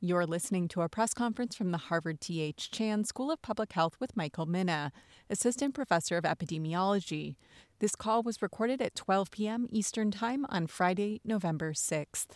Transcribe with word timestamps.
You're 0.00 0.26
listening 0.26 0.68
to 0.68 0.82
a 0.82 0.88
press 0.88 1.12
conference 1.12 1.56
from 1.56 1.72
the 1.72 1.78
Harvard 1.78 2.20
T.H. 2.20 2.70
Chan 2.70 3.02
School 3.02 3.32
of 3.32 3.42
Public 3.42 3.72
Health 3.72 3.96
with 3.98 4.16
Michael 4.16 4.46
Mina, 4.46 4.92
Assistant 5.28 5.74
Professor 5.74 6.16
of 6.16 6.22
Epidemiology. 6.22 7.34
This 7.80 7.96
call 7.96 8.22
was 8.22 8.40
recorded 8.40 8.80
at 8.80 8.94
12 8.94 9.32
p.m. 9.32 9.66
Eastern 9.72 10.12
Time 10.12 10.46
on 10.50 10.68
Friday, 10.68 11.20
November 11.24 11.72
6th. 11.72 12.26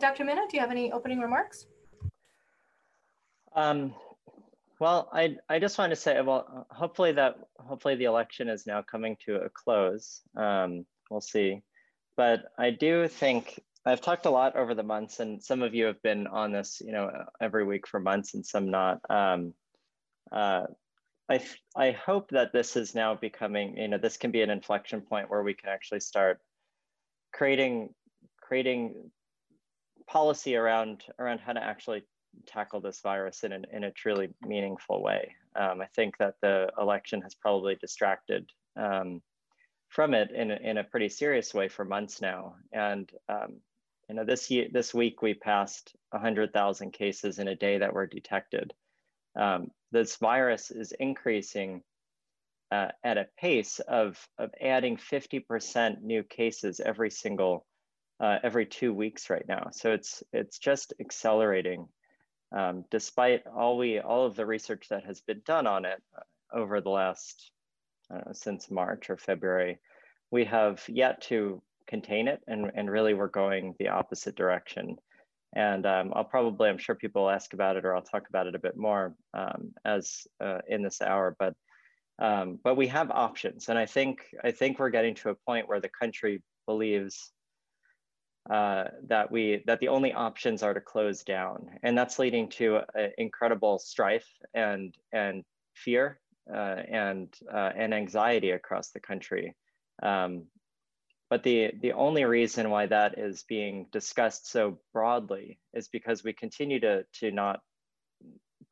Dr. 0.00 0.24
Mina, 0.24 0.46
do 0.48 0.56
you 0.56 0.60
have 0.62 0.70
any 0.70 0.90
opening 0.92 1.20
remarks? 1.20 1.66
Um, 3.54 3.94
well, 4.78 5.10
I, 5.12 5.36
I 5.50 5.58
just 5.58 5.76
want 5.76 5.90
to 5.90 5.96
say, 5.96 6.18
well, 6.22 6.66
hopefully 6.70 7.12
that 7.12 7.36
hopefully 7.58 7.96
the 7.96 8.04
election 8.04 8.48
is 8.48 8.66
now 8.66 8.80
coming 8.80 9.18
to 9.26 9.42
a 9.42 9.50
close. 9.50 10.22
Um, 10.34 10.86
we'll 11.10 11.20
see, 11.20 11.60
but 12.16 12.44
I 12.56 12.70
do 12.70 13.08
think 13.08 13.60
I've 13.86 14.00
talked 14.00 14.26
a 14.26 14.30
lot 14.30 14.56
over 14.56 14.74
the 14.74 14.82
months, 14.82 15.20
and 15.20 15.42
some 15.42 15.62
of 15.62 15.72
you 15.72 15.84
have 15.84 16.02
been 16.02 16.26
on 16.26 16.50
this, 16.50 16.82
you 16.84 16.90
know, 16.90 17.08
every 17.40 17.64
week 17.64 17.86
for 17.86 18.00
months, 18.00 18.34
and 18.34 18.44
some 18.44 18.68
not. 18.70 19.00
Um, 19.08 19.54
uh, 20.32 20.64
I 21.30 21.40
I 21.76 21.92
hope 21.92 22.30
that 22.30 22.52
this 22.52 22.76
is 22.76 22.96
now 22.96 23.14
becoming, 23.14 23.76
you 23.76 23.86
know, 23.86 23.98
this 23.98 24.16
can 24.16 24.32
be 24.32 24.42
an 24.42 24.50
inflection 24.50 25.02
point 25.02 25.30
where 25.30 25.44
we 25.44 25.54
can 25.54 25.70
actually 25.70 26.00
start 26.00 26.40
creating 27.32 27.94
creating 28.40 29.10
policy 30.08 30.56
around 30.56 31.04
around 31.20 31.38
how 31.38 31.52
to 31.52 31.62
actually 31.62 32.02
tackle 32.46 32.80
this 32.80 33.00
virus 33.00 33.44
in, 33.44 33.52
an, 33.52 33.66
in 33.72 33.84
a 33.84 33.90
truly 33.92 34.28
meaningful 34.42 35.02
way. 35.02 35.32
Um, 35.54 35.80
I 35.80 35.86
think 35.94 36.18
that 36.18 36.34
the 36.42 36.70
election 36.78 37.22
has 37.22 37.34
probably 37.34 37.76
distracted 37.76 38.50
um, 38.76 39.22
from 39.88 40.12
it 40.12 40.30
in 40.32 40.50
a, 40.50 40.56
in 40.56 40.78
a 40.78 40.84
pretty 40.84 41.08
serious 41.08 41.54
way 41.54 41.68
for 41.68 41.84
months 41.84 42.20
now. 42.20 42.56
And 42.72 43.10
um, 43.28 43.60
you 44.08 44.14
know, 44.14 44.24
this 44.24 44.50
year, 44.50 44.68
this 44.70 44.94
week 44.94 45.22
we 45.22 45.34
passed 45.34 45.94
100,000 46.10 46.92
cases 46.92 47.38
in 47.38 47.48
a 47.48 47.56
day 47.56 47.78
that 47.78 47.92
were 47.92 48.06
detected. 48.06 48.72
Um, 49.34 49.70
this 49.92 50.16
virus 50.16 50.70
is 50.70 50.92
increasing 50.92 51.82
uh, 52.70 52.88
at 53.04 53.18
a 53.18 53.28
pace 53.38 53.80
of, 53.80 54.18
of 54.38 54.50
adding 54.60 54.96
50% 54.96 56.02
new 56.02 56.22
cases 56.22 56.80
every 56.80 57.10
single, 57.10 57.66
uh, 58.20 58.38
every 58.42 58.66
two 58.66 58.92
weeks 58.94 59.30
right 59.30 59.46
now. 59.46 59.68
So 59.72 59.92
it's, 59.92 60.22
it's 60.32 60.58
just 60.58 60.94
accelerating 61.00 61.88
um, 62.52 62.84
despite 62.90 63.46
all 63.46 63.76
we, 63.76 63.98
all 63.98 64.24
of 64.24 64.36
the 64.36 64.46
research 64.46 64.86
that 64.90 65.04
has 65.04 65.20
been 65.20 65.42
done 65.44 65.66
on 65.66 65.84
it 65.84 66.02
uh, 66.16 66.56
over 66.56 66.80
the 66.80 66.90
last, 66.90 67.50
know, 68.10 68.32
since 68.32 68.70
March 68.70 69.10
or 69.10 69.16
February, 69.16 69.78
we 70.30 70.44
have 70.44 70.82
yet 70.88 71.22
to 71.22 71.62
contain 71.86 72.28
it 72.28 72.40
and, 72.46 72.70
and 72.74 72.90
really 72.90 73.14
we're 73.14 73.28
going 73.28 73.74
the 73.78 73.88
opposite 73.88 74.36
direction. 74.36 74.96
And 75.54 75.86
um, 75.86 76.12
I'll 76.14 76.24
probably, 76.24 76.68
I'm 76.68 76.78
sure 76.78 76.94
people 76.94 77.22
will 77.22 77.30
ask 77.30 77.54
about 77.54 77.76
it 77.76 77.84
or 77.84 77.94
I'll 77.94 78.02
talk 78.02 78.28
about 78.28 78.46
it 78.46 78.54
a 78.54 78.58
bit 78.58 78.76
more 78.76 79.14
um, 79.32 79.72
as 79.84 80.26
uh, 80.42 80.58
in 80.68 80.82
this 80.82 81.00
hour, 81.00 81.36
but 81.38 81.54
um, 82.18 82.58
but 82.64 82.76
we 82.76 82.86
have 82.86 83.10
options. 83.10 83.68
And 83.68 83.78
I 83.78 83.84
think, 83.84 84.20
I 84.42 84.50
think 84.50 84.78
we're 84.78 84.88
getting 84.90 85.14
to 85.16 85.30
a 85.30 85.34
point 85.34 85.68
where 85.68 85.80
the 85.80 85.90
country 86.00 86.42
believes 86.66 87.30
uh, 88.50 88.84
that 89.08 89.30
we 89.30 89.62
that 89.66 89.80
the 89.80 89.88
only 89.88 90.12
options 90.12 90.62
are 90.62 90.72
to 90.72 90.80
close 90.80 91.24
down, 91.24 91.68
and 91.82 91.98
that's 91.98 92.18
leading 92.18 92.48
to 92.48 92.76
uh, 92.76 93.08
incredible 93.18 93.78
strife 93.78 94.28
and 94.54 94.94
and 95.12 95.42
fear 95.74 96.20
uh, 96.52 96.76
and 96.88 97.34
uh, 97.52 97.72
and 97.76 97.92
anxiety 97.92 98.50
across 98.50 98.90
the 98.90 99.00
country. 99.00 99.56
Um, 100.00 100.44
but 101.28 101.42
the, 101.42 101.72
the 101.80 101.92
only 101.92 102.24
reason 102.24 102.70
why 102.70 102.86
that 102.86 103.18
is 103.18 103.44
being 103.48 103.86
discussed 103.90 104.48
so 104.48 104.78
broadly 104.92 105.58
is 105.74 105.88
because 105.88 106.22
we 106.22 106.32
continue 106.32 106.80
to, 106.80 107.04
to 107.14 107.30
not 107.30 107.60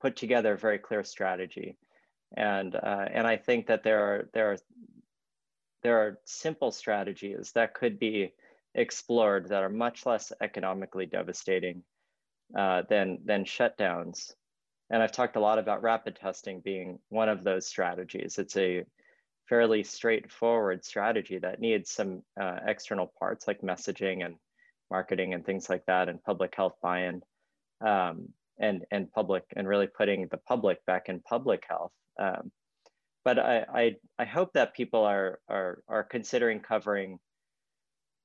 put 0.00 0.16
together 0.16 0.52
a 0.52 0.58
very 0.58 0.78
clear 0.78 1.02
strategy. 1.02 1.76
And, 2.36 2.74
uh, 2.74 3.06
and 3.12 3.26
I 3.26 3.36
think 3.36 3.66
that 3.66 3.82
there 3.82 4.00
are, 4.00 4.28
there, 4.34 4.52
are, 4.52 4.56
there 5.82 5.98
are 5.98 6.18
simple 6.24 6.70
strategies 6.70 7.52
that 7.52 7.74
could 7.74 7.98
be 7.98 8.32
explored 8.74 9.48
that 9.48 9.62
are 9.62 9.68
much 9.68 10.06
less 10.06 10.32
economically 10.40 11.06
devastating 11.06 11.82
uh, 12.56 12.82
than, 12.88 13.18
than 13.24 13.44
shutdowns. 13.44 14.32
And 14.90 15.02
I've 15.02 15.12
talked 15.12 15.36
a 15.36 15.40
lot 15.40 15.58
about 15.58 15.82
rapid 15.82 16.16
testing 16.16 16.60
being 16.60 16.98
one 17.08 17.28
of 17.28 17.42
those 17.42 17.66
strategies. 17.66 18.38
It's 18.38 18.56
a 18.56 18.84
fairly 19.48 19.82
straightforward 19.82 20.84
strategy 20.84 21.38
that 21.38 21.60
needs 21.60 21.90
some 21.90 22.22
uh, 22.40 22.58
external 22.66 23.12
parts 23.18 23.46
like 23.46 23.60
messaging 23.60 24.24
and 24.24 24.36
marketing 24.90 25.34
and 25.34 25.44
things 25.44 25.68
like 25.68 25.84
that 25.86 26.08
and 26.08 26.22
public 26.22 26.54
health 26.56 26.74
buy-in 26.82 27.22
um, 27.84 28.28
and, 28.58 28.84
and 28.90 29.10
public 29.12 29.44
and 29.56 29.68
really 29.68 29.86
putting 29.86 30.28
the 30.28 30.36
public 30.36 30.84
back 30.86 31.08
in 31.08 31.20
public 31.20 31.64
health. 31.68 31.92
Um, 32.18 32.50
but 33.24 33.38
I, 33.38 33.64
I, 33.72 33.96
I 34.18 34.24
hope 34.24 34.52
that 34.52 34.74
people 34.74 35.04
are, 35.04 35.40
are, 35.48 35.82
are 35.88 36.04
considering 36.04 36.60
covering 36.60 37.18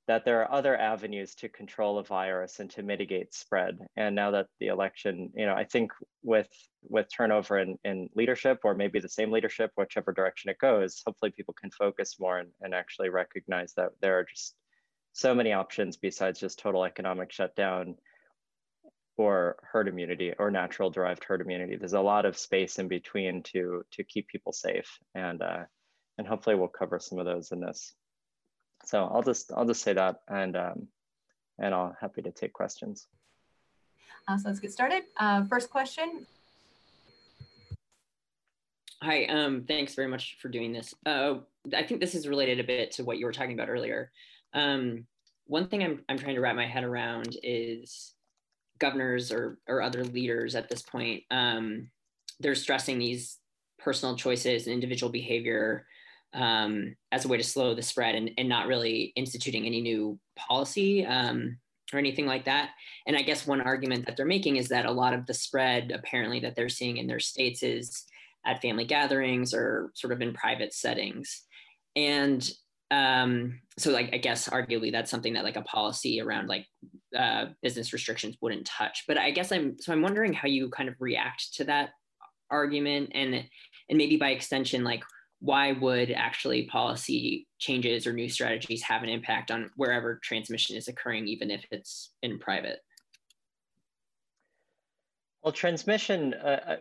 that 0.10 0.26
there 0.26 0.42
are 0.42 0.52
other 0.52 0.76
avenues 0.76 1.36
to 1.36 1.48
control 1.48 2.00
a 2.00 2.04
virus 2.04 2.60
and 2.60 2.72
to 2.72 2.82
mitigate 2.82 3.32
spread. 3.32 3.78
And 3.96 4.16
now 4.16 4.32
that 4.32 4.48
the 4.60 4.70
election, 4.70 5.30
you 5.36 5.46
know, 5.46 5.54
I 5.54 5.66
think 5.66 5.92
with 6.24 6.50
with 6.82 7.06
turnover 7.16 7.60
in, 7.60 7.78
in 7.84 8.10
leadership 8.16 8.62
or 8.64 8.74
maybe 8.74 9.00
the 9.00 9.08
same 9.08 9.30
leadership, 9.30 9.70
whichever 9.76 10.12
direction 10.12 10.50
it 10.50 10.58
goes, 10.58 11.04
hopefully 11.06 11.30
people 11.30 11.54
can 11.54 11.70
focus 11.70 12.16
more 12.20 12.40
and, 12.40 12.50
and 12.60 12.74
actually 12.74 13.10
recognize 13.10 13.74
that 13.76 13.92
there 14.02 14.18
are 14.18 14.24
just 14.24 14.56
so 15.14 15.36
many 15.36 15.54
options 15.54 15.98
besides 15.98 16.40
just 16.40 16.58
total 16.58 16.86
economic 16.86 17.32
shutdown 17.32 17.94
or 19.16 19.58
herd 19.62 19.88
immunity 19.88 20.34
or 20.40 20.50
natural 20.50 20.90
derived 20.90 21.24
herd 21.24 21.42
immunity. 21.42 21.76
There's 21.76 21.94
a 21.94 22.02
lot 22.02 22.26
of 22.26 22.36
space 22.36 22.80
in 22.80 22.88
between 22.88 23.44
to 23.54 23.84
to 23.92 24.04
keep 24.04 24.28
people 24.28 24.54
safe. 24.54 24.90
And 25.14 25.40
uh, 25.44 25.66
and 26.18 26.28
hopefully 26.28 26.56
we'll 26.56 26.68
cover 26.68 26.98
some 26.98 27.20
of 27.20 27.26
those 27.26 27.52
in 27.52 27.60
this. 27.60 27.94
So 28.86 29.06
I'll 29.06 29.24
just 29.24 29.52
I'll 29.56 29.66
just 29.66 29.82
say 29.82 29.94
that 29.94 30.22
and 30.28 30.56
um, 30.56 30.88
and 31.60 31.74
I'll 31.74 31.96
happy 32.00 32.22
to 32.22 32.32
take 32.32 32.54
questions. 32.54 33.08
Uh, 34.28 34.38
so 34.38 34.50
let's 34.50 34.60
get 34.60 34.72
started. 34.72 35.04
Uh, 35.18 35.44
first 35.46 35.70
question. 35.70 36.26
Hi, 39.02 39.26
um, 39.26 39.64
thanks 39.66 39.96
very 39.96 40.10
much 40.10 40.38
for 40.42 40.50
doing 40.50 40.74
this. 40.74 40.94
Uh, 41.06 41.36
I 41.74 41.84
think 41.84 42.02
this 42.02 42.16
is 42.16 42.28
related 42.28 42.60
a 42.60 42.66
bit 42.66 42.92
to 42.94 43.04
what 43.04 43.18
you 43.18 43.26
were 43.26 43.32
talking 43.32 43.54
about 43.54 43.70
earlier. 43.70 44.12
Um, 44.54 45.06
one 45.46 45.68
thing 45.68 45.84
I'm, 45.84 46.04
I'm 46.10 46.20
trying 46.20 46.36
to 46.36 46.42
wrap 46.42 46.56
my 46.56 46.68
head 46.68 46.84
around 46.84 47.38
is 47.42 48.14
governors 48.78 49.32
or, 49.32 49.58
or 49.68 49.82
other 49.82 50.04
leaders 50.04 50.54
at 50.56 50.70
this 50.70 50.82
point, 50.82 51.24
um, 51.32 51.90
they're 52.40 52.56
stressing 52.56 53.00
these 53.00 53.38
personal 53.78 54.16
choices 54.16 54.66
and 54.66 54.74
individual 54.74 55.12
behavior 55.12 55.86
um, 56.34 56.96
as 57.12 57.26
a 57.26 57.28
way 57.28 57.38
to 57.38 57.44
slow 57.44 57.74
the 57.74 57.82
spread 57.82 58.16
and, 58.16 58.32
and 58.38 58.48
not 58.48 58.68
really 58.68 59.14
instituting 59.16 59.66
any 59.66 59.82
new 59.82 60.20
policy 60.36 61.06
um, 61.06 61.58
or 61.92 62.00
anything 62.00 62.28
like 62.28 62.46
that. 62.46 62.70
And 63.08 63.18
I 63.18 63.22
guess 63.24 63.48
one 63.48 63.62
argument 63.62 64.06
that 64.06 64.16
they're 64.16 64.26
making 64.26 64.58
is 64.58 64.68
that 64.70 64.86
a 64.86 64.92
lot 64.92 65.14
of 65.14 65.26
the 65.26 65.34
spread 65.34 65.92
apparently 65.92 66.40
that 66.42 66.56
they're 66.56 66.70
seeing 66.70 66.98
in 66.98 67.08
their 67.08 67.20
states 67.20 67.64
is 67.64 68.06
at 68.46 68.62
family 68.62 68.86
gatherings 68.86 69.54
or 69.54 69.92
sort 69.96 70.14
of 70.14 70.22
in 70.22 70.34
private 70.34 70.74
settings. 70.74 71.44
And 71.96 72.48
um, 72.92 73.60
so 73.78 73.92
like, 73.92 74.14
I 74.14 74.18
guess 74.18 74.48
arguably 74.48 74.92
that's 74.92 75.12
something 75.12 75.34
that 75.34 75.44
like 75.44 75.58
a 75.58 75.64
policy 75.64 76.22
around 76.22 76.48
like 76.48 76.66
uh, 77.18 77.48
business 77.62 77.92
restrictions 77.92 78.38
wouldn't 78.40 78.66
touch. 78.66 79.04
But 79.08 79.18
I 79.18 79.32
guess 79.32 79.52
I'm, 79.52 79.78
so 79.80 79.92
I'm 79.92 80.02
wondering 80.02 80.34
how 80.34 80.48
you 80.48 80.70
kind 80.70 80.90
of 80.90 80.96
react 81.00 81.56
to 81.56 81.64
that 81.66 81.90
argument 82.52 83.12
and, 83.14 83.34
and 83.34 83.98
maybe 83.98 84.18
by 84.18 84.30
extension, 84.30 84.84
like 84.84 85.04
why 85.40 85.72
would 85.72 86.12
actually 86.12 86.66
policy 86.66 87.48
changes 87.60 88.06
or 88.06 88.14
new 88.14 88.30
strategies 88.30 88.84
have 88.84 89.04
an 89.04 89.10
impact 89.10 89.52
on 89.52 89.70
wherever 89.76 90.20
transmission 90.22 90.76
is 90.76 90.88
occurring, 90.88 91.28
even 91.28 91.50
if 91.50 91.66
it's 91.72 92.12
in 92.22 92.40
private? 92.40 92.80
Well, 95.42 95.54
transmission, 95.54 96.34
uh, 96.34 96.60
uh 96.68 96.76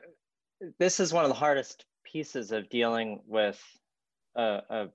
this 0.80 0.98
is 0.98 1.12
one 1.12 1.24
of 1.24 1.28
the 1.28 1.36
hardest 1.36 1.84
pieces 2.04 2.50
of 2.50 2.68
dealing 2.68 3.20
with 3.26 3.62
a, 4.36 4.60
a, 4.68 4.88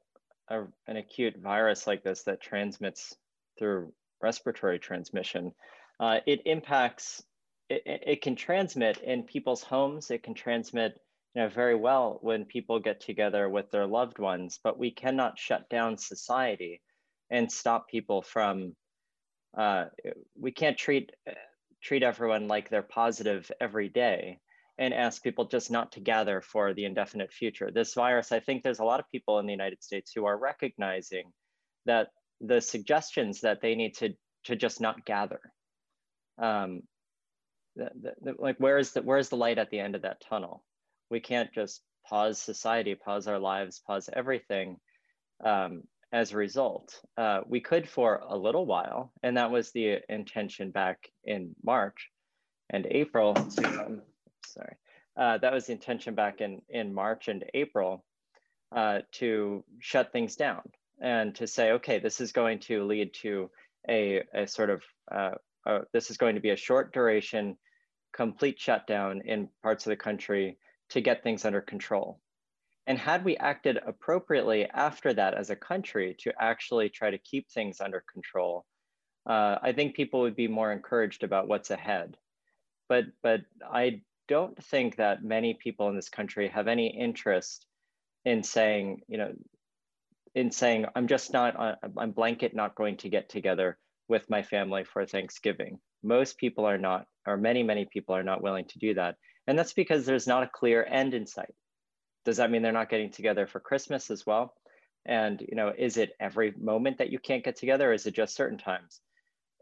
a, 0.50 0.63
an 0.88 0.98
acute 0.98 1.38
virus 1.38 1.88
like 1.88 2.04
this 2.04 2.24
that 2.24 2.42
transmits 2.42 3.15
through 3.57 3.94
respiratory 4.21 4.80
transmission. 4.80 5.54
Uh, 6.01 6.19
it 6.25 6.42
impacts, 6.45 7.24
it, 7.69 7.81
it 7.86 8.21
can 8.21 8.36
transmit 8.36 8.98
in 8.98 9.24
people's 9.24 9.63
homes, 9.63 10.12
it 10.12 10.24
can 10.24 10.33
transmit 10.33 11.00
you 11.35 11.41
know, 11.41 11.50
very 11.50 11.75
well 11.75 12.19
when 12.21 12.45
people 12.45 12.80
get 12.80 13.01
together 13.01 13.50
with 13.50 13.69
their 13.71 13.88
loved 13.88 14.19
ones, 14.19 14.59
but 14.63 14.77
we 14.77 14.91
cannot 14.91 15.39
shut 15.39 15.69
down 15.69 15.97
society 15.97 16.81
and 17.30 17.51
stop 17.51 17.88
people 17.88 18.21
from, 18.21 18.75
uh, 19.57 19.85
we 20.39 20.51
can't 20.51 20.77
treat, 20.77 21.12
treat 21.81 22.03
everyone 22.03 22.47
like 22.47 22.69
they're 22.69 22.83
positive 22.83 23.51
every 23.59 23.89
day 23.89 24.39
and 24.77 24.94
ask 24.94 25.24
people 25.24 25.45
just 25.45 25.71
not 25.71 25.91
to 25.91 26.00
gather 26.00 26.41
for 26.41 26.74
the 26.74 26.85
indefinite 26.85 27.31
future. 27.31 27.71
This 27.71 27.94
virus, 27.94 28.31
I 28.31 28.39
think 28.39 28.63
there's 28.63 28.79
a 28.79 28.86
lot 28.86 29.00
of 29.00 29.09
people 29.12 29.39
in 29.39 29.45
the 29.45 29.51
United 29.51 29.83
States 29.83 30.12
who 30.13 30.25
are 30.25 30.38
recognizing 30.38 31.31
that 31.86 32.09
the 32.41 32.62
suggestions 32.62 33.41
that 33.41 33.62
they 33.62 33.75
need 33.75 33.95
to, 33.97 34.13
to 34.45 34.56
just 34.56 34.81
not 34.81 35.06
gather 35.06 35.39
um, 36.38 36.81
the, 37.75 37.89
the, 38.21 38.36
like 38.38 38.57
where 38.57 38.77
is 38.77 38.91
the 38.91 39.01
where 39.01 39.18
is 39.18 39.29
the 39.29 39.38
light 39.38 39.57
at 39.57 39.69
the 39.69 39.79
end 39.79 39.95
of 39.95 40.03
that 40.03 40.21
tunnel? 40.21 40.63
We 41.13 41.19
can't 41.19 41.54
just 41.54 41.83
pause 42.10 42.42
society, 42.42 42.95
pause 42.95 43.27
our 43.27 43.38
lives, 43.38 43.83
pause 43.86 44.10
everything 44.12 44.80
um, 45.45 45.83
as 46.12 46.31
a 46.31 46.38
result. 46.38 47.00
Uh, 47.15 47.42
we 47.48 47.60
could 47.60 47.88
for 47.88 48.24
a 48.27 48.36
little 48.36 48.65
while, 48.65 49.12
and 49.21 49.38
that 49.38 49.51
was 49.51 49.69
the 49.69 50.00
intention 50.10 50.71
back 50.71 50.98
in 51.24 51.56
March 51.63 52.10
and 52.71 52.88
April. 52.89 53.36
Um, 53.38 54.01
sorry, 54.44 54.75
uh, 55.15 55.38
that 55.38 55.54
was 55.54 55.68
the 55.68 55.74
intention 55.74 56.15
back 56.15 56.42
in 56.42 56.63
in 56.68 56.95
March 56.95 57.27
and 57.27 57.45
April 57.54 58.04
uh, 58.75 59.01
to 59.19 59.63
shut 59.77 60.12
things 60.12 60.36
down 60.36 60.63
and 61.00 61.36
to 61.36 61.45
say, 61.45 61.74
okay, 61.74 62.00
this 62.00 62.21
is 62.21 62.31
going 62.31 62.57
to 62.62 62.86
lead 62.86 63.13
to 63.21 63.51
a, 63.88 64.24
a 64.33 64.48
sort 64.48 64.71
of 64.71 64.81
uh, 65.12 65.36
uh, 65.68 65.81
this 65.94 66.10
is 66.10 66.18
going 66.18 66.33
to 66.33 66.42
be 66.42 66.50
a 66.50 66.56
short 66.56 66.92
duration, 66.92 67.56
complete 68.13 68.60
shutdown 68.60 69.21
in 69.25 69.48
parts 69.62 69.86
of 69.86 69.92
the 69.92 69.95
country 69.95 70.57
to 70.89 71.01
get 71.01 71.24
things 71.24 71.45
under 71.45 71.62
control. 71.62 72.19
And 72.85 72.97
had 72.97 73.24
we 73.24 73.38
acted 73.38 73.80
appropriately 73.85 74.65
after 74.65 75.13
that 75.13 75.33
as 75.33 75.50
a 75.50 75.56
country 75.56 76.15
to 76.19 76.33
actually 76.39 76.89
try 76.89 77.12
to 77.12 77.18
keep 77.18 77.50
things 77.50 77.80
under 77.80 78.03
control, 78.12 78.65
uh, 79.25 79.57
I 79.62 79.71
think 79.71 79.95
people 79.95 80.21
would 80.21 80.35
be 80.35 80.50
more 80.50 80.71
encouraged 80.71 81.24
about 81.24 81.47
what's 81.47 81.71
ahead. 81.71 82.18
But, 82.89 83.06
but 83.21 83.41
I 83.71 84.01
don't 84.27 84.62
think 84.65 84.97
that 84.97 85.24
many 85.24 85.53
people 85.53 85.88
in 85.89 85.95
this 85.95 86.09
country 86.09 86.50
have 86.50 86.68
any 86.68 86.88
interest 86.88 87.65
in 88.25 88.44
saying, 88.44 89.01
you 89.07 89.18
know, 89.18 89.31
in 90.36 90.51
saying, 90.51 90.86
I'm 90.95 91.07
just 91.07 91.31
not, 91.31 91.57
uh, 91.57 91.75
I'm 91.97 92.12
blanket 92.12 92.53
not 92.53 92.75
going 92.75 92.97
to 92.97 93.09
get 93.09 93.29
together 93.29 93.77
with 94.09 94.29
my 94.29 94.44
family 94.44 94.83
for 94.83 95.06
Thanksgiving. 95.06 95.79
Most 96.03 96.38
people 96.38 96.65
are 96.65 96.77
not, 96.77 97.06
or 97.25 97.38
many, 97.38 97.63
many 97.63 97.86
people 97.86 98.15
are 98.15 98.24
not 98.24 98.41
willing 98.41 98.65
to 98.65 98.79
do 98.79 98.94
that. 98.95 99.15
And 99.48 99.57
that's 99.57 99.74
because 99.74 100.06
there's 100.06 100.28
not 100.28 100.44
a 100.44 100.50
clear 100.51 100.84
end 100.84 101.13
in 101.13 101.28
sight. 101.28 101.54
Does 102.25 102.38
that 102.38 102.50
mean 102.50 102.62
they're 102.62 102.72
not 102.72 102.90
getting 102.90 103.12
together 103.12 103.48
for 103.48 103.60
Christmas 103.60 104.10
as 104.10 104.25
well? 104.25 104.54
And 105.06 105.42
you 105.42 105.56
know, 105.56 105.74
is 105.78 105.98
it 105.98 106.13
every 106.19 106.54
moment 106.57 107.00
that 107.00 107.12
you 107.12 107.19
can't 107.19 107.44
get 107.44 107.57
together, 107.57 107.90
or 107.90 107.94
is 107.94 108.06
it 108.06 108.16
just 108.16 108.36
certain 108.36 108.57
times? 108.57 109.01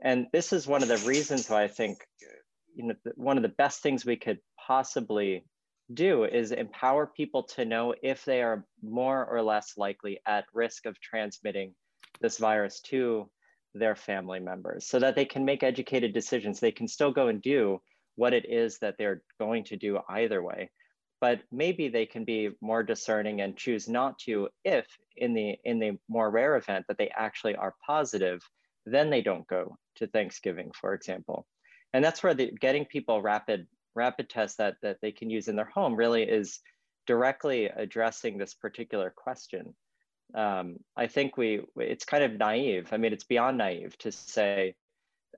And 0.03 0.27
this 0.31 0.53
is 0.53 0.67
one 0.67 0.83
of 0.83 0.87
the 0.87 1.03
reasons 1.07 1.49
why 1.49 1.63
I 1.63 1.67
think, 1.67 1.99
you 2.75 2.87
know, 2.87 2.93
one 3.15 3.37
of 3.37 3.43
the 3.43 3.49
best 3.49 3.81
things 3.81 4.05
we 4.05 4.17
could 4.17 4.39
possibly 4.67 5.45
do 5.93 6.23
is 6.23 6.51
empower 6.51 7.07
people 7.07 7.43
to 7.43 7.65
know 7.65 7.93
if 8.01 8.23
they 8.23 8.41
are 8.41 8.65
more 8.81 9.25
or 9.25 9.41
less 9.41 9.73
likely 9.77 10.19
at 10.25 10.45
risk 10.53 10.85
of 10.85 10.99
transmitting 10.99 11.73
this 12.21 12.37
virus 12.37 12.81
to 12.81 13.29
their 13.73 13.95
family 13.95 14.39
members 14.39 14.85
so 14.85 14.99
that 14.99 15.15
they 15.15 15.25
can 15.25 15.45
make 15.45 15.63
educated 15.63 16.13
decisions. 16.13 16.59
They 16.59 16.71
can 16.71 16.87
still 16.87 17.11
go 17.11 17.27
and 17.27 17.41
do 17.41 17.81
what 18.15 18.33
it 18.33 18.45
is 18.49 18.79
that 18.79 18.95
they're 18.97 19.21
going 19.39 19.63
to 19.65 19.77
do 19.77 19.99
either 20.09 20.41
way. 20.41 20.69
But 21.19 21.41
maybe 21.51 21.87
they 21.87 22.05
can 22.05 22.25
be 22.25 22.49
more 22.61 22.81
discerning 22.83 23.41
and 23.41 23.55
choose 23.55 23.87
not 23.87 24.17
to 24.19 24.49
if 24.63 24.87
in 25.15 25.33
the 25.33 25.55
in 25.63 25.79
the 25.79 25.99
more 26.09 26.31
rare 26.31 26.55
event 26.55 26.85
that 26.87 26.97
they 26.97 27.09
actually 27.09 27.55
are 27.55 27.75
positive, 27.85 28.41
then 28.85 29.09
they 29.09 29.21
don't 29.21 29.47
go 29.47 29.77
to 29.97 30.07
Thanksgiving, 30.07 30.71
for 30.79 30.93
example. 30.93 31.45
And 31.93 32.03
that's 32.03 32.23
where 32.23 32.33
the 32.33 32.51
getting 32.59 32.85
people 32.85 33.21
rapid 33.21 33.67
rapid 33.95 34.29
tests 34.29 34.57
that, 34.57 34.77
that 34.81 34.97
they 35.01 35.11
can 35.11 35.29
use 35.29 35.47
in 35.47 35.55
their 35.55 35.65
home 35.65 35.95
really 35.95 36.23
is 36.23 36.59
directly 37.07 37.65
addressing 37.65 38.37
this 38.37 38.53
particular 38.53 39.13
question. 39.15 39.75
Um, 40.33 40.77
I 40.95 41.07
think 41.07 41.35
we, 41.35 41.61
it's 41.75 42.05
kind 42.05 42.23
of 42.23 42.37
naive. 42.37 42.89
I 42.91 42.97
mean, 42.97 43.11
it's 43.11 43.25
beyond 43.25 43.57
naive 43.57 43.97
to 43.99 44.11
say, 44.11 44.75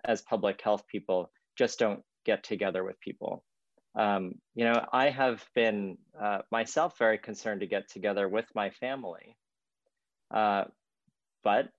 as 0.05 0.21
public 0.21 0.61
health 0.61 0.87
people, 0.87 1.31
just 1.57 1.79
don't 1.79 2.03
get 2.25 2.43
together 2.43 2.83
with 2.83 2.99
people. 2.99 3.43
Um, 3.95 4.35
you 4.55 4.65
know, 4.65 4.85
I 4.91 5.09
have 5.09 5.45
been 5.53 5.97
uh, 6.19 6.39
myself 6.51 6.97
very 6.97 7.17
concerned 7.17 7.61
to 7.61 7.67
get 7.67 7.89
together 7.89 8.27
with 8.27 8.45
my 8.55 8.71
family, 8.71 9.37
uh, 10.33 10.65
but 11.43 11.69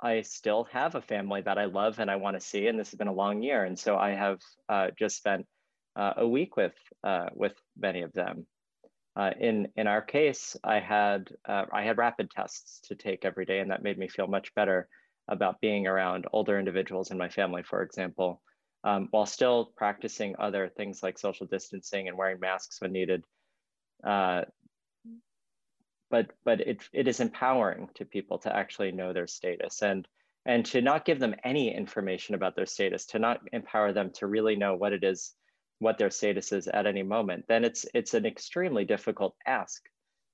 I 0.00 0.22
still 0.22 0.64
have 0.72 0.94
a 0.94 1.02
family 1.02 1.40
that 1.42 1.58
I 1.58 1.64
love 1.64 1.98
and 1.98 2.10
I 2.10 2.16
want 2.16 2.36
to 2.36 2.46
see, 2.46 2.66
and 2.68 2.78
this 2.78 2.90
has 2.90 2.98
been 2.98 3.08
a 3.08 3.12
long 3.12 3.42
year, 3.42 3.64
and 3.64 3.78
so 3.78 3.96
I 3.96 4.10
have 4.10 4.40
uh, 4.68 4.90
just 4.96 5.16
spent 5.16 5.46
uh, 5.96 6.14
a 6.18 6.28
week 6.28 6.56
with 6.56 6.74
uh, 7.02 7.30
with 7.34 7.54
many 7.76 8.02
of 8.02 8.12
them. 8.12 8.46
Uh, 9.16 9.30
in 9.40 9.68
in 9.76 9.86
our 9.86 10.02
case, 10.02 10.56
I 10.62 10.80
had 10.80 11.30
I 11.46 11.82
had 11.82 11.98
rapid 11.98 12.30
tests 12.30 12.80
to 12.88 12.94
take 12.94 13.24
every 13.24 13.46
day, 13.46 13.60
and 13.60 13.70
that 13.70 13.82
made 13.82 13.98
me 13.98 14.08
feel 14.08 14.26
much 14.26 14.54
better 14.54 14.88
about 15.28 15.60
being 15.60 15.86
around 15.86 16.26
older 16.32 16.58
individuals 16.58 17.10
in 17.10 17.18
my 17.18 17.28
family, 17.28 17.62
for 17.62 17.82
example, 17.82 18.42
um, 18.84 19.08
while 19.10 19.26
still 19.26 19.72
practicing 19.76 20.36
other 20.38 20.68
things 20.68 21.02
like 21.02 21.18
social 21.18 21.46
distancing 21.46 22.06
and 22.06 22.16
wearing 22.16 22.38
masks 22.38 22.80
when 22.80 22.92
needed. 22.92 23.24
Uh, 24.04 24.42
but 26.10 26.30
but 26.44 26.60
it 26.60 26.82
it 26.92 27.08
is 27.08 27.20
empowering 27.20 27.88
to 27.94 28.04
people 28.04 28.38
to 28.38 28.54
actually 28.54 28.92
know 28.92 29.12
their 29.12 29.26
status 29.26 29.82
and 29.82 30.06
and 30.46 30.66
to 30.66 30.82
not 30.82 31.06
give 31.06 31.18
them 31.18 31.34
any 31.42 31.74
information 31.74 32.34
about 32.34 32.54
their 32.54 32.66
status, 32.66 33.06
to 33.06 33.18
not 33.18 33.40
empower 33.52 33.92
them 33.92 34.10
to 34.10 34.26
really 34.26 34.56
know 34.56 34.74
what 34.74 34.92
it 34.92 35.02
is 35.02 35.34
what 35.78 35.98
their 35.98 36.10
status 36.10 36.52
is 36.52 36.68
at 36.68 36.86
any 36.86 37.02
moment, 37.02 37.46
then 37.48 37.64
it's 37.64 37.86
it's 37.94 38.14
an 38.14 38.26
extremely 38.26 38.84
difficult 38.84 39.34
ask 39.46 39.82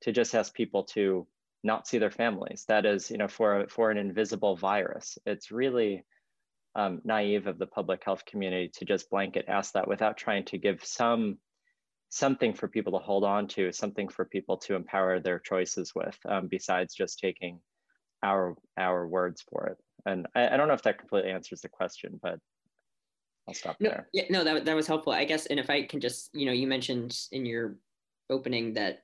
to 0.03 0.13
just 0.13 0.35
ask 0.35 0.53
people 0.53 0.85
to 0.85 1.27
not 1.63 1.87
see 1.87 1.99
their 1.99 2.11
families. 2.11 2.65
That 2.69 2.85
is, 2.87 3.11
you 3.11 3.19
know, 3.19 3.29
for 3.29 3.67
for 3.69 3.91
an 3.91 3.99
invisible 3.99 4.57
virus, 4.57 5.19
it's 5.25 5.51
really 5.51 6.05
um, 6.75 7.01
naive 7.05 7.47
of 7.47 7.59
the 7.59 7.67
public 7.67 8.03
health 8.05 8.25
community 8.25 8.71
to 8.77 8.85
just 8.85 9.11
blanket 9.11 9.47
ask 9.49 9.73
that 9.73 9.89
without 9.89 10.17
trying 10.17 10.45
to 10.47 10.59
give 10.59 10.85
some 10.85 11.39
something 12.11 12.53
for 12.53 12.69
people 12.69 12.99
to 12.99 13.05
hold 13.05 13.23
on 13.25 13.47
to, 13.47 13.73
something 13.73 14.09
for 14.09 14.25
people 14.25 14.57
to 14.57 14.75
empower 14.75 15.21
their 15.21 15.39
choices 15.39 15.95
with, 15.95 16.19
um, 16.29 16.49
besides 16.49 16.95
just 16.95 17.19
taking 17.21 17.61
our 18.23 18.57
our 18.77 19.07
words 19.07 19.43
for 19.49 19.67
it. 19.67 19.79
And 20.07 20.27
I, 20.35 20.49
I 20.49 20.57
don't 20.57 20.69
know 20.69 20.75
if 20.75 20.83
that 20.83 20.99
completely 20.99 21.31
answers 21.31 21.61
the 21.61 21.69
question, 21.69 22.19
but 22.23 22.39
I'll 23.49 23.55
stop 23.55 23.77
no, 23.81 23.91
there. 23.91 24.09
Yeah, 24.13 24.25
no, 24.31 24.45
that, 24.45 24.65
that 24.65 24.77
was 24.77 24.87
helpful. 24.87 25.13
I 25.13 25.25
guess, 25.25 25.47
and 25.47 25.59
if 25.59 25.71
I 25.71 25.85
can 25.85 26.01
just, 26.01 26.31
you 26.35 26.47
know, 26.47 26.53
you 26.53 26.67
mentioned 26.67 27.17
in 27.33 27.47
your 27.47 27.77
opening 28.29 28.75
that 28.75 29.03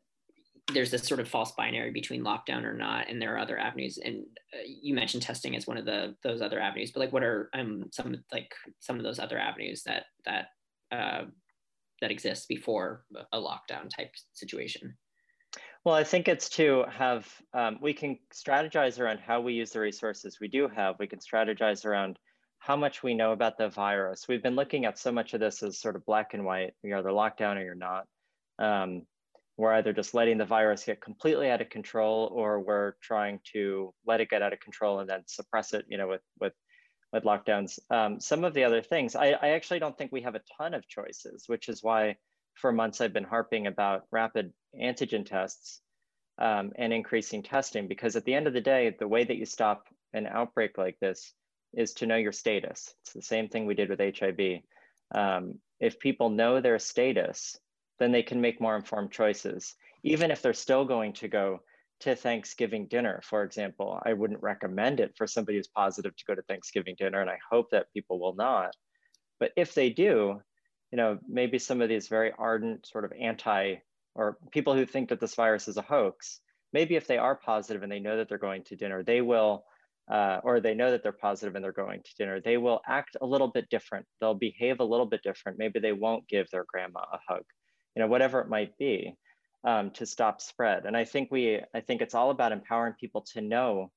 there's 0.72 0.90
this 0.90 1.04
sort 1.04 1.20
of 1.20 1.28
false 1.28 1.52
binary 1.52 1.90
between 1.90 2.24
lockdown 2.24 2.64
or 2.64 2.74
not, 2.74 3.08
and 3.08 3.22
there 3.22 3.34
are 3.34 3.38
other 3.38 3.58
avenues. 3.58 3.98
And 3.98 4.24
uh, 4.52 4.58
you 4.66 4.94
mentioned 4.94 5.22
testing 5.22 5.54
as 5.56 5.66
one 5.66 5.76
of 5.78 5.84
the 5.84 6.16
those 6.22 6.42
other 6.42 6.60
avenues. 6.60 6.90
But 6.90 7.00
like, 7.00 7.12
what 7.12 7.22
are 7.22 7.50
um 7.54 7.84
some 7.92 8.16
like 8.32 8.52
some 8.80 8.96
of 8.96 9.04
those 9.04 9.18
other 9.18 9.38
avenues 9.38 9.82
that 9.84 10.06
that 10.24 10.46
uh, 10.90 11.24
that 12.00 12.10
exist 12.10 12.48
before 12.48 13.04
a 13.32 13.38
lockdown 13.38 13.88
type 13.94 14.10
situation? 14.32 14.96
Well, 15.84 15.94
I 15.94 16.02
think 16.02 16.26
it's 16.26 16.48
to 16.50 16.84
have 16.90 17.32
um, 17.54 17.78
we 17.80 17.94
can 17.94 18.18
strategize 18.34 18.98
around 18.98 19.20
how 19.20 19.40
we 19.40 19.52
use 19.52 19.70
the 19.70 19.80
resources 19.80 20.38
we 20.40 20.48
do 20.48 20.68
have. 20.74 20.96
We 20.98 21.06
can 21.06 21.20
strategize 21.20 21.84
around 21.84 22.18
how 22.58 22.74
much 22.74 23.04
we 23.04 23.14
know 23.14 23.30
about 23.30 23.56
the 23.56 23.68
virus. 23.68 24.26
We've 24.28 24.42
been 24.42 24.56
looking 24.56 24.84
at 24.84 24.98
so 24.98 25.12
much 25.12 25.32
of 25.32 25.38
this 25.38 25.62
as 25.62 25.78
sort 25.78 25.94
of 25.94 26.04
black 26.04 26.34
and 26.34 26.44
white. 26.44 26.74
You're 26.82 26.98
either 26.98 27.12
locked 27.12 27.38
down 27.38 27.56
or 27.56 27.62
you're 27.62 27.76
not. 27.76 28.06
Um, 28.58 29.02
we're 29.56 29.72
either 29.72 29.92
just 29.92 30.14
letting 30.14 30.38
the 30.38 30.44
virus 30.44 30.84
get 30.84 31.00
completely 31.00 31.50
out 31.50 31.60
of 31.60 31.70
control 31.70 32.30
or 32.32 32.60
we're 32.60 32.92
trying 33.02 33.40
to 33.52 33.92
let 34.06 34.20
it 34.20 34.28
get 34.28 34.42
out 34.42 34.52
of 34.52 34.60
control 34.60 35.00
and 35.00 35.08
then 35.08 35.22
suppress 35.26 35.72
it, 35.72 35.86
you 35.88 35.96
know, 35.96 36.08
with, 36.08 36.20
with, 36.38 36.52
with 37.12 37.24
lockdowns. 37.24 37.78
Um, 37.90 38.20
some 38.20 38.44
of 38.44 38.52
the 38.52 38.64
other 38.64 38.82
things, 38.82 39.16
I, 39.16 39.28
I 39.30 39.48
actually 39.50 39.78
don't 39.78 39.96
think 39.96 40.12
we 40.12 40.22
have 40.22 40.34
a 40.34 40.42
ton 40.58 40.74
of 40.74 40.86
choices, 40.86 41.44
which 41.46 41.68
is 41.68 41.82
why 41.82 42.16
for 42.54 42.70
months 42.70 43.00
I've 43.00 43.14
been 43.14 43.24
harping 43.24 43.66
about 43.66 44.02
rapid 44.10 44.52
antigen 44.78 45.24
tests 45.24 45.80
um, 46.38 46.72
and 46.76 46.92
increasing 46.92 47.42
testing, 47.42 47.88
because 47.88 48.16
at 48.16 48.24
the 48.26 48.34
end 48.34 48.46
of 48.46 48.52
the 48.52 48.60
day, 48.60 48.94
the 48.98 49.08
way 49.08 49.24
that 49.24 49.36
you 49.36 49.46
stop 49.46 49.86
an 50.12 50.26
outbreak 50.26 50.76
like 50.76 50.98
this 51.00 51.32
is 51.72 51.94
to 51.94 52.06
know 52.06 52.16
your 52.16 52.32
status. 52.32 52.94
It's 53.02 53.14
the 53.14 53.22
same 53.22 53.48
thing 53.48 53.64
we 53.64 53.74
did 53.74 53.88
with 53.88 54.00
HIV. 54.00 54.60
Um, 55.14 55.60
if 55.80 55.98
people 55.98 56.30
know 56.30 56.60
their 56.60 56.78
status, 56.78 57.56
then 57.98 58.12
they 58.12 58.22
can 58.22 58.40
make 58.40 58.60
more 58.60 58.76
informed 58.76 59.10
choices. 59.10 59.74
Even 60.02 60.30
if 60.30 60.42
they're 60.42 60.52
still 60.52 60.84
going 60.84 61.12
to 61.14 61.28
go 61.28 61.60
to 62.00 62.14
Thanksgiving 62.14 62.86
dinner, 62.86 63.20
for 63.24 63.42
example, 63.42 64.00
I 64.04 64.12
wouldn't 64.12 64.42
recommend 64.42 65.00
it 65.00 65.14
for 65.16 65.26
somebody 65.26 65.58
who's 65.58 65.68
positive 65.68 66.14
to 66.16 66.24
go 66.26 66.34
to 66.34 66.42
Thanksgiving 66.42 66.94
dinner, 66.98 67.20
and 67.20 67.30
I 67.30 67.38
hope 67.50 67.70
that 67.70 67.92
people 67.92 68.20
will 68.20 68.34
not. 68.34 68.74
But 69.40 69.52
if 69.56 69.74
they 69.74 69.90
do, 69.90 70.40
you 70.92 70.96
know, 70.96 71.18
maybe 71.28 71.58
some 71.58 71.80
of 71.80 71.88
these 71.88 72.08
very 72.08 72.32
ardent 72.38 72.86
sort 72.86 73.04
of 73.04 73.12
anti 73.18 73.76
or 74.14 74.38
people 74.50 74.74
who 74.74 74.86
think 74.86 75.10
that 75.10 75.20
this 75.20 75.34
virus 75.34 75.68
is 75.68 75.76
a 75.76 75.82
hoax, 75.82 76.40
maybe 76.72 76.96
if 76.96 77.06
they 77.06 77.18
are 77.18 77.34
positive 77.34 77.82
and 77.82 77.92
they 77.92 78.00
know 78.00 78.16
that 78.16 78.28
they're 78.28 78.38
going 78.38 78.64
to 78.64 78.76
dinner, 78.76 79.02
they 79.02 79.20
will 79.20 79.64
uh, 80.10 80.38
or 80.44 80.60
they 80.60 80.74
know 80.74 80.90
that 80.90 81.02
they're 81.02 81.12
positive 81.12 81.54
and 81.54 81.64
they're 81.64 81.72
going 81.72 82.00
to 82.02 82.14
dinner, 82.16 82.40
they 82.40 82.56
will 82.56 82.80
act 82.86 83.16
a 83.20 83.26
little 83.26 83.48
bit 83.48 83.68
different. 83.70 84.06
They'll 84.20 84.34
behave 84.34 84.80
a 84.80 84.84
little 84.84 85.06
bit 85.06 85.22
different. 85.22 85.58
Maybe 85.58 85.80
they 85.80 85.92
won't 85.92 86.28
give 86.28 86.48
their 86.50 86.64
grandma 86.68 87.00
a 87.12 87.18
hug, 87.28 87.42
you 87.96 88.02
know, 88.02 88.08
whatever 88.08 88.40
it 88.40 88.48
might 88.48 88.76
be, 88.78 89.16
um, 89.64 89.90
to 89.92 90.06
stop 90.06 90.40
spread. 90.40 90.84
And 90.84 90.96
I 90.96 91.04
think 91.04 91.30
we, 91.32 91.60
I 91.74 91.80
think 91.80 92.02
it's 92.02 92.14
all 92.14 92.30
about 92.30 92.52
empowering 92.52 92.94
people 93.00 93.22
to 93.32 93.40
know 93.40 93.90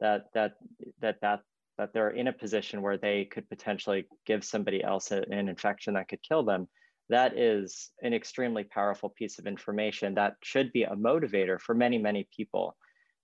that 0.00 0.24
that 0.34 0.54
that 1.00 1.20
that 1.20 1.40
that 1.78 1.92
they're 1.92 2.10
in 2.10 2.28
a 2.28 2.32
position 2.32 2.82
where 2.82 2.98
they 2.98 3.24
could 3.24 3.48
potentially 3.48 4.06
give 4.26 4.44
somebody 4.44 4.82
else 4.82 5.10
an 5.10 5.48
infection 5.48 5.94
that 5.94 6.08
could 6.08 6.22
kill 6.22 6.44
them, 6.44 6.68
that 7.08 7.36
is 7.38 7.90
an 8.02 8.12
extremely 8.12 8.64
powerful 8.64 9.08
piece 9.08 9.38
of 9.38 9.46
information 9.46 10.14
that 10.14 10.34
should 10.42 10.72
be 10.72 10.82
a 10.84 10.96
motivator 10.96 11.60
for 11.60 11.74
many, 11.74 11.98
many 11.98 12.28
people. 12.34 12.76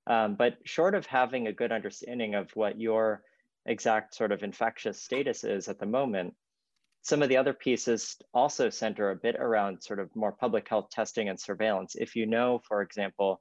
Um, 0.06 0.36
but 0.36 0.56
short 0.64 0.94
of 0.94 1.04
having 1.06 1.46
a 1.46 1.52
good 1.52 1.72
understanding 1.72 2.34
of 2.34 2.50
what 2.54 2.80
your 2.80 3.22
exact 3.66 4.14
sort 4.14 4.32
of 4.32 4.42
infectious 4.42 5.02
status 5.02 5.44
is 5.44 5.68
at 5.68 5.78
the 5.78 5.86
moment, 5.86 6.34
some 7.02 7.22
of 7.22 7.28
the 7.28 7.36
other 7.36 7.52
pieces 7.52 8.16
also 8.34 8.70
center 8.70 9.10
a 9.10 9.16
bit 9.16 9.36
around 9.36 9.82
sort 9.82 9.98
of 9.98 10.14
more 10.14 10.32
public 10.32 10.68
health 10.68 10.90
testing 10.90 11.28
and 11.28 11.40
surveillance. 11.40 11.94
If 11.94 12.16
you 12.16 12.26
know, 12.26 12.60
for 12.66 12.82
example, 12.82 13.40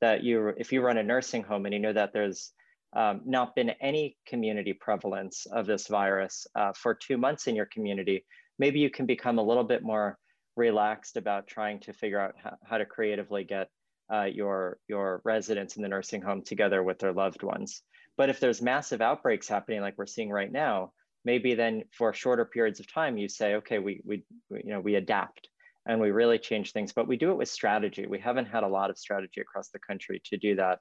that 0.00 0.22
you, 0.22 0.52
if 0.56 0.72
you 0.72 0.80
run 0.80 0.98
a 0.98 1.02
nursing 1.02 1.42
home 1.42 1.66
and 1.66 1.74
you 1.74 1.80
know 1.80 1.92
that 1.92 2.12
there's 2.12 2.52
um, 2.96 3.22
not 3.26 3.54
been 3.54 3.70
any 3.80 4.16
community 4.26 4.72
prevalence 4.72 5.46
of 5.46 5.66
this 5.66 5.88
virus 5.88 6.46
uh, 6.54 6.72
for 6.74 6.94
two 6.94 7.18
months 7.18 7.46
in 7.46 7.56
your 7.56 7.66
community, 7.66 8.24
maybe 8.58 8.78
you 8.78 8.90
can 8.90 9.06
become 9.06 9.38
a 9.38 9.42
little 9.42 9.64
bit 9.64 9.82
more 9.82 10.16
relaxed 10.56 11.16
about 11.16 11.46
trying 11.46 11.80
to 11.80 11.92
figure 11.92 12.20
out 12.20 12.34
how, 12.42 12.56
how 12.64 12.78
to 12.78 12.86
creatively 12.86 13.44
get 13.44 13.68
uh, 14.12 14.24
your, 14.24 14.78
your 14.88 15.20
residents 15.24 15.76
in 15.76 15.82
the 15.82 15.88
nursing 15.88 16.22
home 16.22 16.42
together 16.42 16.82
with 16.82 16.98
their 16.98 17.12
loved 17.12 17.42
ones. 17.42 17.82
But 18.16 18.30
if 18.30 18.40
there's 18.40 18.62
massive 18.62 19.00
outbreaks 19.00 19.48
happening 19.48 19.80
like 19.80 19.94
we're 19.96 20.06
seeing 20.06 20.30
right 20.30 20.50
now, 20.50 20.92
maybe 21.28 21.54
then 21.54 21.84
for 21.92 22.14
shorter 22.14 22.46
periods 22.46 22.80
of 22.80 22.90
time, 22.90 23.18
you 23.18 23.28
say, 23.28 23.56
okay, 23.56 23.78
we, 23.78 24.00
we, 24.02 24.24
you 24.50 24.70
know, 24.72 24.80
we 24.80 24.94
adapt 24.94 25.50
and 25.84 26.00
we 26.00 26.10
really 26.10 26.38
change 26.38 26.72
things, 26.72 26.94
but 26.94 27.06
we 27.06 27.18
do 27.18 27.30
it 27.32 27.36
with 27.36 27.50
strategy. 27.50 28.06
We 28.06 28.18
haven't 28.18 28.46
had 28.46 28.62
a 28.62 28.74
lot 28.78 28.88
of 28.88 28.96
strategy 28.96 29.42
across 29.42 29.68
the 29.68 29.78
country 29.78 30.22
to 30.24 30.38
do 30.38 30.56
that. 30.56 30.78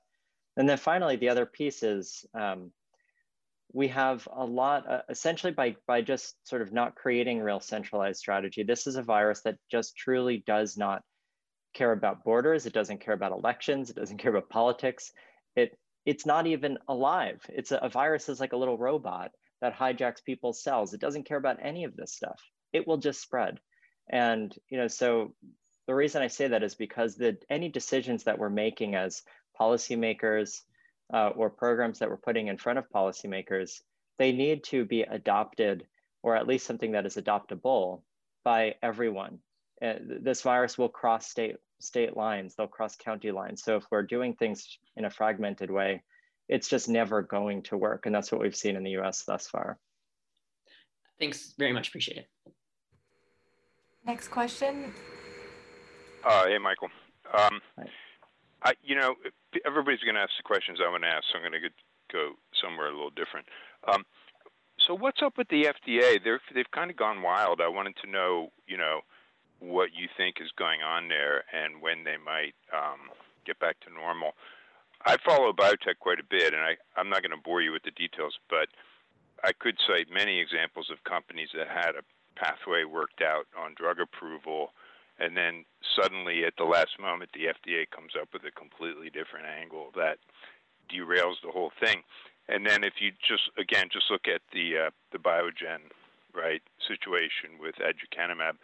And 0.55 0.69
then 0.69 0.77
finally, 0.77 1.17
the 1.17 1.27
other 1.27 1.45
piece 1.45 1.83
is 1.83 2.25
um, 2.33 2.71
we 3.73 3.89
have 3.89 4.25
a 4.33 4.45
lot, 4.45 4.89
uh, 4.89 5.01
essentially 5.09 5.51
by, 5.51 5.75
by 5.85 6.01
just 6.01 6.37
sort 6.47 6.61
of 6.61 6.71
not 6.71 6.95
creating 6.95 7.41
real 7.41 7.59
centralized 7.59 8.19
strategy, 8.19 8.63
this 8.63 8.87
is 8.87 8.95
a 8.95 9.03
virus 9.03 9.41
that 9.41 9.57
just 9.69 9.97
truly 9.97 10.45
does 10.47 10.77
not 10.77 11.01
care 11.73 11.91
about 11.91 12.23
borders. 12.23 12.65
It 12.65 12.73
doesn't 12.73 13.01
care 13.01 13.13
about 13.13 13.33
elections. 13.33 13.89
It 13.89 13.97
doesn't 13.97 14.19
care 14.19 14.31
about 14.31 14.47
politics. 14.49 15.11
It, 15.57 15.77
it's 16.05 16.25
not 16.25 16.47
even 16.47 16.77
alive. 16.87 17.41
It's 17.49 17.73
a, 17.73 17.79
a 17.79 17.89
virus 17.89 18.29
is 18.29 18.39
like 18.39 18.53
a 18.53 18.57
little 18.57 18.77
robot 18.77 19.31
that 19.61 19.75
hijacks 19.75 20.23
people's 20.23 20.63
cells. 20.63 20.93
It 20.93 21.01
doesn't 21.01 21.27
care 21.27 21.37
about 21.37 21.57
any 21.61 21.83
of 21.83 21.95
this 21.95 22.13
stuff. 22.13 22.39
It 22.73 22.87
will 22.87 22.97
just 22.97 23.21
spread. 23.21 23.59
And, 24.09 24.55
you 24.69 24.77
know, 24.77 24.87
so 24.87 25.33
the 25.87 25.95
reason 25.95 26.21
I 26.21 26.27
say 26.27 26.47
that 26.47 26.63
is 26.63 26.75
because 26.75 27.15
the, 27.15 27.37
any 27.49 27.69
decisions 27.69 28.23
that 28.25 28.37
we're 28.37 28.49
making 28.49 28.95
as 28.95 29.23
policymakers 29.59 30.61
uh, 31.13 31.29
or 31.29 31.49
programs 31.49 31.99
that 31.99 32.09
we're 32.09 32.17
putting 32.17 32.47
in 32.47 32.57
front 32.57 32.79
of 32.79 32.89
policymakers, 32.89 33.81
they 34.19 34.31
need 34.31 34.63
to 34.65 34.85
be 34.85 35.01
adopted 35.01 35.85
or 36.23 36.35
at 36.35 36.47
least 36.47 36.65
something 36.65 36.91
that 36.91 37.05
is 37.05 37.15
adoptable 37.15 38.01
by 38.43 38.75
everyone. 38.81 39.39
Uh, 39.81 39.93
this 40.01 40.41
virus 40.41 40.77
will 40.77 40.89
cross 40.89 41.27
state 41.27 41.55
state 41.79 42.17
lines, 42.17 42.55
they'll 42.55 42.67
cross 42.67 42.95
county 42.95 43.31
lines. 43.31 43.63
So 43.63 43.75
if 43.75 43.83
we're 43.91 44.01
doing 44.01 44.33
things 44.33 44.79
in 44.95 45.05
a 45.05 45.11
fragmented 45.11 45.69
way, 45.69 46.01
it's 46.49 46.67
just 46.67 46.89
never 46.89 47.21
going 47.21 47.61
to 47.63 47.77
work. 47.77 48.05
And 48.05 48.15
that's 48.15 48.31
what 48.31 48.41
we've 48.41 48.55
seen 48.55 48.75
in 48.75 48.83
the 48.83 48.97
US 48.97 49.23
thus 49.23 49.47
far. 49.47 49.77
Thanks 51.19 51.53
very 51.57 51.73
much. 51.73 51.87
Appreciate 51.87 52.17
it. 52.17 52.29
Next 54.05 54.29
question. 54.29 54.93
Uh, 56.23 56.45
hey, 56.45 56.57
Michael. 56.57 56.89
Um, 57.33 57.61
I, 58.63 58.73
you 58.83 58.95
know, 58.95 59.15
everybody's 59.65 59.99
going 59.99 60.15
to 60.15 60.21
ask 60.21 60.31
the 60.37 60.43
questions 60.43 60.79
I 60.83 60.89
want 60.89 61.03
to 61.03 61.09
ask, 61.09 61.25
so 61.31 61.37
I'm 61.37 61.41
going 61.41 61.61
to 61.61 61.69
go 62.11 62.33
somewhere 62.61 62.87
a 62.87 62.91
little 62.91 63.11
different. 63.11 63.47
Um, 63.87 64.05
so, 64.79 64.95
what's 64.95 65.21
up 65.21 65.37
with 65.37 65.47
the 65.49 65.65
FDA? 65.65 66.23
They're, 66.23 66.39
they've 66.53 66.71
kind 66.71 66.89
of 66.89 66.97
gone 66.97 67.21
wild. 67.21 67.61
I 67.61 67.67
wanted 67.67 67.95
to 68.03 68.09
know, 68.09 68.49
you 68.67 68.77
know, 68.77 69.01
what 69.59 69.89
you 69.93 70.07
think 70.15 70.37
is 70.39 70.51
going 70.57 70.81
on 70.81 71.09
there 71.09 71.43
and 71.51 71.81
when 71.81 72.03
they 72.03 72.15
might 72.23 72.53
um, 72.73 73.09
get 73.45 73.59
back 73.59 73.79
to 73.81 73.93
normal. 73.93 74.33
I 75.05 75.17
follow 75.25 75.53
biotech 75.53 75.99
quite 75.99 76.19
a 76.19 76.23
bit, 76.29 76.53
and 76.53 76.61
I, 76.61 76.77
I'm 76.95 77.09
not 77.09 77.21
going 77.21 77.31
to 77.31 77.43
bore 77.43 77.61
you 77.61 77.71
with 77.71 77.83
the 77.83 77.91
details, 77.91 78.37
but 78.49 78.67
I 79.43 79.51
could 79.53 79.77
cite 79.87 80.07
many 80.11 80.39
examples 80.39 80.89
of 80.91 81.03
companies 81.03 81.49
that 81.55 81.67
had 81.67 81.95
a 81.95 82.03
pathway 82.35 82.83
worked 82.83 83.21
out 83.21 83.47
on 83.57 83.73
drug 83.75 83.99
approval 83.99 84.71
and 85.19 85.35
then 85.35 85.65
suddenly 85.99 86.45
at 86.45 86.53
the 86.57 86.63
last 86.63 86.99
moment 86.99 87.31
the 87.33 87.49
FDA 87.49 87.89
comes 87.89 88.13
up 88.19 88.29
with 88.33 88.43
a 88.45 88.51
completely 88.51 89.09
different 89.09 89.45
angle 89.45 89.89
that 89.95 90.17
derails 90.89 91.41
the 91.43 91.51
whole 91.51 91.71
thing. 91.83 92.03
And 92.47 92.65
then 92.65 92.83
if 92.83 93.01
you 93.01 93.11
just 93.27 93.49
again 93.57 93.89
just 93.91 94.09
look 94.09 94.27
at 94.27 94.41
the 94.53 94.87
uh, 94.87 94.89
the 95.11 95.17
Biogen 95.17 95.91
right 96.33 96.61
situation 96.87 97.59
with 97.59 97.75
aducanumab, 97.75 98.55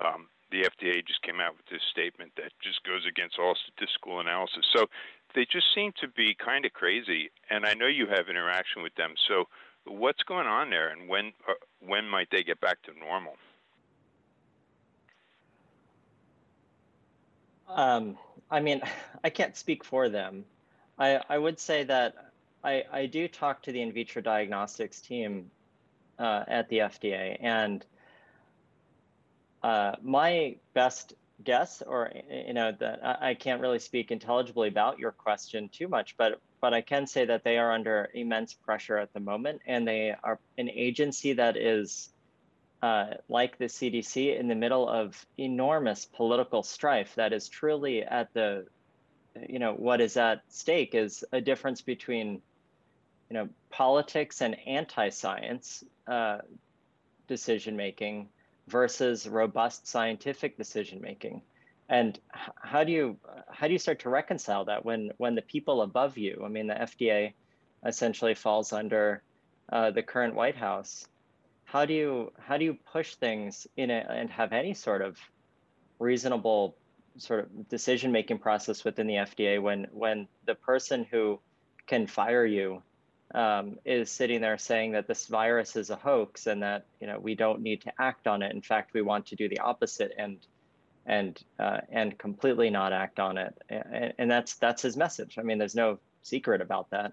um, 0.00 0.28
the 0.50 0.62
FDA 0.62 1.04
just 1.04 1.22
came 1.22 1.40
out 1.40 1.56
with 1.56 1.66
this 1.66 1.82
statement 1.90 2.32
that 2.36 2.52
just 2.62 2.82
goes 2.84 3.04
against 3.04 3.38
all 3.38 3.58
statistical 3.58 4.20
analysis. 4.20 4.64
So 4.72 4.86
they 5.36 5.44
just 5.44 5.66
seem 5.74 5.92
to 6.00 6.08
be 6.08 6.34
kind 6.34 6.64
of 6.64 6.72
crazy. 6.72 7.30
And 7.50 7.64
I 7.64 7.74
know 7.74 7.86
you 7.86 8.06
have 8.06 8.28
interaction 8.28 8.82
with 8.82 8.94
them. 8.96 9.14
So 9.28 9.44
what's 9.84 10.22
going 10.24 10.46
on 10.48 10.70
there, 10.70 10.88
and 10.88 11.08
when 11.08 11.26
uh, 11.48 11.52
when 11.78 12.08
might 12.08 12.28
they 12.30 12.42
get 12.42 12.60
back 12.60 12.82
to 12.82 12.98
normal? 12.98 13.34
Um, 17.68 18.16
I 18.50 18.60
mean, 18.60 18.80
I 19.24 19.30
can't 19.30 19.56
speak 19.56 19.84
for 19.84 20.08
them. 20.08 20.44
I, 20.98 21.20
I 21.28 21.36
would 21.36 21.60
say 21.60 21.84
that 21.84 22.32
I, 22.64 22.84
I 22.90 23.06
do 23.06 23.28
talk 23.28 23.62
to 23.64 23.72
the 23.72 23.82
in 23.82 23.92
vitro 23.92 24.22
diagnostics 24.22 25.00
team 25.02 25.50
uh, 26.18 26.44
at 26.48 26.68
the 26.70 26.78
FDA, 26.78 27.36
and 27.40 27.84
uh, 29.62 29.96
my 30.02 30.56
best 30.72 31.12
guess, 31.44 31.82
or 31.82 32.12
you 32.30 32.54
know, 32.54 32.72
that 32.78 33.00
I, 33.22 33.34
can't 33.34 33.60
really 33.60 33.78
speak 33.78 34.10
intelligibly 34.10 34.68
about 34.68 34.98
your 34.98 35.12
question 35.12 35.68
too 35.68 35.88
much, 35.88 36.16
but 36.16 36.40
but 36.60 36.72
I 36.72 36.80
can 36.80 37.06
say 37.06 37.24
that 37.26 37.44
they 37.44 37.58
are 37.58 37.72
under 37.72 38.10
immense 38.14 38.54
pressure 38.54 38.96
at 38.96 39.12
the 39.12 39.20
moment, 39.20 39.60
and 39.66 39.86
they 39.86 40.14
are 40.22 40.38
an 40.58 40.70
agency 40.70 41.34
that 41.34 41.56
is 41.56 42.10
uh, 42.82 43.14
like 43.28 43.58
the 43.58 43.66
CDC 43.66 44.38
in 44.38 44.48
the 44.48 44.54
middle 44.54 44.88
of 44.88 45.26
enormous 45.38 46.04
political 46.04 46.62
strife 46.62 47.14
that 47.16 47.32
is 47.32 47.48
truly 47.48 48.02
at 48.02 48.32
the, 48.34 48.66
you 49.48 49.58
know, 49.58 49.72
what 49.72 50.00
is 50.00 50.16
at 50.16 50.42
stake 50.48 50.94
is 50.94 51.24
a 51.32 51.40
difference 51.40 51.80
between, 51.82 52.40
you 53.30 53.34
know, 53.34 53.48
politics 53.70 54.40
and 54.40 54.56
anti-science 54.66 55.84
uh, 56.06 56.38
decision 57.28 57.76
making 57.76 58.28
versus 58.68 59.28
robust 59.28 59.86
scientific 59.86 60.56
decision 60.56 61.00
making. 61.00 61.42
And 61.88 62.18
how 62.56 62.82
do 62.82 62.92
you 62.92 63.16
how 63.48 63.68
do 63.68 63.72
you 63.72 63.78
start 63.78 64.00
to 64.00 64.08
reconcile 64.08 64.64
that 64.64 64.84
when 64.84 65.12
when 65.18 65.34
the 65.34 65.42
people 65.42 65.82
above 65.82 66.18
you, 66.18 66.42
I 66.44 66.48
mean, 66.48 66.66
the 66.66 66.74
FDA 66.74 67.32
essentially 67.84 68.34
falls 68.34 68.72
under 68.72 69.22
uh, 69.70 69.92
the 69.92 70.02
current 70.02 70.34
White 70.34 70.56
House 70.56 71.06
how 71.66 71.84
do 71.84 71.92
you 71.92 72.32
how 72.38 72.56
do 72.56 72.64
you 72.64 72.78
push 72.90 73.16
things 73.16 73.66
in 73.76 73.90
it 73.90 74.06
and 74.08 74.30
have 74.30 74.52
any 74.52 74.72
sort 74.72 75.02
of 75.02 75.18
reasonable 75.98 76.76
sort 77.18 77.40
of 77.40 77.68
decision 77.68 78.12
making 78.12 78.38
process 78.38 78.84
within 78.84 79.06
the 79.06 79.14
FDA 79.14 79.60
when 79.60 79.86
when 79.92 80.28
the 80.46 80.54
person 80.54 81.04
who 81.10 81.38
can 81.86 82.06
fire 82.06 82.46
you 82.46 82.82
um, 83.36 83.78
is 83.84 84.10
sitting 84.10 84.40
there 84.40 84.56
saying 84.56 84.92
that 84.92 85.06
this 85.06 85.26
virus 85.26 85.76
is 85.76 85.90
a 85.90 85.96
hoax 85.96 86.46
and 86.46 86.62
that 86.62 86.86
you 87.00 87.06
know 87.06 87.18
we 87.20 87.34
don't 87.34 87.60
need 87.60 87.82
to 87.82 87.92
act 88.00 88.26
on 88.26 88.42
it. 88.42 88.52
In 88.52 88.62
fact, 88.62 88.94
we 88.94 89.02
want 89.02 89.26
to 89.26 89.36
do 89.36 89.48
the 89.48 89.60
opposite 89.60 90.12
and 90.18 90.38
and 91.04 91.40
uh, 91.60 91.80
and 91.90 92.18
completely 92.18 92.70
not 92.70 92.92
act 92.92 93.20
on 93.20 93.36
it. 93.36 93.54
And, 93.68 94.14
and, 94.18 94.30
that's 94.30 94.54
that's 94.54 94.82
his 94.82 94.96
message. 94.96 95.38
I 95.38 95.42
mean, 95.42 95.58
there's 95.58 95.74
no 95.74 95.98
secret 96.22 96.62
about 96.62 96.90
that. 96.90 97.12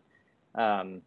Um, 0.56 1.02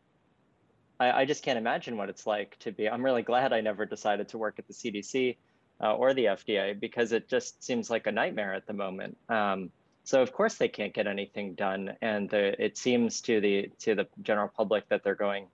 I, 1.01 1.23
I, 1.23 1.25
just 1.25 1.43
can't 1.43 1.59
imagine 1.59 1.97
what 1.97 2.09
it's 2.09 2.27
like 2.27 2.59
to 2.61 2.73
be. 2.73 2.89
I'm 2.89 3.05
really 3.05 3.23
glad 3.23 3.53
I 3.53 3.61
never 3.61 3.87
decided 3.87 4.29
to 4.31 4.39
work 4.39 4.59
at 4.59 4.67
the 4.67 4.75
CDC 4.75 5.37
uh, 5.81 5.95
or 5.95 6.15
the 6.15 6.27
FDA 6.27 6.79
because 6.79 7.13
it 7.13 7.29
just 7.29 7.63
seems 7.63 7.91
like 7.91 8.07
a 8.07 8.13
nightmare 8.13 8.55
at 8.55 8.67
the 8.67 8.73
moment. 8.73 9.17
Um, 9.29 9.71
so 10.07 10.23
of 10.23 10.33
course 10.33 10.55
they 10.55 10.69
can't 10.69 10.95
get 10.95 11.09
anything 11.09 11.55
done, 11.55 11.97
and 12.01 12.31
the, 12.31 12.65
it 12.65 12.79
seems 12.79 13.21
to 13.23 13.41
the 13.41 13.71
to 13.81 13.97
the 13.97 14.07
general 14.23 14.49
public 14.49 14.89
that 14.89 15.03
they're 15.03 15.17
going 15.17 15.49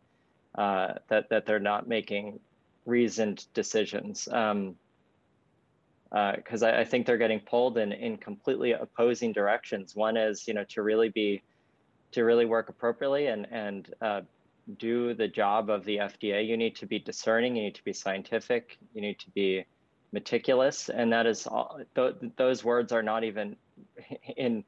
uh, 0.57 0.95
that 1.09 1.31
that 1.31 1.47
they're 1.47 1.59
not 1.59 1.89
making 1.89 2.39
reasoned 2.85 3.47
decisions. 3.55 4.29
Um, 4.29 4.77
because 6.37 6.63
uh, 6.63 6.67
I, 6.67 6.81
I, 6.81 6.85
think 6.85 7.07
they're 7.07 7.17
getting 7.17 7.41
pulled 7.41 7.79
in 7.79 7.91
in 7.91 8.19
completely 8.19 8.73
opposing 8.73 9.33
directions. 9.33 9.97
One 9.97 10.19
is, 10.19 10.47
you 10.47 10.53
know, 10.53 10.65
to 10.65 10.83
really 10.83 11.09
be, 11.09 11.43
to 12.11 12.25
really 12.25 12.45
work 12.45 12.69
appropriately 12.69 13.29
and 13.29 13.47
and 13.51 13.95
uh, 14.03 14.21
do 14.79 15.15
the 15.15 15.29
job 15.29 15.71
of 15.71 15.87
the 15.87 15.97
FDA, 15.97 16.47
you 16.47 16.59
need 16.59 16.77
to 16.77 16.87
be 16.87 16.99
discerning, 16.99 17.57
you 17.57 17.63
need 17.63 17.75
to 17.77 17.85
be 17.85 17.95
scientific, 17.95 18.77
you 18.93 19.01
need 19.01 19.19
to 19.21 19.31
be 19.31 19.65
meticulous, 20.13 20.89
and 20.89 21.13
that 21.13 21.27
is 21.27 21.47
all, 21.47 21.81
th 21.95 22.15
those 22.37 22.65
words 22.65 22.93
are 22.93 23.03
not 23.03 23.25
even 23.25 23.57
in 24.37 24.65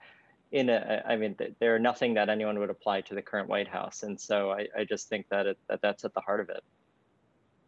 in 0.54 0.68
a, 0.68 1.02
I 1.04 1.16
mean, 1.16 1.36
they're 1.58 1.80
nothing 1.80 2.14
that 2.14 2.28
anyone 2.28 2.60
would 2.60 2.70
apply 2.70 3.00
to 3.02 3.14
the 3.16 3.22
current 3.22 3.48
White 3.48 3.66
House. 3.66 4.04
And 4.04 4.18
so 4.18 4.52
I, 4.52 4.68
I 4.78 4.84
just 4.84 5.08
think 5.08 5.28
that, 5.28 5.46
it, 5.46 5.58
that 5.66 5.82
that's 5.82 6.04
at 6.04 6.14
the 6.14 6.20
heart 6.20 6.38
of 6.38 6.48
it. 6.48 6.62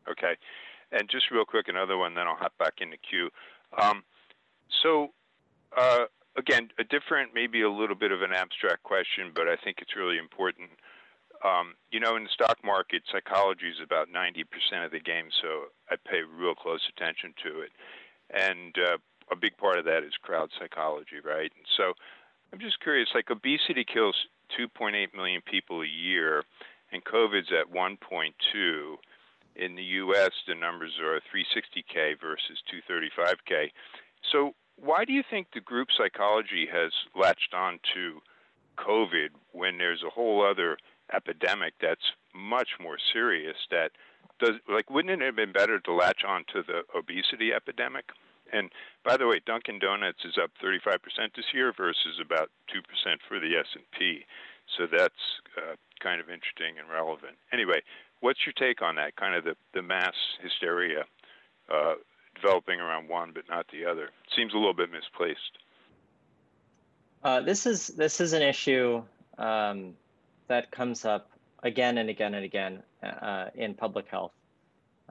Okay. 0.09 0.37
And 0.92 1.09
just 1.09 1.33
real 1.33 1.45
quick, 1.45 1.66
another 1.66 1.99
one, 1.99 2.14
then 2.14 2.28
I'll 2.28 2.37
hop 2.37 2.56
back 2.59 2.75
in 2.80 2.90
the 2.90 2.97
queue. 2.97 3.28
Um, 3.76 4.04
so, 4.83 5.09
uh, 5.76 6.04
again, 6.37 6.71
a 6.78 6.85
different, 6.85 7.35
maybe 7.35 7.62
a 7.62 7.71
little 7.71 7.97
bit 7.97 8.12
of 8.12 8.23
an 8.23 8.33
abstract 8.33 8.85
question, 8.85 9.33
but 9.35 9.49
I 9.49 9.56
think 9.56 9.78
it's 9.80 9.97
really 9.97 10.18
important. 10.18 10.71
Um, 11.45 11.75
you 11.90 12.00
know, 12.00 12.16
in 12.16 12.25
the 12.25 12.31
stock 12.31 12.59
market, 12.64 13.02
psychology 13.11 13.69
is 13.69 13.81
about 13.83 14.09
90% 14.09 14.85
of 14.85 14.90
the 14.90 15.00
game, 15.00 15.28
so 15.43 15.66
I 15.90 15.97
pay 15.97 16.23
real 16.23 16.55
close 16.55 16.81
attention 16.88 17.35
to 17.45 17.61
it. 17.61 17.73
And 18.31 18.75
uh, 18.78 18.99
a 19.31 19.37
big 19.37 19.57
part 19.57 19.78
of 19.78 19.85
that 19.85 20.02
is 20.02 20.12
crowd 20.23 20.50
psychology, 20.59 21.21
right? 21.25 21.52
And 21.57 21.66
so 21.76 21.93
I'm 22.52 22.61
just 22.61 22.81
curious 22.81 23.09
like, 23.14 23.31
obesity 23.31 23.85
kills 23.85 24.16
2.8 24.59 25.14
million 25.14 25.43
people 25.43 25.83
a 25.83 25.87
year, 25.87 26.45
and 26.93 27.05
COVID's 27.05 27.52
at 27.52 27.73
1.2. 27.73 28.97
In 29.57 29.75
the 29.75 29.83
US, 29.83 30.33
the 30.47 30.55
numbers 30.55 30.93
are 31.02 31.21
360K 31.33 32.21
versus 32.21 32.59
235K. 32.71 33.71
So, 34.31 34.55
why 34.76 35.07
do 35.07 35.14
you 35.14 35.23
think 35.31 35.49
the 35.55 35.61
group 35.61 35.88
psychology 35.97 36.69
has 36.71 36.93
latched 37.19 37.55
on 37.55 37.78
to 37.95 38.21
COVID 38.76 39.28
when 39.52 39.78
there's 39.78 40.02
a 40.07 40.11
whole 40.11 40.45
other 40.45 40.76
epidemic 41.15 41.75
that's 41.81 42.13
much 42.35 42.69
more 42.81 42.99
serious 43.13 43.57
that 43.71 43.93
does 44.39 44.55
like 44.69 44.91
wouldn't 44.91 45.23
it 45.23 45.25
have 45.25 45.37
been 45.37 45.53
better 45.53 45.79
to 45.81 45.93
latch 45.93 46.23
on 46.27 46.45
to 46.53 46.63
the 46.63 46.83
obesity 46.97 47.53
epidemic? 47.53 48.05
And 48.53 48.71
by 49.05 49.17
the 49.17 49.27
way, 49.27 49.41
Dunkin' 49.45 49.81
Donuts 49.81 50.25
is 50.25 50.39
up 50.41 50.51
35% 50.63 50.99
this 51.35 51.47
year 51.53 51.73
versus 51.77 52.21
about 52.25 52.49
2% 52.71 52.81
for 53.27 53.41
the 53.41 53.57
S&P. 53.57 54.25
So 54.77 54.87
that's 54.87 55.43
uh, 55.59 55.75
kind 56.01 56.21
of 56.21 56.31
interesting 56.31 56.79
and 56.79 56.89
relevant. 56.89 57.35
Anyway, 57.53 57.83
what's 58.21 58.41
your 58.47 58.53
take 58.53 58.83
on 58.83 58.95
that? 58.97 59.17
Kind 59.17 59.35
of 59.35 59.45
the, 59.45 59.57
the 59.75 59.83
mass 59.83 60.15
hysteria 60.41 61.05
uh, 61.73 61.95
developing 62.35 62.81
around 62.81 63.09
one 63.09 63.33
but 63.35 63.45
not 63.49 63.67
the 63.73 63.85
other. 63.85 64.11
Seems 64.35 64.55
a 64.55 64.57
little 64.57 64.75
bit 64.75 64.91
misplaced. 64.93 65.59
Uh, 67.23 67.41
this 67.41 67.67
is 67.67 67.89
this 67.89 68.21
is 68.21 68.33
an 68.33 68.43
issue 68.43 69.03
um, 69.39 69.95
that 70.49 70.71
comes 70.71 71.05
up 71.05 71.31
again 71.62 71.99
and 71.99 72.09
again 72.09 72.35
and 72.35 72.45
again 72.45 72.83
uh, 73.03 73.47
in 73.55 73.75
public 73.75 74.09
health. 74.09 74.33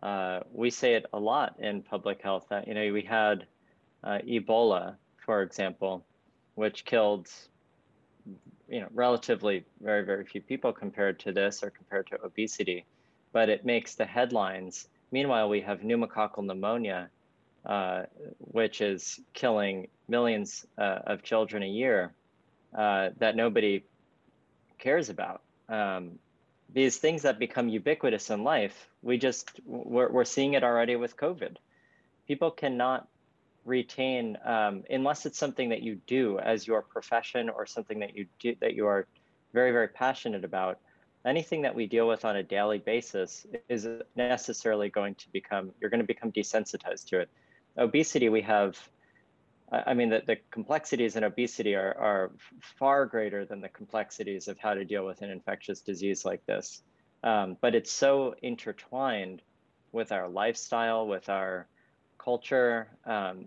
Uh, 0.01 0.41
we 0.51 0.69
say 0.69 0.95
it 0.95 1.05
a 1.13 1.19
lot 1.19 1.55
in 1.59 1.81
public 1.81 2.21
health. 2.21 2.45
That 2.49 2.67
you 2.67 2.73
know 2.73 2.91
we 2.91 3.01
had 3.01 3.45
uh, 4.03 4.19
Ebola, 4.27 4.95
for 5.25 5.41
example, 5.41 6.05
which 6.55 6.85
killed 6.85 7.29
you 8.67 8.81
know 8.81 8.87
relatively 8.93 9.65
very 9.81 10.03
very 10.05 10.25
few 10.25 10.41
people 10.41 10.73
compared 10.73 11.19
to 11.21 11.31
this 11.31 11.63
or 11.63 11.69
compared 11.69 12.07
to 12.07 12.21
obesity, 12.23 12.85
but 13.31 13.49
it 13.49 13.65
makes 13.65 13.95
the 13.95 14.05
headlines. 14.05 14.87
Meanwhile, 15.11 15.49
we 15.49 15.61
have 15.61 15.79
pneumococcal 15.79 16.45
pneumonia, 16.45 17.09
uh, 17.65 18.03
which 18.39 18.81
is 18.81 19.19
killing 19.33 19.87
millions 20.07 20.65
uh, 20.77 20.99
of 21.07 21.23
children 21.23 21.63
a 21.63 21.67
year 21.67 22.13
uh, 22.77 23.09
that 23.17 23.35
nobody 23.35 23.83
cares 24.85 25.09
about. 25.09 25.41
Um, 25.67 26.19
these 26.71 26.97
things 26.97 27.23
that 27.23 27.39
become 27.39 27.67
ubiquitous 27.69 28.29
in 28.29 28.43
life, 28.43 28.87
we 29.01 29.17
just 29.17 29.59
we're, 29.65 30.11
we're 30.11 30.25
seeing 30.35 30.53
it 30.53 30.63
already 30.63 30.95
with 30.95 31.17
COVID. 31.17 31.55
People 32.27 32.51
cannot 32.51 33.07
retain 33.65 34.37
um, 34.45 34.83
unless 34.89 35.25
it's 35.25 35.39
something 35.39 35.69
that 35.69 35.81
you 35.81 35.95
do 36.05 36.37
as 36.37 36.67
your 36.67 36.83
profession 36.83 37.49
or 37.49 37.65
something 37.65 37.99
that 37.99 38.15
you 38.15 38.27
do 38.39 38.55
that 38.61 38.75
you 38.75 38.85
are 38.85 39.07
very 39.53 39.71
very 39.71 39.87
passionate 39.87 40.45
about. 40.45 40.77
Anything 41.25 41.63
that 41.63 41.73
we 41.73 41.87
deal 41.87 42.07
with 42.07 42.23
on 42.23 42.35
a 42.35 42.43
daily 42.43 42.77
basis 42.77 43.47
is 43.67 43.87
necessarily 44.15 44.89
going 44.89 45.15
to 45.15 45.27
become 45.31 45.71
you're 45.79 45.89
going 45.89 46.05
to 46.07 46.13
become 46.15 46.31
desensitized 46.31 47.05
to 47.09 47.21
it. 47.21 47.29
Obesity, 47.77 48.29
we 48.29 48.41
have 48.41 48.77
I 49.71 49.93
mean, 49.93 50.09
the, 50.09 50.21
the 50.25 50.37
complexities 50.51 51.15
in 51.15 51.23
obesity 51.23 51.75
are, 51.75 51.97
are 51.97 52.31
far 52.77 53.05
greater 53.05 53.45
than 53.45 53.61
the 53.61 53.69
complexities 53.69 54.47
of 54.47 54.59
how 54.59 54.75
to 54.75 54.85
deal 54.85 55.05
with 55.05 55.21
an 55.21 55.31
infectious 55.31 55.81
disease 55.81 56.23
like 56.23 56.45
this. 56.45 56.83
Um, 57.23 57.57
but 57.61 57.73
it's 57.73 57.91
so 57.91 58.35
intertwined 58.43 59.41
with 59.91 60.11
our 60.11 60.29
lifestyle, 60.29 61.07
with 61.07 61.29
our 61.29 61.67
culture, 62.19 62.89
um, 63.05 63.45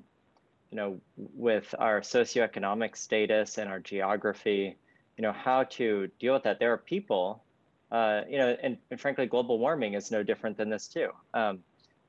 you 0.70 0.76
know, 0.76 1.00
with 1.16 1.72
our 1.78 2.00
socioeconomic 2.00 2.96
status 2.96 3.58
and 3.58 3.70
our 3.70 3.78
geography, 3.78 4.76
you 5.16 5.22
know, 5.22 5.32
how 5.32 5.64
to 5.64 6.08
deal 6.18 6.34
with 6.34 6.42
that. 6.42 6.58
There 6.58 6.72
are 6.72 6.78
people, 6.78 7.44
uh, 7.92 8.22
you 8.28 8.38
know, 8.38 8.56
and, 8.60 8.76
and, 8.90 9.00
frankly, 9.00 9.26
global 9.26 9.58
warming 9.58 9.94
is 9.94 10.10
no 10.10 10.22
different 10.24 10.56
than 10.56 10.68
this 10.68 10.88
too. 10.88 11.10
Um, 11.32 11.60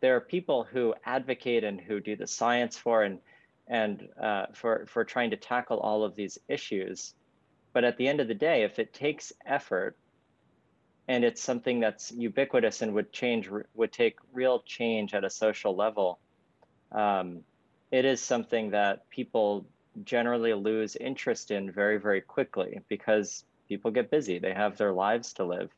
there 0.02 0.16
are 0.16 0.22
people 0.22 0.64
who 0.64 0.96
advocate 1.06 1.64
and 1.64 1.80
who 1.80 2.00
do 2.00 2.16
the 2.16 2.28
science 2.28 2.78
for 2.78 3.04
and 3.04 3.20
and 3.70 4.08
uh, 4.20 4.48
for, 4.54 4.86
for 4.88 5.06
trying 5.06 5.30
to 5.30 5.38
tackle 5.38 5.80
all 5.80 6.04
of 6.04 6.16
these 6.16 6.40
issues. 6.48 7.14
But 7.72 7.84
at 7.84 7.98
the 7.98 8.08
end 8.08 8.20
of 8.20 8.28
the 8.28 8.34
day, 8.34 8.64
if 8.64 8.80
it 8.80 8.94
takes 8.94 9.32
effort 9.46 9.96
and 11.08 11.24
it's 11.24 11.42
something 11.42 11.80
that's 11.80 12.12
ubiquitous 12.12 12.82
and 12.82 12.94
would 12.96 13.14
change, 13.14 13.50
would 13.76 13.94
take 13.94 14.18
real 14.34 14.62
change 14.66 15.14
at 15.14 15.24
a 15.24 15.30
social 15.30 15.76
level, 15.76 16.20
um, 16.92 17.42
it 17.92 18.06
is 18.06 18.22
something 18.22 18.72
that 18.72 19.08
people 19.10 19.66
generally 20.04 20.54
lose 20.54 20.96
interest 20.96 21.52
in 21.52 21.72
very, 21.72 21.98
very 21.98 22.22
quickly 22.22 22.82
because 22.88 23.44
people 23.68 23.92
get 23.92 24.10
busy. 24.10 24.40
They 24.40 24.54
have 24.54 24.78
their 24.78 24.94
lives 24.94 25.34
to 25.34 25.46
live. 25.46 25.72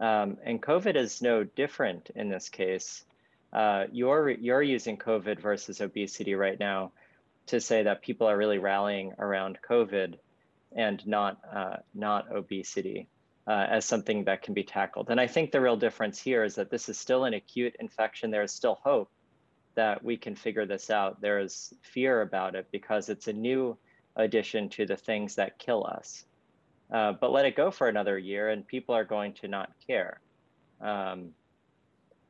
Um, 0.00 0.38
and 0.44 0.62
COVID 0.62 0.94
is 0.94 1.20
no 1.20 1.42
different 1.42 2.10
in 2.14 2.28
this 2.28 2.48
case. 2.48 3.04
Uh, 3.52 3.84
you're, 3.90 4.30
you're 4.30 4.62
using 4.62 4.96
COVID 4.96 5.40
versus 5.40 5.80
obesity 5.80 6.34
right 6.36 6.58
now 6.60 6.92
to 7.48 7.60
say 7.60 7.82
that 7.82 8.02
people 8.02 8.26
are 8.26 8.36
really 8.36 8.58
rallying 8.58 9.12
around 9.18 9.58
COVID 9.68 10.14
and 10.76 11.06
not 11.06 11.38
uh, 11.54 11.76
not 11.94 12.30
obesity 12.34 13.08
uh, 13.46 13.66
as 13.70 13.84
something 13.84 14.24
that 14.24 14.42
can 14.42 14.54
be 14.54 14.62
tackled. 14.62 15.10
And 15.10 15.20
I 15.20 15.26
think 15.26 15.50
the 15.50 15.60
real 15.60 15.76
difference 15.76 16.20
here 16.20 16.44
is 16.44 16.54
that 16.56 16.70
this 16.70 16.88
is 16.88 16.98
still 16.98 17.24
an 17.24 17.34
acute 17.34 17.74
infection. 17.80 18.30
There 18.30 18.42
is 18.42 18.52
still 18.52 18.78
hope 18.82 19.10
that 19.74 20.04
we 20.04 20.16
can 20.16 20.34
figure 20.34 20.66
this 20.66 20.90
out. 20.90 21.20
There 21.20 21.38
is 21.38 21.72
fear 21.82 22.22
about 22.22 22.54
it 22.54 22.66
because 22.70 23.08
it's 23.08 23.28
a 23.28 23.32
new 23.32 23.78
addition 24.16 24.68
to 24.70 24.84
the 24.84 24.96
things 24.96 25.36
that 25.36 25.58
kill 25.58 25.86
us. 25.86 26.24
Uh, 26.90 27.12
but 27.12 27.32
let 27.32 27.46
it 27.46 27.54
go 27.54 27.70
for 27.70 27.88
another 27.88 28.18
year, 28.18 28.48
and 28.48 28.66
people 28.66 28.94
are 28.94 29.04
going 29.04 29.34
to 29.34 29.48
not 29.48 29.70
care. 29.86 30.20
Um, 30.80 31.30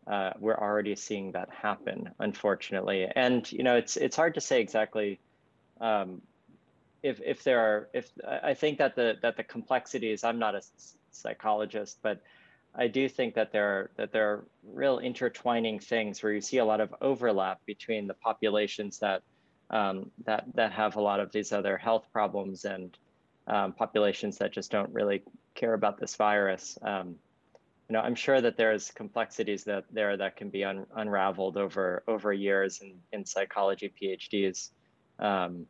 uh, 0.09 0.31
we're 0.39 0.57
already 0.57 0.97
seeing 0.97 1.33
that 1.33 1.51
happen, 1.51 2.11
unfortunately. 2.19 3.07
And 3.15 3.51
you 3.53 3.63
know, 3.63 3.77
it's 3.77 3.97
it's 3.97 4.17
hard 4.17 4.35
to 4.35 4.41
say 4.41 4.61
exactly 4.61 5.21
um, 5.81 6.23
if 7.03 7.21
if 7.25 7.45
there 7.45 7.61
are 7.61 7.89
if 7.93 8.11
I 8.27 8.55
think 8.55 8.79
that 8.79 8.97
the 8.97 9.17
that 9.23 9.37
the 9.37 9.45
complexities. 9.45 10.25
I'm 10.25 10.39
not 10.39 10.55
a 10.55 10.63
psychologist, 11.11 11.99
but 12.03 12.23
I 12.75 12.89
do 12.89 13.09
think 13.09 13.35
that 13.35 13.53
there 13.53 13.67
are 13.67 13.91
that 13.97 14.13
there 14.13 14.31
are 14.31 14.45
real 14.73 14.99
intertwining 14.99 15.79
things 15.79 16.23
where 16.23 16.33
you 16.33 16.41
see 16.41 16.59
a 16.59 16.65
lot 16.65 16.81
of 16.81 16.95
overlap 17.01 17.61
between 17.67 18.07
the 18.07 18.15
populations 18.15 18.99
that 19.01 19.23
um, 19.69 20.11
that 20.25 20.45
that 20.55 20.73
have 20.73 20.97
a 20.97 21.03
lot 21.03 21.21
of 21.21 21.33
these 21.33 21.53
other 21.53 21.77
health 21.77 22.07
problems 22.13 22.65
and 22.65 22.97
um, 23.47 23.73
populations 23.73 24.39
that 24.39 24.53
just 24.53 24.71
don't 24.71 24.93
really 24.93 25.23
care 25.55 25.75
about 25.75 25.99
this 25.99 26.17
virus. 26.17 26.79
Um, 26.81 27.17
you 27.89 27.95
know, 27.95 28.01
I'm 28.01 28.15
sure 28.15 28.41
that 28.41 28.57
there's 28.57 28.91
complexities 28.91 29.65
that 29.65 29.85
there 29.91 30.17
that 30.17 30.37
can 30.37 30.51
be 30.51 30.63
un, 30.63 30.87
unraveled 30.95 31.57
over 31.57 32.03
over 32.07 32.33
years 32.33 32.81
in, 32.83 32.95
in 33.13 33.25
psychology 33.25 33.93
PhDs, 34.01 34.71
um, 35.19 35.67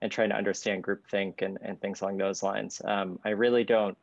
and 0.00 0.10
trying 0.10 0.30
to 0.30 0.36
understand 0.36 0.82
groupthink 0.82 1.42
and, 1.42 1.58
and 1.60 1.78
things 1.80 2.00
along 2.00 2.16
those 2.16 2.42
lines. 2.42 2.80
Um, 2.84 3.18
I 3.24 3.30
really 3.30 3.64
don't, 3.64 3.98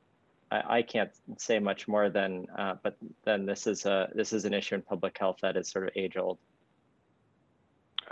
I, 0.51 0.77
I, 0.77 0.81
can't 0.83 1.09
say 1.37 1.57
much 1.57 1.87
more 1.87 2.09
than, 2.09 2.45
uh, 2.55 2.75
but 2.83 2.97
then 3.23 3.47
this 3.47 3.65
is 3.65 3.87
a 3.87 4.09
this 4.13 4.31
is 4.31 4.45
an 4.45 4.53
issue 4.53 4.75
in 4.75 4.83
public 4.83 5.17
health 5.17 5.37
that 5.41 5.57
is 5.57 5.67
sort 5.67 5.87
of 5.87 5.91
age 5.95 6.17
old. 6.17 6.37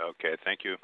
Okay, 0.00 0.34
thank 0.44 0.64
you. 0.64 0.76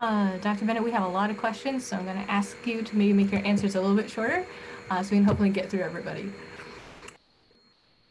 Uh, 0.00 0.36
Dr. 0.36 0.64
Bennett, 0.64 0.84
we 0.84 0.92
have 0.92 1.02
a 1.02 1.08
lot 1.08 1.30
of 1.30 1.36
questions, 1.36 1.84
so 1.84 1.96
I'm 1.96 2.04
going 2.04 2.24
to 2.24 2.30
ask 2.30 2.64
you 2.64 2.82
to 2.82 2.96
maybe 2.96 3.12
make 3.12 3.32
your 3.32 3.44
answers 3.44 3.74
a 3.74 3.80
little 3.80 3.96
bit 3.96 4.08
shorter, 4.08 4.46
uh, 4.90 5.02
so 5.02 5.10
we 5.10 5.16
can 5.16 5.24
hopefully 5.24 5.50
get 5.50 5.68
through 5.68 5.80
everybody. 5.80 6.32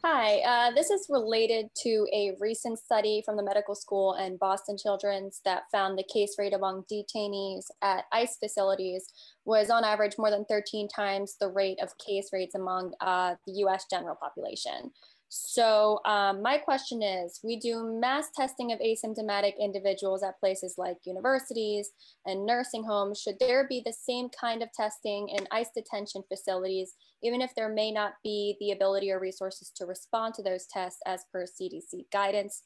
Hi, 0.09 0.37
uh, 0.39 0.71
this 0.71 0.89
is 0.89 1.07
related 1.09 1.65
to 1.83 2.07
a 2.13 2.31
recent 2.39 2.79
study 2.79 3.21
from 3.25 3.35
the 3.35 3.43
medical 3.43 3.75
school 3.75 4.13
and 4.13 4.39
Boston 4.39 4.77
Children's 4.81 5.41
that 5.43 5.63
found 5.69 5.99
the 5.99 6.05
case 6.09 6.35
rate 6.39 6.53
among 6.53 6.85
detainees 6.89 7.65
at 7.81 8.05
ICE 8.13 8.37
facilities 8.41 9.05
was 9.43 9.69
on 9.69 9.83
average 9.83 10.13
more 10.17 10.29
than 10.29 10.45
13 10.45 10.87
times 10.87 11.35
the 11.41 11.49
rate 11.49 11.77
of 11.81 11.89
case 11.97 12.29
rates 12.31 12.55
among 12.55 12.93
uh, 13.01 13.35
the 13.45 13.51
US 13.65 13.83
general 13.91 14.15
population. 14.15 14.91
So 15.29 15.99
um, 16.05 16.41
my 16.41 16.57
question 16.57 17.03
is, 17.03 17.39
we 17.43 17.59
do 17.59 17.99
mass 17.99 18.29
testing 18.33 18.71
of 18.71 18.79
asymptomatic 18.79 19.53
individuals 19.59 20.23
at 20.23 20.39
places 20.39 20.75
like 20.77 20.97
universities 21.05 21.91
and 22.25 22.45
nursing 22.45 22.83
homes. 22.83 23.19
Should 23.19 23.39
there 23.39 23.67
be 23.67 23.81
the 23.85 23.93
same 23.93 24.29
kind 24.29 24.63
of 24.63 24.71
testing 24.71 25.27
in 25.29 25.47
ICE 25.51 25.69
detention 25.75 26.23
facilities, 26.29 26.93
even 27.23 27.41
if 27.41 27.53
there 27.55 27.69
may 27.69 27.91
not 27.91 28.13
be 28.23 28.55
the 28.61 28.71
ability 28.71 29.11
or 29.11 29.19
resources 29.19 29.71
to 29.75 29.85
respond 29.85 30.33
to 30.35 30.43
those 30.43 30.65
tests 30.67 30.99
as 31.05 31.25
per 31.31 31.43
CDC 31.43 32.05
guidance? 32.11 32.63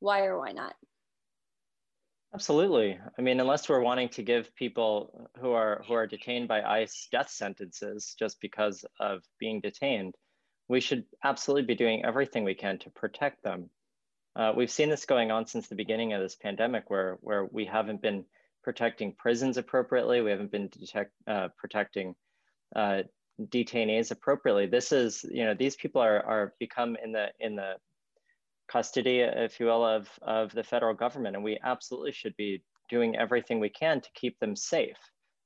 Why 0.00 0.24
or 0.24 0.38
why 0.38 0.52
not? 0.52 0.74
Absolutely. 2.34 2.98
I 3.18 3.22
mean, 3.22 3.40
unless 3.40 3.68
we're 3.68 3.80
wanting 3.80 4.10
to 4.10 4.22
give 4.22 4.54
people 4.54 5.28
who 5.40 5.52
are 5.52 5.82
who 5.86 5.94
are 5.94 6.06
detained 6.06 6.46
by 6.46 6.62
ICE 6.62 7.08
death 7.10 7.30
sentences 7.30 8.14
just 8.18 8.38
because 8.40 8.84
of 9.00 9.22
being 9.40 9.60
detained, 9.60 10.14
we 10.68 10.80
should 10.80 11.04
absolutely 11.24 11.66
be 11.66 11.74
doing 11.74 12.04
everything 12.04 12.44
we 12.44 12.54
can 12.54 12.78
to 12.78 12.90
protect 12.90 13.42
them. 13.42 13.70
Uh, 14.36 14.52
we've 14.54 14.70
seen 14.70 14.88
this 14.88 15.06
going 15.06 15.30
on 15.30 15.46
since 15.46 15.68
the 15.68 15.74
beginning 15.74 16.12
of 16.12 16.20
this 16.20 16.36
pandemic, 16.36 16.90
where 16.90 17.18
where 17.22 17.46
we 17.46 17.64
haven't 17.64 18.02
been 18.02 18.24
protecting 18.62 19.14
prisons 19.14 19.56
appropriately, 19.56 20.20
we 20.20 20.30
haven't 20.30 20.52
been 20.52 20.68
detect, 20.68 21.12
uh, 21.26 21.48
protecting 21.56 22.14
uh, 22.76 23.02
detainees 23.40 24.10
appropriately. 24.10 24.66
This 24.66 24.92
is, 24.92 25.24
you 25.30 25.44
know, 25.44 25.54
these 25.54 25.76
people 25.76 26.02
are 26.02 26.24
are 26.24 26.54
become 26.60 26.96
in 27.02 27.12
the 27.12 27.28
in 27.40 27.56
the 27.56 27.74
custody, 28.70 29.20
if 29.20 29.58
you 29.58 29.66
will, 29.66 29.84
of 29.84 30.08
of 30.22 30.52
the 30.52 30.62
federal 30.62 30.94
government, 30.94 31.34
and 31.34 31.44
we 31.44 31.58
absolutely 31.64 32.12
should 32.12 32.36
be 32.36 32.62
doing 32.88 33.16
everything 33.16 33.58
we 33.58 33.70
can 33.70 34.00
to 34.00 34.08
keep 34.14 34.38
them 34.38 34.54
safe. 34.54 34.98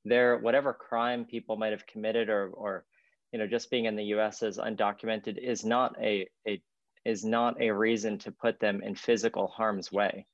Their 0.04 0.38
whatever 0.38 0.74
crime 0.74 1.24
people 1.24 1.56
might 1.56 1.72
have 1.72 1.86
committed 1.86 2.28
or 2.28 2.48
or 2.48 2.84
you 3.32 3.38
know, 3.38 3.46
just 3.46 3.70
being 3.70 3.86
in 3.86 3.96
the 3.96 4.04
U.S. 4.04 4.42
as 4.42 4.58
undocumented 4.58 5.38
is 5.38 5.64
not 5.64 5.96
a, 6.00 6.28
a 6.46 6.60
is 7.04 7.24
not 7.24 7.60
a 7.60 7.70
reason 7.70 8.18
to 8.18 8.30
put 8.30 8.60
them 8.60 8.82
in 8.82 8.94
physical 8.94 9.48
harm's 9.48 9.90
way. 9.90 10.26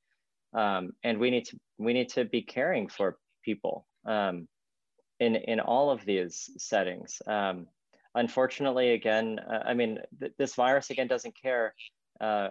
Um, 0.52 0.92
and 1.04 1.18
we 1.18 1.30
need 1.30 1.46
to 1.46 1.58
we 1.78 1.92
need 1.92 2.10
to 2.10 2.24
be 2.24 2.42
caring 2.42 2.88
for 2.88 3.16
people 3.44 3.86
um, 4.04 4.48
in 5.20 5.36
in 5.36 5.60
all 5.60 5.90
of 5.90 6.04
these 6.04 6.50
settings. 6.58 7.22
Um, 7.26 7.68
unfortunately, 8.14 8.92
again, 8.92 9.38
uh, 9.38 9.62
I 9.64 9.74
mean, 9.74 10.00
th 10.20 10.32
this 10.38 10.54
virus 10.54 10.90
again 10.90 11.08
doesn't 11.08 11.36
care, 11.40 11.74
uh, 12.20 12.48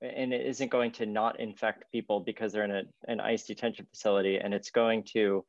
and 0.00 0.32
it 0.32 0.46
isn't 0.46 0.70
going 0.70 0.92
to 0.92 1.06
not 1.06 1.40
infect 1.40 1.90
people 1.90 2.20
because 2.20 2.52
they're 2.52 2.70
in 2.70 2.76
a, 2.82 2.82
an 3.08 3.20
ICE 3.20 3.44
detention 3.46 3.86
facility, 3.92 4.38
and 4.38 4.54
it's 4.54 4.70
going 4.70 5.02
to 5.14 5.44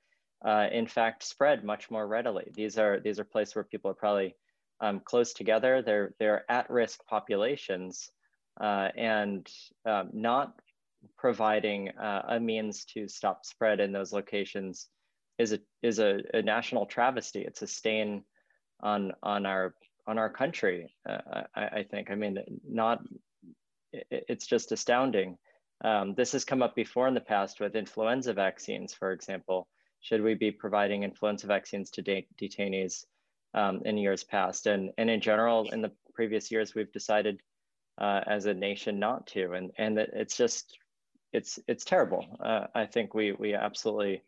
uh, 0.45 0.67
in 0.71 0.87
fact 0.87 1.23
spread 1.23 1.63
much 1.63 1.91
more 1.91 2.07
readily. 2.07 2.51
These 2.53 2.77
are 2.77 2.99
these 2.99 3.19
are 3.19 3.23
places 3.23 3.55
where 3.55 3.63
people 3.63 3.91
are 3.91 3.95
probably 3.95 4.35
um, 4.79 4.99
close 4.99 5.33
together. 5.33 5.81
They're 5.81 6.13
they're 6.19 6.49
at 6.49 6.69
risk 6.69 7.05
populations, 7.07 8.09
uh, 8.59 8.89
and 8.97 9.47
um, 9.85 10.09
not 10.13 10.53
providing 11.17 11.89
uh, 11.89 12.23
a 12.29 12.39
means 12.39 12.85
to 12.85 13.07
stop 13.07 13.45
spread 13.45 13.79
in 13.79 13.91
those 13.91 14.13
locations 14.13 14.87
is 15.37 15.53
a 15.53 15.59
is 15.83 15.99
a, 15.99 16.19
a, 16.33 16.41
national 16.41 16.85
travesty. 16.85 17.41
It's 17.41 17.61
a 17.61 17.67
stain 17.67 18.23
on 18.81 19.11
on 19.21 19.45
our 19.45 19.75
on 20.07 20.17
our 20.17 20.29
country. 20.29 20.93
Uh, 21.07 21.43
I, 21.55 21.63
I, 21.65 21.85
think. 21.89 22.09
I 22.09 22.15
mean, 22.15 22.39
not. 22.67 23.03
It, 23.93 24.25
it's 24.27 24.47
just 24.47 24.71
astounding. 24.71 25.37
Um, 25.83 26.13
this 26.15 26.31
has 26.31 26.45
come 26.45 26.61
up 26.61 26.75
before 26.75 27.07
in 27.07 27.13
the 27.13 27.21
past 27.21 27.59
with 27.59 27.75
influenza 27.75 28.33
vaccines, 28.33 28.93
for 28.93 29.11
example 29.11 29.67
should 30.01 30.21
we 30.21 30.33
be 30.33 30.51
providing 30.51 31.03
influenza 31.03 31.47
vaccines 31.47 31.89
to 31.91 32.01
de 32.01 32.27
detainees 32.39 33.05
um, 33.53 33.81
in 33.85 33.97
years 33.97 34.23
past? 34.23 34.67
And, 34.67 34.91
and 34.97 35.09
in 35.09 35.21
general, 35.21 35.69
in 35.71 35.81
the 35.81 35.91
previous 36.13 36.51
years, 36.51 36.75
we've 36.75 36.91
decided 36.91 37.39
uh, 37.99 38.21
as 38.25 38.47
a 38.47 38.53
nation 38.53 38.99
not 38.99 39.27
to. 39.27 39.53
And, 39.53 39.71
and 39.77 39.97
it's 39.99 40.35
just, 40.35 40.77
it's, 41.31 41.59
it's 41.67 41.85
terrible. 41.85 42.25
Uh, 42.43 42.67
I 42.73 42.85
think 42.87 43.13
we, 43.13 43.31
we 43.33 43.53
absolutely 43.53 44.23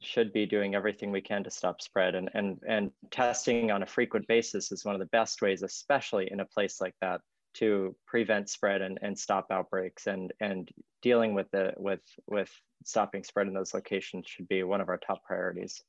should 0.00 0.32
be 0.32 0.46
doing 0.46 0.74
everything 0.74 1.12
we 1.12 1.20
can 1.20 1.44
to 1.44 1.50
stop 1.50 1.80
spread 1.80 2.14
and, 2.14 2.28
and, 2.34 2.58
and 2.66 2.90
testing 3.10 3.70
on 3.70 3.82
a 3.82 3.86
frequent 3.86 4.26
basis 4.26 4.72
is 4.72 4.84
one 4.84 4.94
of 4.94 4.98
the 4.98 5.06
best 5.06 5.42
ways, 5.42 5.62
especially 5.62 6.28
in 6.32 6.40
a 6.40 6.44
place 6.44 6.80
like 6.80 6.94
that 7.00 7.20
to 7.54 7.94
prevent 8.06 8.48
spread 8.48 8.82
and, 8.82 8.98
and 9.02 9.18
stop 9.18 9.46
outbreaks 9.50 10.06
and, 10.06 10.32
and 10.40 10.70
dealing 11.02 11.34
with 11.34 11.50
the 11.50 11.74
with 11.76 12.02
with 12.26 12.50
stopping 12.84 13.22
spread 13.24 13.46
in 13.46 13.54
those 13.54 13.74
locations 13.74 14.26
should 14.26 14.48
be 14.48 14.62
one 14.62 14.80
of 14.80 14.88
our 14.88 14.98
top 14.98 15.22
priorities. 15.24 15.82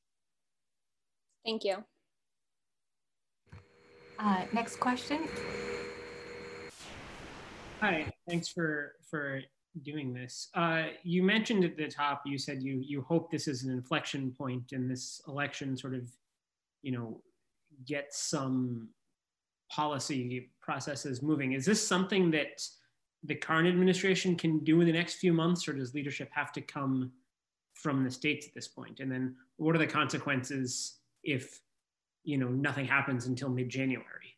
Thank 1.44 1.64
you. 1.64 1.84
Uh, 4.18 4.44
next 4.52 4.76
question. 4.76 5.28
Hi, 7.80 8.10
thanks 8.28 8.48
for 8.48 8.92
for 9.10 9.40
doing 9.82 10.14
this. 10.14 10.48
Uh, 10.54 10.84
you 11.02 11.22
mentioned 11.22 11.64
at 11.64 11.76
the 11.76 11.88
top, 11.88 12.22
you 12.24 12.38
said 12.38 12.62
you 12.62 12.82
you 12.84 13.02
hope 13.02 13.30
this 13.30 13.48
is 13.48 13.64
an 13.64 13.70
inflection 13.70 14.32
point 14.32 14.72
in 14.72 14.88
this 14.88 15.20
election, 15.26 15.76
sort 15.76 15.94
of, 15.94 16.08
you 16.82 16.92
know, 16.92 17.20
get 17.86 18.14
some 18.14 18.88
policy 19.70 20.50
processes 20.64 21.22
moving. 21.22 21.52
Is 21.52 21.64
this 21.64 21.86
something 21.86 22.30
that 22.30 22.66
the 23.22 23.34
current 23.34 23.68
administration 23.68 24.36
can 24.36 24.64
do 24.64 24.80
in 24.80 24.86
the 24.86 24.92
next 24.92 25.14
few 25.14 25.32
months, 25.32 25.68
or 25.68 25.72
does 25.72 25.94
leadership 25.94 26.30
have 26.32 26.52
to 26.52 26.60
come 26.60 27.12
from 27.74 28.04
the 28.04 28.10
states 28.10 28.46
at 28.46 28.54
this 28.54 28.68
point? 28.68 29.00
And 29.00 29.10
then 29.10 29.36
what 29.56 29.74
are 29.74 29.78
the 29.78 29.86
consequences 29.86 30.98
if 31.22 31.60
you 32.22 32.38
know 32.38 32.48
nothing 32.48 32.86
happens 32.86 33.26
until 33.26 33.48
mid-January? 33.48 34.36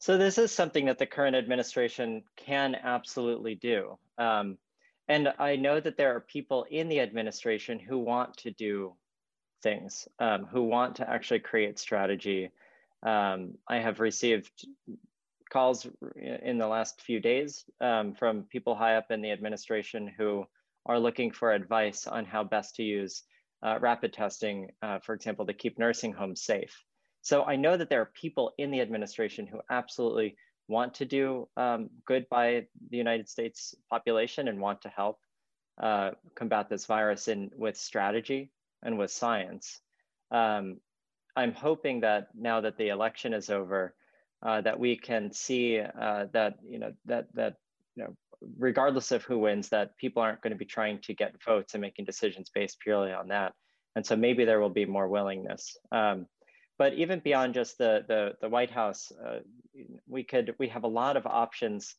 So 0.00 0.16
this 0.16 0.38
is 0.38 0.52
something 0.52 0.86
that 0.86 0.98
the 0.98 1.06
current 1.06 1.36
administration 1.36 2.22
can 2.36 2.76
absolutely 2.76 3.56
do. 3.56 3.98
Um, 4.16 4.58
and 5.08 5.32
I 5.38 5.56
know 5.56 5.80
that 5.80 5.96
there 5.96 6.14
are 6.14 6.20
people 6.20 6.66
in 6.70 6.88
the 6.88 7.00
administration 7.00 7.78
who 7.78 7.98
want 7.98 8.36
to 8.38 8.50
do 8.52 8.94
things, 9.62 10.06
um, 10.20 10.44
who 10.44 10.62
want 10.62 10.96
to 10.96 11.10
actually 11.10 11.40
create 11.40 11.78
strategy. 11.78 12.50
Um, 13.02 13.54
I 13.68 13.78
have 13.78 14.00
received 14.00 14.50
calls 15.50 15.86
in 16.16 16.58
the 16.58 16.66
last 16.66 17.00
few 17.00 17.20
days 17.20 17.64
um, 17.80 18.14
from 18.14 18.42
people 18.44 18.74
high 18.74 18.96
up 18.96 19.10
in 19.10 19.22
the 19.22 19.30
administration 19.30 20.12
who 20.16 20.44
are 20.86 20.98
looking 20.98 21.30
for 21.30 21.52
advice 21.52 22.06
on 22.06 22.24
how 22.24 22.44
best 22.44 22.76
to 22.76 22.82
use 22.82 23.22
uh, 23.62 23.78
rapid 23.80 24.12
testing, 24.12 24.70
uh, 24.82 24.98
for 25.00 25.14
example, 25.14 25.46
to 25.46 25.52
keep 25.52 25.78
nursing 25.78 26.12
homes 26.12 26.42
safe. 26.42 26.84
So 27.22 27.44
I 27.44 27.56
know 27.56 27.76
that 27.76 27.90
there 27.90 28.00
are 28.00 28.12
people 28.14 28.52
in 28.58 28.70
the 28.70 28.80
administration 28.80 29.46
who 29.46 29.60
absolutely 29.70 30.36
want 30.68 30.94
to 30.94 31.04
do 31.04 31.48
um, 31.56 31.90
good 32.04 32.28
by 32.28 32.66
the 32.90 32.96
United 32.96 33.28
States 33.28 33.74
population 33.90 34.48
and 34.48 34.60
want 34.60 34.82
to 34.82 34.88
help 34.88 35.18
uh, 35.82 36.10
combat 36.34 36.68
this 36.68 36.86
virus 36.86 37.28
in 37.28 37.50
with 37.56 37.76
strategy 37.76 38.50
and 38.82 38.98
with 38.98 39.10
science. 39.10 39.80
Um, 40.30 40.78
I'm 41.38 41.52
hoping 41.52 42.00
that 42.00 42.28
now 42.34 42.60
that 42.60 42.76
the 42.76 42.88
election 42.88 43.32
is 43.32 43.48
over, 43.48 43.94
uh, 44.42 44.60
that 44.62 44.78
we 44.78 44.96
can 44.96 45.32
see 45.32 45.78
uh, 45.78 46.26
that 46.32 46.56
you 46.64 46.80
know 46.80 46.92
that 47.06 47.26
that 47.34 47.54
you 47.94 48.02
know 48.02 48.16
regardless 48.58 49.12
of 49.12 49.22
who 49.22 49.38
wins, 49.38 49.68
that 49.68 49.96
people 49.98 50.20
aren't 50.20 50.42
going 50.42 50.52
to 50.52 50.58
be 50.58 50.64
trying 50.64 50.98
to 51.02 51.14
get 51.14 51.40
votes 51.44 51.74
and 51.74 51.80
making 51.80 52.04
decisions 52.04 52.50
based 52.52 52.80
purely 52.80 53.12
on 53.12 53.28
that. 53.28 53.52
And 53.94 54.04
so 54.04 54.16
maybe 54.16 54.44
there 54.44 54.60
will 54.60 54.76
be 54.82 54.84
more 54.84 55.08
willingness. 55.08 55.76
Um, 55.92 56.26
but 56.76 56.94
even 56.94 57.20
beyond 57.20 57.54
just 57.54 57.78
the 57.78 58.04
the, 58.08 58.32
the 58.40 58.48
White 58.48 58.70
House, 58.70 59.12
uh, 59.24 59.38
we 60.08 60.24
could 60.24 60.54
we 60.58 60.68
have 60.68 60.84
a 60.84 60.94
lot 61.02 61.16
of 61.16 61.24
options. 61.24 61.94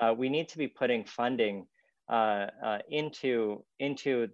Uh, 0.00 0.14
we 0.16 0.28
need 0.28 0.48
to 0.50 0.58
be 0.58 0.68
putting 0.68 1.04
funding 1.04 1.66
uh, 2.08 2.46
uh, 2.64 2.78
into 2.88 3.64
into 3.80 4.28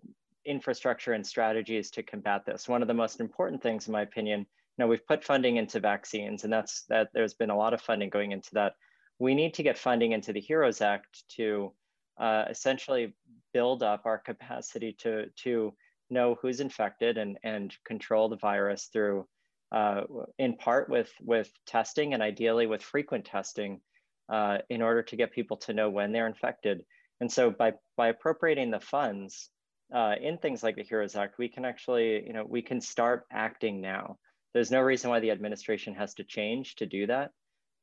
infrastructure 0.45 1.13
and 1.13 1.27
strategies 1.27 1.91
to 1.91 2.03
combat 2.03 2.45
this. 2.47 2.69
One 2.69 2.83
of 2.83 2.89
the 2.89 2.95
most 2.95 3.21
important 3.21 3.63
things, 3.63 3.87
in 3.87 3.93
my 3.93 4.03
opinion, 4.03 4.41
you 4.41 4.47
know, 4.79 4.87
we've 4.87 5.07
put 5.07 5.25
funding 5.25 5.57
into 5.57 5.81
vaccines, 5.81 6.45
and 6.45 6.53
that's 6.53 6.85
that. 6.89 7.09
There's 7.13 7.35
been 7.35 7.51
a 7.51 7.57
lot 7.57 7.75
of 7.75 7.83
funding 7.83 8.11
going 8.11 8.33
into 8.33 8.51
that. 8.55 8.75
We 9.19 9.35
need 9.35 9.55
to 9.55 9.63
get 9.63 9.79
funding 9.79 10.13
into 10.13 10.33
the 10.33 10.41
HEROES 10.41 10.81
Act 10.81 11.25
to 11.37 11.73
uh, 12.19 12.45
essentially 12.49 13.15
build 13.53 13.83
up 13.83 14.03
our 14.05 14.19
capacity 14.19 14.95
to 15.01 15.27
to 15.43 15.75
know 16.09 16.37
who's 16.41 16.61
infected 16.61 17.19
and 17.19 17.39
and 17.43 17.75
control 17.85 18.29
the 18.29 18.37
virus 18.37 18.89
through, 18.93 19.27
uh, 19.73 20.03
in 20.39 20.57
part 20.57 20.89
with 20.89 21.13
with 21.21 21.51
testing 21.67 22.15
and 22.15 22.23
ideally 22.23 22.67
with 22.67 22.83
frequent 22.83 23.25
testing, 23.25 23.81
uh, 24.29 24.59
in 24.71 24.81
order 24.81 25.03
to 25.03 25.17
get 25.17 25.33
people 25.33 25.59
to 25.59 25.75
know 25.75 25.91
when 25.91 26.13
they're 26.13 26.27
infected. 26.27 26.85
And 27.21 27.31
so 27.31 27.51
by 27.51 27.75
by 27.97 28.09
appropriating 28.09 28.71
the 28.71 28.81
funds. 28.81 29.51
Uh, 29.93 30.15
in 30.21 30.39
things 30.39 30.63
like 30.63 30.77
the 30.77 30.85
HEROES 30.85 31.17
Act, 31.17 31.37
we 31.39 31.49
can 31.49 31.65
actually, 31.65 32.25
you 32.27 32.33
know, 32.33 32.45
we 32.49 32.63
can 32.63 32.81
start 32.81 33.27
acting 33.33 33.81
now 33.81 34.19
there's 34.53 34.71
no 34.71 34.81
reason 34.81 35.11
why 35.11 35.21
the 35.21 35.31
administration 35.31 35.95
has 35.95 36.15
to 36.15 36.25
change 36.25 36.77
to 36.77 36.87
do 36.87 37.07
that. 37.07 37.31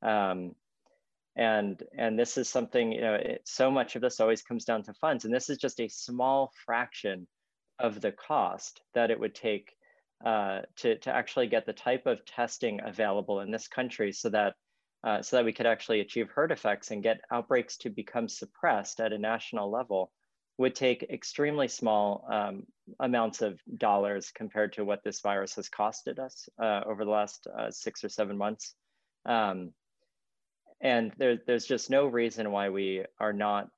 Um, 0.02 0.56
and 1.36 1.82
and 1.96 2.18
this 2.18 2.38
is 2.38 2.50
something 2.50 2.92
you 2.92 3.02
know 3.02 3.14
it, 3.14 3.42
so 3.46 3.70
much 3.70 3.96
of 3.96 4.02
this 4.02 4.20
always 4.20 4.42
comes 4.42 4.66
down 4.66 4.82
to 4.82 4.94
funds 4.96 5.24
and 5.24 5.32
this 5.32 5.52
is 5.52 5.60
just 5.60 5.80
a 5.80 5.88
small 5.88 6.52
fraction 6.66 7.28
of 7.78 8.02
the 8.02 8.12
cost 8.12 8.82
that 8.96 9.12
it 9.12 9.20
would 9.20 9.36
take 9.36 9.72
uh, 10.26 10.62
to, 10.78 10.98
to 10.98 11.14
actually 11.14 11.46
get 11.46 11.68
the 11.68 11.74
type 11.74 12.08
of 12.08 12.26
testing 12.26 12.80
available 12.84 13.42
in 13.42 13.52
this 13.52 13.68
country 13.68 14.12
so 14.12 14.30
that 14.30 14.56
uh, 15.04 15.22
so 15.22 15.36
that 15.36 15.46
we 15.46 15.54
could 15.54 15.68
actually 15.68 16.00
achieve 16.00 16.28
herd 16.34 16.52
effects 16.52 16.90
and 16.90 17.04
get 17.04 17.22
outbreaks 17.32 17.78
to 17.78 17.92
become 17.92 18.28
suppressed 18.28 19.00
at 19.00 19.14
a 19.14 19.18
national 19.18 19.70
level 19.70 20.12
would 20.58 20.74
take 20.74 21.04
extremely 21.04 21.68
small 21.68 22.26
um, 22.32 22.64
amounts 23.00 23.42
of 23.42 23.60
dollars 23.78 24.32
compared 24.34 24.74
to 24.74 24.84
what 24.84 25.04
this 25.04 25.22
virus 25.22 25.56
has 25.56 25.70
costed 25.70 26.20
us 26.20 26.50
uh, 26.62 26.82
over 26.86 27.06
the 27.06 27.12
last 27.12 27.48
uh, 27.48 27.70
six 27.70 28.04
or 28.04 28.10
seven 28.10 28.38
months. 28.38 28.74
Um, 29.26 29.74
and 30.82 31.12
there, 31.18 31.40
there's 31.46 31.66
just 31.66 31.90
no 31.90 32.08
reason 32.08 32.52
why 32.52 32.70
we 32.70 33.04
are 33.20 33.34
not 33.34 33.70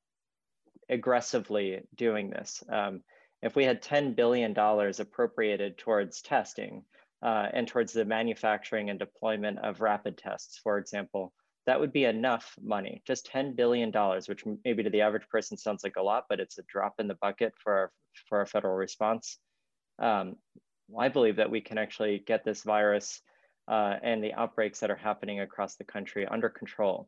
aggressively 0.90 1.82
doing 1.96 2.30
this. 2.30 2.64
Um, 2.70 3.02
if 3.42 3.56
we 3.56 3.64
had 3.64 3.82
$10 3.82 4.16
billion 4.16 4.58
appropriated 4.58 5.78
towards 5.78 6.22
testing 6.22 6.84
uh, 7.22 7.48
and 7.54 7.68
towards 7.68 7.94
the 7.94 8.06
manufacturing 8.06 8.90
and 8.90 9.00
deployment 9.00 9.60
of 9.60 9.82
rapid 9.82 10.18
tests, 10.18 10.60
for 10.62 10.78
example, 10.78 11.34
that 11.66 11.80
would 11.80 11.94
be 11.94 12.06
enough 12.06 12.56
money, 12.62 13.02
just 13.06 13.30
$10 13.32 13.56
billion, 13.56 13.92
which 14.28 14.44
maybe 14.66 14.84
to 14.84 14.90
the 14.90 15.02
average 15.02 15.28
person 15.30 15.58
sounds 15.58 15.84
like 15.84 15.98
a 15.98 16.02
lot, 16.02 16.26
but 16.30 16.40
it's 16.40 16.58
a 16.58 16.64
drop 16.64 16.96
in 17.00 17.08
the 17.08 17.18
bucket 17.22 17.54
for 17.62 17.74
our, 17.74 17.92
for 18.28 18.40
our 18.40 18.46
federal 18.46 18.76
response. 18.76 19.38
Um, 20.00 20.36
I 20.98 21.10
believe 21.10 21.36
that 21.36 21.52
we 21.52 21.62
can 21.62 21.78
actually 21.78 22.24
get 22.26 22.44
this 22.44 22.64
virus 22.64 23.22
uh, 23.68 23.96
and 24.02 24.24
the 24.24 24.34
outbreaks 24.34 24.80
that 24.80 24.90
are 24.90 24.96
happening 24.96 25.42
across 25.42 25.76
the 25.76 25.84
country 25.84 26.26
under 26.26 26.50
control. 26.50 27.08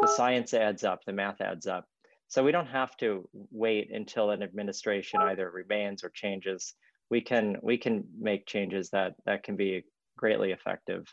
The 0.00 0.08
science 0.08 0.54
adds 0.54 0.82
up, 0.82 1.04
the 1.04 1.12
math 1.12 1.40
adds 1.40 1.66
up. 1.66 1.86
So 2.28 2.44
we 2.44 2.52
don't 2.52 2.66
have 2.66 2.96
to 2.98 3.28
wait 3.50 3.90
until 3.92 4.30
an 4.30 4.42
administration 4.42 5.20
either 5.20 5.50
remains 5.50 6.02
or 6.02 6.10
changes. 6.10 6.74
We 7.10 7.20
can 7.20 7.56
we 7.60 7.76
can 7.76 8.04
make 8.18 8.46
changes 8.46 8.90
that 8.90 9.14
that 9.26 9.42
can 9.42 9.56
be 9.56 9.84
greatly 10.16 10.52
effective 10.52 11.12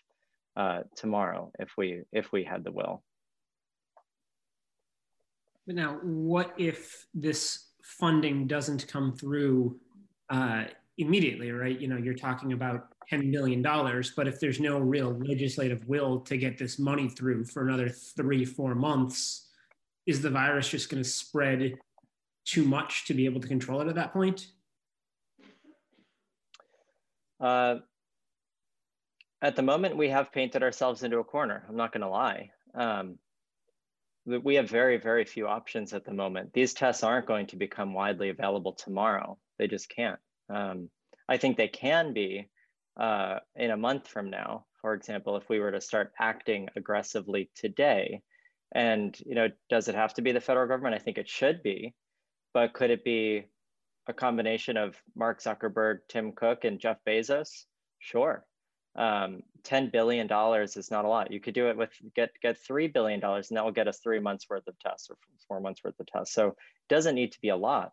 uh, 0.57 0.81
tomorrow 0.95 1.51
if 1.59 1.69
we 1.77 2.01
if 2.11 2.31
we 2.31 2.43
had 2.43 2.63
the 2.63 2.71
will. 2.71 3.03
But 5.65 5.75
now, 5.75 5.99
what 6.01 6.53
if 6.57 7.05
this 7.13 7.67
funding 7.83 8.47
doesn't 8.47 8.87
come 8.87 9.13
through 9.13 9.77
uh, 10.29 10.65
immediately? 10.97 11.51
Right? 11.51 11.79
You 11.79 11.87
know, 11.87 11.97
you're 11.97 12.15
talking 12.15 12.53
about 12.53 12.87
ten 13.07 13.31
billion 13.31 13.61
dollars, 13.61 14.13
but 14.15 14.27
if 14.27 14.39
there's 14.39 14.59
no 14.59 14.79
real 14.79 15.17
legislative 15.19 15.87
will 15.87 16.19
to 16.21 16.37
get 16.37 16.57
this 16.57 16.79
money 16.79 17.07
through 17.07 17.45
for 17.45 17.67
another 17.67 17.89
three 17.89 18.43
four 18.43 18.73
months 18.73 19.49
is 20.07 20.21
the 20.21 20.29
virus 20.29 20.69
just 20.69 20.89
going 20.89 21.03
to 21.03 21.07
spread 21.07 21.77
too 22.45 22.63
much 22.63 23.05
to 23.05 23.13
be 23.13 23.25
able 23.25 23.41
to 23.41 23.47
control 23.47 23.81
it 23.81 23.89
at 23.89 23.95
that 23.95 24.13
point? 24.13 24.47
Uh, 27.39 27.75
at 29.41 29.55
the 29.55 29.61
moment, 29.61 29.97
we 29.97 30.09
have 30.09 30.31
painted 30.31 30.63
ourselves 30.63 31.03
into 31.03 31.19
a 31.19 31.23
corner. 31.23 31.63
I'm 31.69 31.75
not 31.75 31.91
going 31.91 32.01
to 32.01 32.09
lie. 32.09 32.51
Um, 32.73 33.19
we 34.25 34.55
have 34.55 34.69
very, 34.69 34.97
very 34.97 35.23
few 35.23 35.47
options 35.47 35.93
at 35.93 36.03
the 36.03 36.13
moment. 36.13 36.51
These 36.53 36.73
tests 36.73 37.03
aren't 37.03 37.27
going 37.27 37.47
to 37.47 37.55
become 37.55 37.93
widely 37.93 38.29
available 38.29 38.73
tomorrow. 38.73 39.37
They 39.57 39.67
just 39.67 39.89
can't. 39.89 40.19
Um, 40.49 40.89
I 41.29 41.37
think 41.37 41.55
they 41.55 41.67
can 41.67 42.13
be 42.13 42.49
uh, 42.99 43.39
in 43.55 43.71
a 43.71 43.77
month 43.77 44.07
from 44.07 44.29
now. 44.29 44.65
For 44.81 44.93
example, 44.93 45.37
if 45.37 45.47
we 45.49 45.59
were 45.59 45.71
to 45.71 45.81
start 45.81 46.11
acting 46.19 46.69
aggressively 46.75 47.49
today, 47.55 48.21
and 48.73 49.17
you 49.25 49.35
know, 49.35 49.47
does 49.69 49.87
it 49.87 49.95
have 49.95 50.13
to 50.15 50.21
be 50.21 50.31
the 50.31 50.41
federal 50.41 50.67
government? 50.67 50.95
I 50.95 50.99
think 50.99 51.17
it 51.17 51.29
should 51.29 51.63
be, 51.63 51.93
but 52.53 52.73
could 52.73 52.91
it 52.91 53.03
be 53.03 53.45
a 54.07 54.13
combination 54.13 54.77
of 54.77 54.95
Mark 55.15 55.41
Zuckerberg, 55.41 55.99
Tim 56.09 56.33
Cook, 56.33 56.65
and 56.65 56.79
Jeff 56.79 56.97
Bezos? 57.07 57.65
Sure. 57.99 58.45
Um, 58.97 59.43
$10 59.63 59.91
billion 59.91 60.27
is 60.63 60.91
not 60.91 61.05
a 61.05 61.07
lot. 61.07 61.31
You 61.31 61.39
could 61.39 61.53
do 61.53 61.69
it 61.69 61.77
with 61.77 61.91
get 62.15 62.31
get 62.41 62.57
$3 62.63 62.91
billion 62.91 63.23
and 63.23 63.45
that 63.51 63.63
will 63.63 63.71
get 63.71 63.87
us 63.87 63.99
three 63.99 64.19
months 64.19 64.47
worth 64.49 64.67
of 64.67 64.79
tests 64.79 65.09
or 65.09 65.17
four 65.47 65.59
months 65.59 65.83
worth 65.83 65.99
of 65.99 66.07
tests. 66.07 66.33
So 66.33 66.49
it 66.49 66.55
doesn't 66.89 67.15
need 67.15 67.33
to 67.33 67.41
be 67.41 67.49
a 67.49 67.55
lot. 67.55 67.91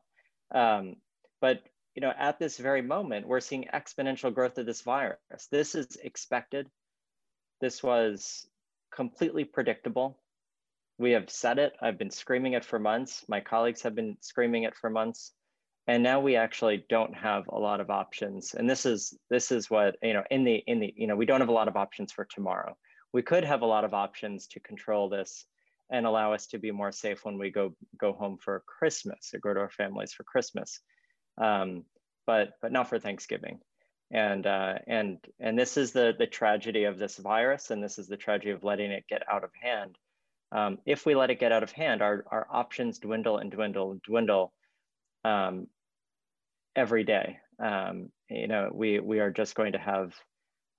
Um, 0.55 0.97
but 1.41 1.63
you 1.95 2.01
know, 2.01 2.13
at 2.19 2.39
this 2.39 2.59
very 2.59 2.83
moment, 2.83 3.27
we're 3.27 3.41
seeing 3.41 3.67
exponential 3.73 4.35
growth 4.35 4.59
of 4.59 4.67
this 4.67 4.83
virus. 4.83 5.47
This 5.51 5.75
is 5.75 5.97
expected. 6.03 6.69
This 7.61 7.83
was 7.83 8.47
completely 8.93 9.45
predictable. 9.45 10.19
We 10.99 11.13
have 11.13 11.31
said 11.31 11.59
it. 11.59 11.73
I've 11.81 11.99
been 11.99 12.11
screaming 12.11 12.55
it 12.55 12.65
for 12.65 12.79
months. 12.79 13.25
My 13.29 13.41
colleagues 13.41 13.83
have 13.83 13.95
been 13.95 14.17
screaming 14.21 14.65
it 14.65 14.75
for 14.77 14.91
months. 14.91 15.33
And 15.87 16.03
now 16.03 16.21
we 16.21 16.37
actually 16.37 16.85
don't 16.89 17.15
have 17.15 17.45
a 17.49 17.59
lot 17.59 17.81
of 17.81 17.91
options. 17.91 18.55
And 18.55 18.69
this 18.69 18.87
is 18.87 19.17
this 19.29 19.53
is 19.53 19.69
what, 19.69 19.97
you 20.03 20.15
know, 20.15 20.25
in 20.31 20.45
the 20.45 20.63
in 20.67 20.81
the, 20.81 20.95
you 20.97 21.07
know, 21.07 21.17
we 21.17 21.27
don't 21.27 21.41
have 21.41 21.51
a 21.51 21.53
lot 21.53 21.69
of 21.69 21.77
options 21.77 22.13
for 22.13 22.25
tomorrow. 22.25 22.77
We 23.13 23.23
could 23.23 23.45
have 23.45 23.63
a 23.63 23.67
lot 23.67 23.85
of 23.85 23.95
options 23.95 24.47
to 24.49 24.61
control 24.61 25.09
this 25.09 25.45
and 25.91 26.07
allow 26.07 26.33
us 26.33 26.47
to 26.49 26.59
be 26.59 26.71
more 26.71 26.93
safe 26.93 27.25
when 27.25 27.39
we 27.39 27.51
go 27.51 27.75
go 27.99 28.13
home 28.13 28.39
for 28.39 28.65
Christmas 28.67 29.33
or 29.35 29.41
go 29.41 29.53
to 29.53 29.61
our 29.61 29.71
families 29.71 30.13
for 30.13 30.25
Christmas. 30.25 30.81
Um, 31.39 31.85
but 32.27 32.53
but 32.63 32.73
not 32.73 32.89
for 32.89 32.99
Thanksgiving. 32.99 33.61
And 34.11 34.47
uh, 34.47 34.75
and 34.87 35.19
and 35.39 35.59
this 35.59 35.77
is 35.77 35.93
the 35.93 36.15
the 36.19 36.27
tragedy 36.27 36.85
of 36.85 36.99
this 36.99 37.19
virus, 37.19 37.71
and 37.71 37.83
this 37.83 37.99
is 37.99 38.09
the 38.09 38.17
tragedy 38.17 38.53
of 38.53 38.65
letting 38.65 38.91
it 38.91 39.05
get 39.09 39.23
out 39.31 39.45
of 39.45 39.51
hand 39.61 39.99
um, 40.55 40.79
if 40.87 41.05
we 41.05 41.17
let 41.17 41.31
it 41.31 41.41
get 41.41 41.51
out 41.51 41.65
of 41.65 41.73
hand, 41.73 42.01
our, 42.01 42.25
our 42.31 42.47
options 42.49 43.01
dwindle 43.01 43.39
and 43.39 43.51
dwindle 43.51 43.91
and 43.91 44.03
dwindle 44.03 44.53
um, 45.25 45.67
every 46.77 47.05
day. 47.05 47.39
Um, 47.63 48.11
you 48.29 48.49
know, 48.49 48.71
we, 48.73 49.01
we 49.01 49.21
are 49.21 49.31
just 49.31 49.55
going 49.55 49.73
to 49.73 49.79
have 49.79 50.15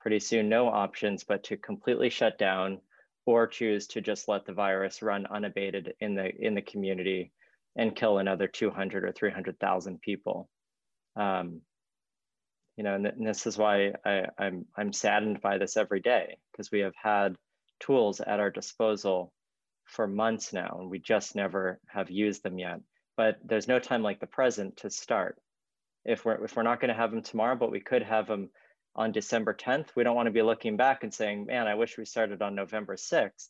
pretty 0.01 0.19
soon 0.19 0.49
no 0.49 0.67
options 0.67 1.23
but 1.23 1.43
to 1.45 1.58
completely 1.58 2.10
shut 2.10 2.38
down 2.38 2.79
or 3.25 3.47
choose 3.47 3.88
to 3.88 4.01
just 4.01 4.27
let 4.27 4.45
the 4.45 4.53
virus 4.53 5.01
run 5.01 5.25
unabated 5.25 5.93
in 5.99 6.15
the, 6.15 6.29
in 6.36 6.53
the 6.53 6.62
community 6.62 7.31
and 7.75 7.95
kill 7.95 8.19
another 8.19 8.47
200 8.47 9.03
or 9.03 9.12
300,000 9.12 10.01
people. 10.01 10.49
Um, 11.15 11.62
you 12.77 12.84
know, 12.84 12.95
and, 12.95 13.08
and, 13.08 13.25
this 13.25 13.47
is 13.47 13.58
why 13.58 13.93
I, 14.05 14.25
I'm, 14.38 14.65
I'm 14.77 14.91
saddened 14.91 15.41
by 15.41 15.58
this 15.58 15.77
every 15.77 16.01
day 16.01 16.38
because 16.51 16.71
we 16.71 16.81
have 16.81 16.93
had 17.01 17.36
tools 17.79 18.19
at 18.19 18.39
our 18.39 18.51
disposal 18.51 19.31
for 19.86 20.08
months 20.08 20.51
now, 20.51 20.77
and 20.79 20.89
we 20.89 20.99
just 20.99 21.36
never 21.36 21.79
have 21.88 22.10
used 22.10 22.43
them 22.43 22.60
yet. 22.60 22.81
But 23.17 23.38
there's 23.45 23.67
no 23.67 23.79
time 23.79 24.03
like 24.03 24.19
the 24.19 24.27
present 24.27 24.77
to 24.77 24.89
start. 24.89 25.38
If 26.06 26.24
we're 26.24 26.44
if 26.44 26.56
we're 26.56 26.63
not 26.63 26.80
going 26.80 26.89
to 26.89 26.96
have 26.96 27.12
them 27.12 27.22
tomorrow, 27.22 27.56
but 27.56 27.72
we 27.72 27.80
could 27.80 28.04
have 28.04 28.28
them 28.28 28.50
on 28.96 29.12
December 29.12 29.54
10th, 29.54 29.89
we 29.96 30.04
don't 30.04 30.15
want 30.15 30.28
to 30.28 30.32
be 30.32 30.41
looking 30.41 30.78
back 30.78 31.04
and 31.04 31.13
saying, 31.13 31.46
"Man, 31.46 31.68
I 31.68 31.76
wish 31.76 31.98
we 31.98 32.06
started 32.06 32.41
on 32.41 32.56
November 32.56 32.96
6th 32.96 33.50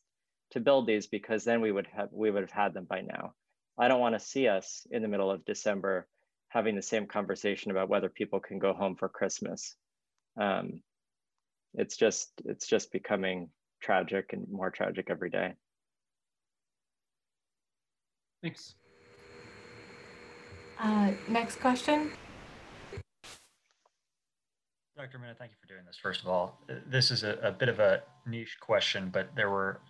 to 0.52 0.60
build 0.60 0.88
these," 0.88 1.08
because 1.08 1.44
then 1.44 1.62
we 1.62 1.72
would 1.72 1.88
have 1.88 2.10
we 2.12 2.32
would 2.32 2.44
have 2.44 2.52
had 2.52 2.74
them 2.74 2.86
by 2.86 3.02
now. 3.02 3.34
I 3.78 3.88
don't 3.88 4.00
want 4.00 4.16
to 4.16 4.20
see 4.20 4.48
us 4.48 4.88
in 4.90 5.02
the 5.02 5.08
middle 5.08 5.30
of 5.30 5.44
December 5.46 6.08
having 6.50 6.76
the 6.76 6.82
same 6.82 7.06
conversation 7.06 7.72
about 7.72 7.90
whether 7.90 8.08
people 8.08 8.40
can 8.40 8.60
go 8.60 8.74
home 8.74 8.96
for 8.96 9.10
Christmas. 9.10 9.76
Um, 10.38 10.82
it's 11.74 11.98
just 11.98 12.32
it's 12.46 12.68
just 12.68 12.92
becoming 12.92 13.50
tragic 13.82 14.32
and 14.32 14.48
more 14.50 14.72
tragic 14.72 15.08
every 15.10 15.30
day. 15.30 15.54
Thanks. 18.42 18.76
Uh, 20.80 21.12
next 21.28 21.58
question. 21.60 22.12
Dr. 24.98 25.20
Mina, 25.20 25.36
thank 25.38 25.52
you 25.52 25.58
for 25.60 25.68
doing 25.68 25.86
this. 25.86 25.98
First 26.02 26.22
of 26.22 26.30
all, 26.30 26.58
this 26.88 27.12
is 27.12 27.24
a, 27.24 27.38
a, 27.44 27.52
bit 27.52 27.68
of 27.68 27.80
a 27.80 28.02
niche 28.26 28.58
question, 28.62 29.10
but 29.12 29.36
there 29.36 29.50
were, 29.50 29.82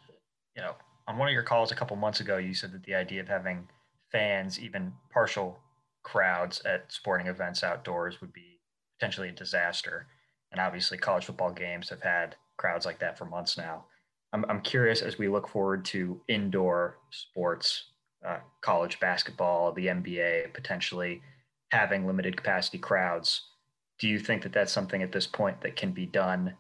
you 0.55 0.63
know, 0.63 0.73
on 1.07 1.17
one 1.17 1.27
of 1.27 1.33
your 1.33 1.43
calls 1.43 1.71
a 1.71 1.75
couple 1.75 1.95
months 1.95 2.21
ago, 2.21 2.37
you 2.37 2.55
said 2.55 2.71
that 2.71 2.83
the 2.83 2.95
idea 2.95 3.21
of 3.21 3.27
having 3.27 3.67
fans, 4.11 4.59
even 4.59 4.91
partial 5.13 5.59
crowds 6.01 6.61
at 6.65 6.91
sporting 6.91 7.27
events 7.27 7.63
outdoors, 7.63 8.19
would 8.19 8.33
be 8.33 8.59
potentially 8.97 9.29
a 9.29 9.31
disaster. 9.31 10.07
And 10.51 10.59
obviously, 10.59 10.97
college 10.97 11.25
football 11.25 11.51
games 11.51 11.89
have 11.89 12.01
had 12.01 12.35
crowds 12.57 12.85
like 12.85 12.99
that 12.99 13.17
for 13.17 13.25
months 13.25 13.57
now. 13.57 13.85
I'm, 14.33 14.43
I'm 14.49 14.61
curious 14.61 15.01
as 15.01 15.19
we 15.19 15.27
look 15.27 15.47
forward 15.47 15.85
to 15.85 16.19
indoor 16.27 16.97
sports 17.11 17.91
uh, 18.25 18.37
college 18.61 18.99
basketball, 18.99 19.71
the 19.71 19.85
NBA, 19.87 20.53
potentially 20.53 21.21
having 21.71 22.07
limited 22.07 22.35
capacity 22.35 22.79
crowds. 22.79 23.41
Do 23.99 24.07
you 24.07 24.19
think 24.19 24.43
that 24.43 24.53
that's 24.53 24.71
something 24.71 25.01
at 25.01 25.11
this 25.11 25.27
point 25.27 25.61
that 25.61 25.75
can 25.75 25.91
be 25.91 26.05
done 26.05 26.55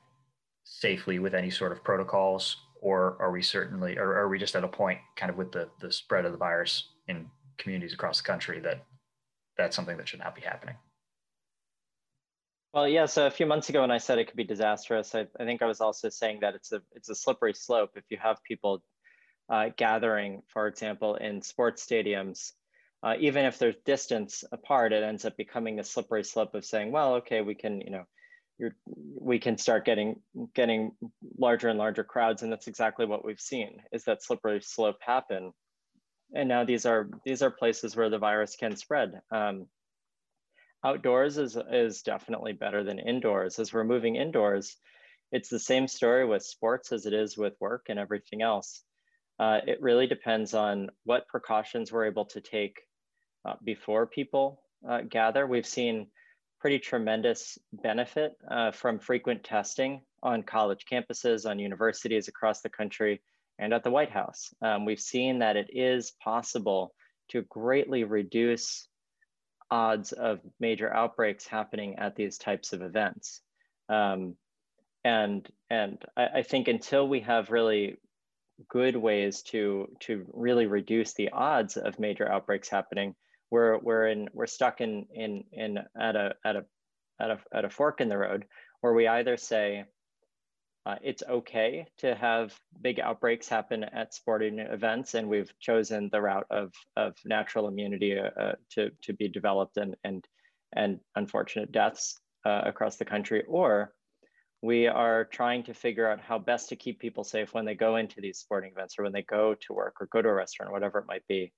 safely 0.63 1.19
with 1.19 1.35
any 1.35 1.49
sort 1.49 1.71
of 1.71 1.83
protocols, 1.83 2.57
or 2.81 3.17
are 3.19 3.31
we 3.31 3.41
certainly, 3.41 3.97
or 3.97 4.15
are 4.15 4.29
we 4.29 4.39
just 4.39 4.55
at 4.55 4.63
a 4.63 4.67
point, 4.67 4.99
kind 5.15 5.29
of 5.29 5.37
with 5.37 5.51
the 5.51 5.69
the 5.79 5.91
spread 5.91 6.25
of 6.25 6.31
the 6.31 6.37
virus 6.37 6.89
in 7.07 7.29
communities 7.57 7.93
across 7.93 8.17
the 8.17 8.27
country, 8.27 8.59
that 8.59 8.85
that's 9.57 9.75
something 9.75 9.97
that 9.97 10.07
should 10.07 10.19
not 10.19 10.35
be 10.35 10.41
happening? 10.41 10.75
Well, 12.73 12.89
yeah. 12.89 13.05
So 13.05 13.25
a 13.25 13.31
few 13.31 13.45
months 13.45 13.69
ago, 13.69 13.81
when 13.81 13.91
I 13.91 13.99
said 13.99 14.19
it 14.19 14.27
could 14.27 14.35
be 14.35 14.43
disastrous, 14.43 15.15
I, 15.15 15.27
I 15.39 15.45
think 15.45 15.61
I 15.61 15.65
was 15.65 15.79
also 15.79 16.09
saying 16.09 16.39
that 16.41 16.55
it's 16.55 16.71
a 16.73 16.81
it's 16.93 17.09
a 17.09 17.15
slippery 17.15 17.53
slope 17.53 17.91
if 17.95 18.03
you 18.09 18.17
have 18.21 18.43
people 18.43 18.83
uh, 19.49 19.69
gathering, 19.77 20.41
for 20.47 20.67
example, 20.67 21.15
in 21.15 21.41
sports 21.41 21.85
stadiums, 21.85 22.51
uh, 23.05 23.13
even 23.19 23.45
if 23.45 23.59
there's 23.59 23.75
distance 23.85 24.43
apart, 24.51 24.91
it 24.91 25.03
ends 25.03 25.25
up 25.25 25.37
becoming 25.37 25.79
a 25.79 25.83
slippery 25.83 26.23
slope 26.23 26.55
of 26.55 26.65
saying, 26.65 26.91
well, 26.91 27.13
okay, 27.13 27.41
we 27.41 27.53
can, 27.53 27.79
you 27.81 27.91
know, 27.91 28.03
you're, 28.57 28.75
we 28.87 29.37
can 29.37 29.59
start 29.59 29.85
getting 29.85 30.21
getting 30.55 30.91
larger 31.37 31.69
and 31.69 31.77
larger 31.77 32.03
crowds, 32.03 32.41
and 32.41 32.51
that's 32.51 32.67
exactly 32.67 33.05
what 33.05 33.23
we've 33.23 33.39
seen 33.39 33.77
is 33.91 34.05
that 34.05 34.23
slippery 34.23 34.59
slope 34.59 34.97
happen. 35.01 35.53
And 36.33 36.49
now 36.49 36.63
these 36.63 36.87
are 36.87 37.09
these 37.23 37.43
are 37.43 37.51
places 37.51 37.95
where 37.95 38.09
the 38.09 38.17
virus 38.17 38.55
can 38.55 38.75
spread. 38.75 39.11
Um, 39.29 39.67
outdoors 40.83 41.37
is 41.37 41.55
is 41.71 42.01
definitely 42.01 42.53
better 42.53 42.83
than 42.83 42.97
indoors. 42.97 43.59
As 43.59 43.71
we're 43.71 43.83
moving 43.83 44.15
indoors, 44.15 44.77
it's 45.31 45.49
the 45.49 45.59
same 45.59 45.87
story 45.87 46.25
with 46.25 46.41
sports 46.41 46.91
as 46.91 47.05
it 47.05 47.13
is 47.13 47.37
with 47.37 47.53
work 47.59 47.85
and 47.89 47.99
everything 47.99 48.41
else. 48.41 48.83
Uh, 49.37 49.59
it 49.67 49.79
really 49.79 50.07
depends 50.07 50.55
on 50.55 50.89
what 51.03 51.27
precautions 51.27 51.91
we're 51.91 52.05
able 52.05 52.25
to 52.25 52.41
take 52.41 52.79
uh, 53.45 53.53
before 53.63 54.07
people 54.07 54.61
uh, 54.87 55.01
gather. 55.01 55.45
We've 55.47 55.65
seen 55.65 56.07
pretty 56.59 56.79
tremendous 56.79 57.57
benefit 57.73 58.33
uh, 58.49 58.71
from 58.71 58.99
frequent 58.99 59.43
testing 59.43 60.01
on 60.23 60.43
college 60.43 60.85
campuses, 60.91 61.47
on 61.49 61.59
universities 61.59 62.27
across 62.27 62.61
the 62.61 62.69
country, 62.69 63.21
and 63.59 63.73
at 63.73 63.83
the 63.83 63.91
White 63.91 64.09
House. 64.09 64.53
Um, 64.61 64.85
we've 64.85 64.99
seen 64.99 65.39
that 65.39 65.55
it 65.55 65.69
is 65.71 66.13
possible 66.23 66.93
to 67.29 67.43
greatly 67.43 68.03
reduce 68.03 68.87
odds 69.71 70.11
of 70.11 70.39
major 70.59 70.93
outbreaks 70.93 71.47
happening 71.47 71.97
at 71.97 72.15
these 72.15 72.37
types 72.37 72.73
of 72.73 72.81
events. 72.81 73.41
Um, 73.89 74.35
and 75.03 75.47
and 75.69 76.03
I, 76.17 76.27
I, 76.35 76.41
think 76.41 76.67
until 76.67 77.07
we 77.07 77.19
have 77.21 77.51
really 77.51 77.97
good 78.69 78.95
ways 78.95 79.43
to 79.43 79.87
to 80.01 80.25
really 80.33 80.65
reduce 80.65 81.13
the 81.13 81.29
odds 81.29 81.77
of 81.77 81.99
major 81.99 82.27
outbreaks 82.31 82.69
happening, 82.69 83.15
we're 83.51 83.77
we're 83.79 84.07
in 84.07 84.29
we're 84.33 84.47
stuck 84.47 84.81
in 84.81 85.05
in 85.13 85.43
in 85.51 85.77
at 85.99 86.15
a 86.15 86.33
at 86.43 86.55
a 86.55 86.65
at 87.19 87.31
a 87.31 87.39
at 87.53 87.65
a 87.65 87.69
fork 87.69 88.01
in 88.01 88.09
the 88.09 88.17
road 88.17 88.45
where 88.81 88.93
we 88.93 89.07
either 89.07 89.37
say 89.37 89.85
uh, 90.85 90.95
it's 91.01 91.23
okay 91.27 91.87
to 91.97 92.13
have 92.13 92.53
big 92.81 92.99
outbreaks 92.99 93.49
happen 93.49 93.83
at 93.83 94.13
sporting 94.13 94.59
events, 94.59 95.15
and 95.15 95.27
we've 95.27 95.51
chosen 95.59 96.09
the 96.11 96.21
route 96.21 96.45
of, 96.51 96.71
of 96.95 97.15
natural 97.25 97.67
immunity 97.67 98.17
uh, 98.19 98.29
uh, 98.39 98.53
to, 98.69 98.91
to 99.01 99.13
be 99.13 99.27
developed 99.27 99.77
and, 99.77 99.95
and, 100.03 100.27
and 100.75 100.99
unfortunate 101.15 101.71
deaths 101.71 102.19
uh, 102.45 102.61
across 102.65 102.97
the 102.97 103.05
country, 103.05 103.43
or 103.47 103.95
we 104.61 104.85
are 104.85 105.25
trying 105.25 105.63
to 105.63 105.73
figure 105.73 106.07
out 106.07 106.21
how 106.21 106.37
best 106.37 106.69
to 106.69 106.75
keep 106.75 106.99
people 106.99 107.23
safe 107.23 107.53
when 107.53 107.65
they 107.65 107.75
go 107.75 107.95
into 107.95 108.21
these 108.21 108.37
sporting 108.37 108.71
events 108.71 108.95
or 108.99 109.03
when 109.03 109.13
they 109.13 109.23
go 109.23 109.55
to 109.55 109.73
work 109.73 109.95
or 109.99 110.07
go 110.11 110.21
to 110.21 110.29
a 110.29 110.33
restaurant, 110.33 110.71
whatever 110.71 110.99
it 110.99 111.07
might 111.07 111.25
be. 111.27 111.51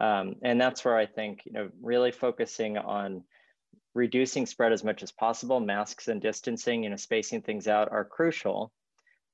Um, 0.00 0.36
and 0.42 0.60
that's 0.60 0.84
where 0.84 0.96
I 0.96 1.06
think, 1.06 1.42
you 1.44 1.52
know, 1.52 1.70
really 1.82 2.10
focusing 2.10 2.78
on 2.78 3.22
reducing 3.94 4.46
spread 4.46 4.72
as 4.72 4.82
much 4.82 5.02
as 5.02 5.12
possible. 5.12 5.60
Masks 5.60 6.08
and 6.08 6.20
distancing, 6.20 6.84
you 6.84 6.90
know, 6.90 6.96
spacing 6.96 7.42
things 7.42 7.68
out 7.68 7.92
are 7.92 8.04
crucial. 8.04 8.72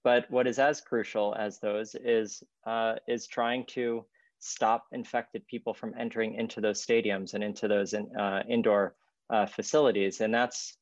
But 0.03 0.31
what 0.31 0.47
is 0.47 0.59
as 0.59 0.81
crucial 0.81 1.35
as 1.39 1.61
those 1.61 1.95
is 1.95 2.43
uh, 2.67 2.95
is 3.07 3.27
trying 3.27 3.67
to 3.67 4.05
stop 4.39 4.87
infected 4.93 5.47
people 5.47 5.75
from 5.75 5.95
entering 5.99 6.35
into 6.35 6.61
those 6.61 6.85
stadiums 6.85 7.35
and 7.35 7.43
into 7.43 7.69
those 7.69 7.95
in, 7.95 8.15
uh, 8.17 8.43
indoor 8.49 8.95
uh, 9.31 9.47
facilities. 9.47 10.21
And 10.21 10.33
that's 10.35 10.77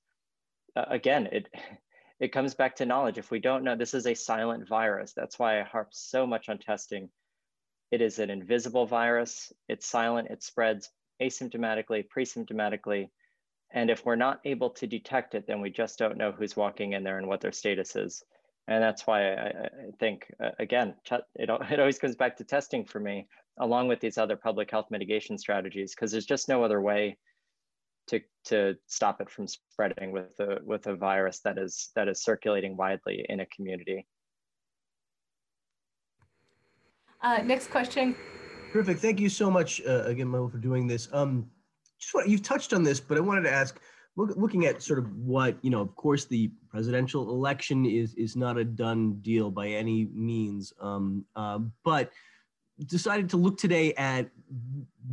uh, 0.77 0.85
again, 0.89 1.29
it 1.31 1.49
it 2.21 2.33
comes 2.33 2.55
back 2.55 2.77
to 2.77 2.87
knowledge. 2.87 3.19
If 3.19 3.31
we 3.31 3.41
don't 3.41 3.65
know, 3.65 3.77
this 3.77 3.95
is 3.95 4.07
a 4.07 4.15
silent 4.15 4.69
virus. 4.69 5.13
That's 5.15 5.39
why 5.39 5.61
I 5.61 5.65
harp 5.65 5.89
so 5.91 6.27
much 6.27 6.49
on 6.49 6.59
testing. 6.59 7.11
It 7.95 8.01
is 8.01 8.19
an 8.19 8.31
invisible 8.31 8.87
virus. 8.87 9.53
It's 9.69 9.87
silent. 9.87 10.29
It 10.31 10.43
spreads 10.43 10.91
asymptomatically, 11.23 12.09
pre-symptomatically 12.09 13.09
and 13.75 13.91
if 13.91 14.07
we're 14.07 14.17
not 14.17 14.41
able 14.45 14.71
to 14.71 14.87
detect 14.87 15.35
it, 15.35 15.49
then 15.49 15.61
we 15.61 15.69
just 15.69 15.99
don't 15.99 16.17
know 16.17 16.31
who's 16.31 16.57
walking 16.57 16.93
in 16.93 17.03
there 17.03 17.19
and 17.19 17.27
what 17.27 17.41
their 17.41 17.53
status 17.53 17.97
is. 17.97 18.23
And 18.69 18.83
that's 18.83 19.05
why 19.05 19.35
I, 19.35 19.47
I 19.49 19.69
think, 19.99 20.33
uh, 20.43 20.51
again, 20.61 20.95
it, 21.11 21.21
it 21.71 21.81
always 21.81 21.99
comes 21.99 22.15
back 22.15 22.37
to 22.37 22.45
testing 22.45 22.85
for 22.85 23.01
me, 23.01 23.27
along 23.59 23.89
with 23.89 23.99
these 23.99 24.17
other 24.17 24.37
public 24.37 24.71
health 24.71 24.87
mitigation 24.91 25.37
strategies, 25.37 25.93
because 25.95 26.13
there's 26.13 26.25
just 26.25 26.49
no 26.49 26.63
other 26.63 26.81
way 26.81 27.19
to, 28.07 28.21
to 28.45 28.77
stop 28.87 29.21
it 29.21 29.29
from 29.29 29.49
spreading 29.49 30.13
with 30.13 30.39
a, 30.39 30.59
with 30.63 30.87
a 30.87 30.95
virus 30.95 31.41
that 31.41 31.59
is, 31.59 31.91
that 31.97 32.07
is 32.07 32.23
circulating 32.23 32.77
widely 32.77 33.27
in 33.29 33.41
a 33.41 33.47
community. 33.47 34.07
Uh, 37.25 37.39
next 37.43 37.71
question. 37.71 38.15
Perfect. 38.71 39.01
Thank 39.01 39.19
you 39.19 39.31
so 39.31 39.51
much 39.51 39.81
uh, 39.89 40.05
again, 40.05 40.29
Mo, 40.29 40.47
for 40.47 40.59
doing 40.59 40.87
this. 40.87 41.09
Um, 41.11 41.47
just 41.99 42.15
you've 42.29 42.43
touched 42.43 42.75
on 42.75 42.83
this, 42.83 43.01
but 43.01 43.17
I 43.17 43.21
wanted 43.21 43.45
to 43.45 43.51
ask, 43.51 43.81
look, 44.17 44.37
looking 44.37 44.67
at 44.67 44.83
sort 44.83 44.99
of 44.99 45.11
what 45.17 45.57
you 45.63 45.71
know, 45.71 45.81
of 45.81 45.97
course, 45.97 46.27
the 46.27 46.51
presidential 46.69 47.31
election 47.31 47.87
is 47.87 48.13
is 48.15 48.37
not 48.37 48.59
a 48.59 48.65
done 48.65 49.21
deal 49.23 49.51
by 49.51 49.69
any 49.69 50.05
means, 50.13 50.75
um, 50.81 51.25
uh, 51.35 51.61
but 51.83 52.11
decided 52.87 53.31
to 53.31 53.39
look 53.39 53.57
today 53.57 53.95
at 53.95 54.29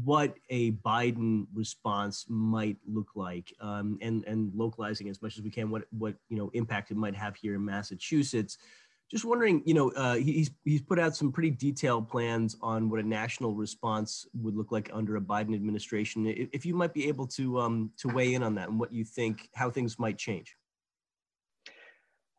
what 0.04 0.36
a 0.50 0.72
Biden 0.72 1.46
response 1.54 2.26
might 2.28 2.76
look 2.86 3.12
like, 3.16 3.54
um, 3.62 3.98
and 4.02 4.26
and 4.26 4.52
localizing 4.54 5.08
as 5.08 5.22
much 5.22 5.38
as 5.38 5.44
we 5.44 5.50
can 5.50 5.70
what 5.70 5.84
what 5.98 6.16
you 6.28 6.38
know 6.38 6.50
impact 6.54 6.92
it 6.92 6.98
might 6.98 7.16
have 7.16 7.38
here 7.38 7.56
in 7.56 7.64
Massachusetts 7.64 8.58
just 9.12 9.26
wondering, 9.26 9.62
you 9.66 9.74
know, 9.74 9.92
uh, 9.92 10.16
he's 10.16 10.52
he's 10.64 10.82
put 10.82 10.98
out 10.98 11.16
some 11.16 11.34
pretty 11.34 11.52
detailed 11.52 12.08
plans 12.08 12.56
on 12.62 12.90
what 12.90 13.02
a 13.02 13.04
national 13.04 13.54
response 13.54 14.26
would 14.34 14.56
look 14.56 14.72
like 14.72 14.90
under 14.94 15.18
a 15.18 15.22
Biden 15.22 15.54
administration. 15.54 16.26
If 16.26 16.66
you 16.66 16.74
might 16.74 16.94
be 16.94 17.10
able 17.10 17.28
to 17.28 17.60
um, 17.60 17.92
to 17.98 18.08
weigh 18.08 18.34
in 18.36 18.42
on 18.42 18.56
that 18.56 18.70
and 18.70 18.80
what 18.80 18.94
you 18.94 19.04
think, 19.04 19.50
how 19.54 19.70
things 19.70 20.00
might 20.00 20.18
change. 20.18 20.56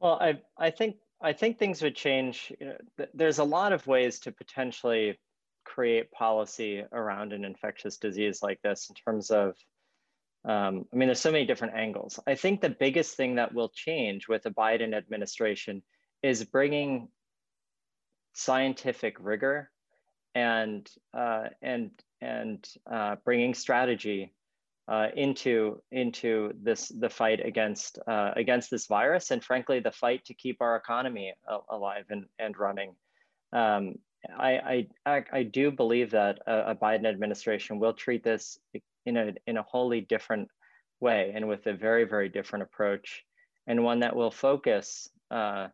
Well, 0.00 0.18
I 0.18 0.40
I 0.56 0.70
think 0.70 0.96
I 1.20 1.34
think 1.34 1.58
things 1.58 1.82
would 1.82 1.94
change. 1.94 2.50
You 2.58 2.66
know, 2.68 3.06
there's 3.12 3.38
a 3.38 3.44
lot 3.44 3.74
of 3.74 3.86
ways 3.86 4.18
to 4.20 4.32
potentially 4.32 5.20
create 5.64 6.10
policy 6.10 6.82
around 6.90 7.34
an 7.34 7.44
infectious 7.44 7.98
disease 7.98 8.42
like 8.42 8.60
this 8.62 8.88
in 8.88 8.94
terms 8.94 9.30
of 9.30 9.54
um, 10.44 10.86
I 10.92 10.96
mean, 10.96 11.06
there's 11.06 11.20
so 11.20 11.30
many 11.30 11.44
different 11.44 11.74
angles. 11.74 12.18
I 12.26 12.34
think 12.34 12.60
the 12.60 12.70
biggest 12.70 13.14
thing 13.14 13.36
that 13.36 13.54
will 13.54 13.68
change 13.68 14.26
with 14.26 14.42
the 14.42 14.50
Biden 14.50 14.94
administration 14.94 15.82
is 16.22 16.44
bringing 16.44 17.08
scientific 18.32 19.16
rigor 19.20 19.70
and 20.34 20.88
uh, 21.14 21.48
and 21.60 21.90
and 22.20 22.66
uh, 22.90 23.16
bringing 23.24 23.54
strategy 23.54 24.32
uh, 24.88 25.08
into 25.16 25.80
into 25.90 26.52
this 26.62 26.88
the 26.88 27.10
fight 27.10 27.44
against 27.44 27.98
uh, 28.06 28.32
against 28.36 28.70
this 28.70 28.86
virus 28.86 29.30
and 29.30 29.44
frankly 29.44 29.80
the 29.80 29.92
fight 29.92 30.24
to 30.24 30.34
keep 30.34 30.60
our 30.60 30.76
economy 30.76 31.32
alive 31.70 32.04
and, 32.10 32.24
and 32.38 32.58
running. 32.58 32.94
Um, 33.52 33.96
I, 34.38 34.86
I 35.04 35.24
I 35.32 35.42
do 35.42 35.70
believe 35.70 36.12
that 36.12 36.38
a, 36.46 36.70
a, 36.70 36.74
Biden 36.74 37.06
administration 37.06 37.80
will 37.80 37.92
treat 37.92 38.22
this 38.22 38.58
in 39.04 39.16
a 39.16 39.34
in 39.46 39.56
a 39.56 39.62
wholly 39.62 40.00
different 40.00 40.48
way 41.00 41.32
and 41.34 41.48
with 41.48 41.66
a 41.66 41.74
very 41.74 42.04
very 42.04 42.28
different 42.28 42.62
approach 42.62 43.24
and 43.66 43.82
one 43.82 44.00
that 44.00 44.14
will 44.14 44.30
focus 44.30 45.08
uh, 45.30 45.68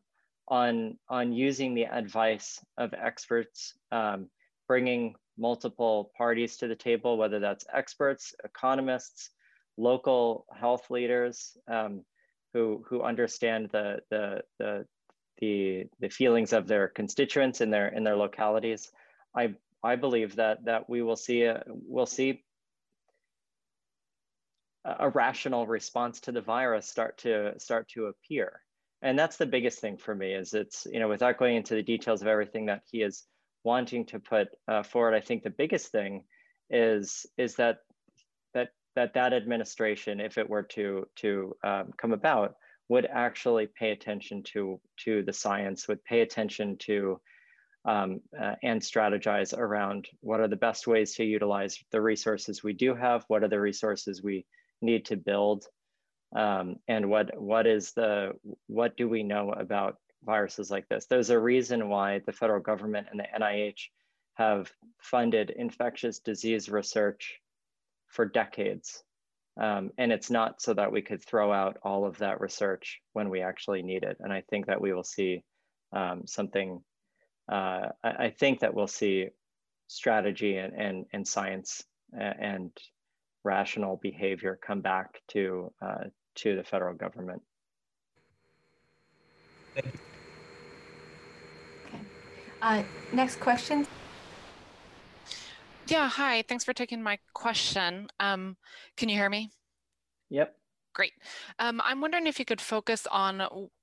on, 0.48 0.98
on 1.08 1.32
using 1.32 1.74
the 1.74 1.84
advice 1.84 2.58
of 2.76 2.92
experts, 2.94 3.74
um, 3.92 4.28
bringing 4.66 5.14
multiple 5.36 6.10
parties 6.16 6.56
to 6.56 6.68
the 6.68 6.74
table, 6.74 7.16
whether 7.16 7.38
that's 7.38 7.66
experts, 7.72 8.34
economists, 8.44 9.30
local 9.76 10.46
health 10.58 10.90
leaders 10.90 11.56
um, 11.68 12.04
who, 12.52 12.84
who 12.88 13.02
understand 13.02 13.68
the, 13.70 14.00
the, 14.10 14.42
the, 14.58 14.86
the, 15.40 15.84
the 16.00 16.08
feelings 16.08 16.52
of 16.52 16.66
their 16.66 16.88
constituents 16.88 17.60
in 17.60 17.70
their, 17.70 17.88
in 17.88 18.02
their 18.02 18.16
localities. 18.16 18.90
I, 19.36 19.54
I 19.84 19.96
believe 19.96 20.36
that, 20.36 20.64
that 20.64 20.88
we 20.90 21.02
will 21.02 21.16
see, 21.16 21.42
a, 21.42 21.62
we'll 21.66 22.06
see 22.06 22.42
a 24.84 25.10
rational 25.10 25.66
response 25.66 26.20
to 26.20 26.32
the 26.32 26.40
virus 26.40 26.88
start 26.88 27.18
to 27.18 27.52
start 27.58 27.88
to 27.90 28.06
appear 28.06 28.62
and 29.02 29.18
that's 29.18 29.36
the 29.36 29.46
biggest 29.46 29.80
thing 29.80 29.96
for 29.96 30.14
me 30.14 30.32
is 30.32 30.54
it's 30.54 30.86
you 30.90 30.98
know 30.98 31.08
without 31.08 31.38
going 31.38 31.56
into 31.56 31.74
the 31.74 31.82
details 31.82 32.22
of 32.22 32.28
everything 32.28 32.66
that 32.66 32.82
he 32.90 33.02
is 33.02 33.24
wanting 33.64 34.06
to 34.06 34.18
put 34.18 34.48
uh, 34.68 34.82
forward 34.82 35.14
i 35.14 35.20
think 35.20 35.42
the 35.42 35.50
biggest 35.50 35.90
thing 35.92 36.24
is 36.70 37.26
is 37.36 37.54
that 37.56 37.78
that 38.54 38.68
that 38.94 39.14
that 39.14 39.32
administration 39.32 40.20
if 40.20 40.38
it 40.38 40.48
were 40.48 40.62
to 40.62 41.06
to 41.16 41.54
um, 41.64 41.90
come 41.96 42.12
about 42.12 42.54
would 42.88 43.06
actually 43.06 43.66
pay 43.66 43.90
attention 43.90 44.42
to 44.42 44.80
to 44.96 45.22
the 45.22 45.32
science 45.32 45.88
would 45.88 46.02
pay 46.04 46.20
attention 46.20 46.76
to 46.78 47.20
um, 47.84 48.20
uh, 48.38 48.54
and 48.62 48.82
strategize 48.82 49.56
around 49.56 50.08
what 50.20 50.40
are 50.40 50.48
the 50.48 50.56
best 50.56 50.86
ways 50.86 51.14
to 51.14 51.24
utilize 51.24 51.78
the 51.92 52.00
resources 52.00 52.62
we 52.62 52.72
do 52.72 52.94
have 52.94 53.24
what 53.28 53.42
are 53.42 53.48
the 53.48 53.60
resources 53.60 54.22
we 54.22 54.44
need 54.82 55.04
to 55.04 55.16
build 55.16 55.64
um, 56.34 56.76
and 56.86 57.08
what 57.08 57.40
what 57.40 57.66
is 57.66 57.92
the 57.92 58.32
what 58.66 58.96
do 58.96 59.08
we 59.08 59.22
know 59.22 59.52
about 59.52 59.96
viruses 60.24 60.70
like 60.70 60.88
this? 60.88 61.06
There's 61.06 61.30
a 61.30 61.38
reason 61.38 61.88
why 61.88 62.20
the 62.26 62.32
federal 62.32 62.60
government 62.60 63.08
and 63.10 63.20
the 63.20 63.26
NIH 63.40 63.88
have 64.34 64.70
funded 65.00 65.50
infectious 65.50 66.20
disease 66.20 66.68
research 66.68 67.40
for 68.08 68.24
decades. 68.24 69.02
Um, 69.60 69.90
and 69.98 70.12
it's 70.12 70.30
not 70.30 70.62
so 70.62 70.74
that 70.74 70.92
we 70.92 71.02
could 71.02 71.24
throw 71.24 71.52
out 71.52 71.78
all 71.82 72.06
of 72.06 72.18
that 72.18 72.40
research 72.40 73.00
when 73.12 73.28
we 73.28 73.42
actually 73.42 73.82
need 73.82 74.04
it. 74.04 74.16
And 74.20 74.32
I 74.32 74.42
think 74.48 74.66
that 74.66 74.80
we 74.80 74.92
will 74.92 75.02
see 75.02 75.42
um, 75.92 76.22
something, 76.26 76.80
uh, 77.50 77.88
I, 78.04 78.10
I, 78.26 78.30
think 78.30 78.60
that 78.60 78.74
we'll 78.74 78.86
see 78.86 79.30
strategy 79.88 80.58
and, 80.58 80.74
and, 80.74 81.06
and 81.12 81.26
science 81.26 81.82
and 82.12 82.70
rational 83.44 83.98
behavior 84.02 84.58
come 84.66 84.80
back 84.80 85.20
to, 85.28 85.72
uh, 85.80 86.04
to 86.36 86.56
the 86.56 86.64
federal 86.64 86.94
government. 86.94 87.42
Okay. 89.76 89.90
Uh, 92.60 92.82
next 93.12 93.40
question. 93.40 93.86
Yeah, 95.86 96.08
hi. 96.08 96.42
Thanks 96.46 96.64
for 96.64 96.74
taking 96.74 97.02
my 97.02 97.18
question. 97.32 98.08
Um, 98.20 98.56
can 98.96 99.08
you 99.08 99.16
hear 99.16 99.30
me? 99.30 99.50
Yep. 100.28 100.54
Great. 100.92 101.12
Um, 101.58 101.80
I'm 101.82 102.00
wondering 102.00 102.26
if 102.26 102.38
you 102.38 102.44
could 102.44 102.60
focus 102.60 103.06
on 103.10 103.40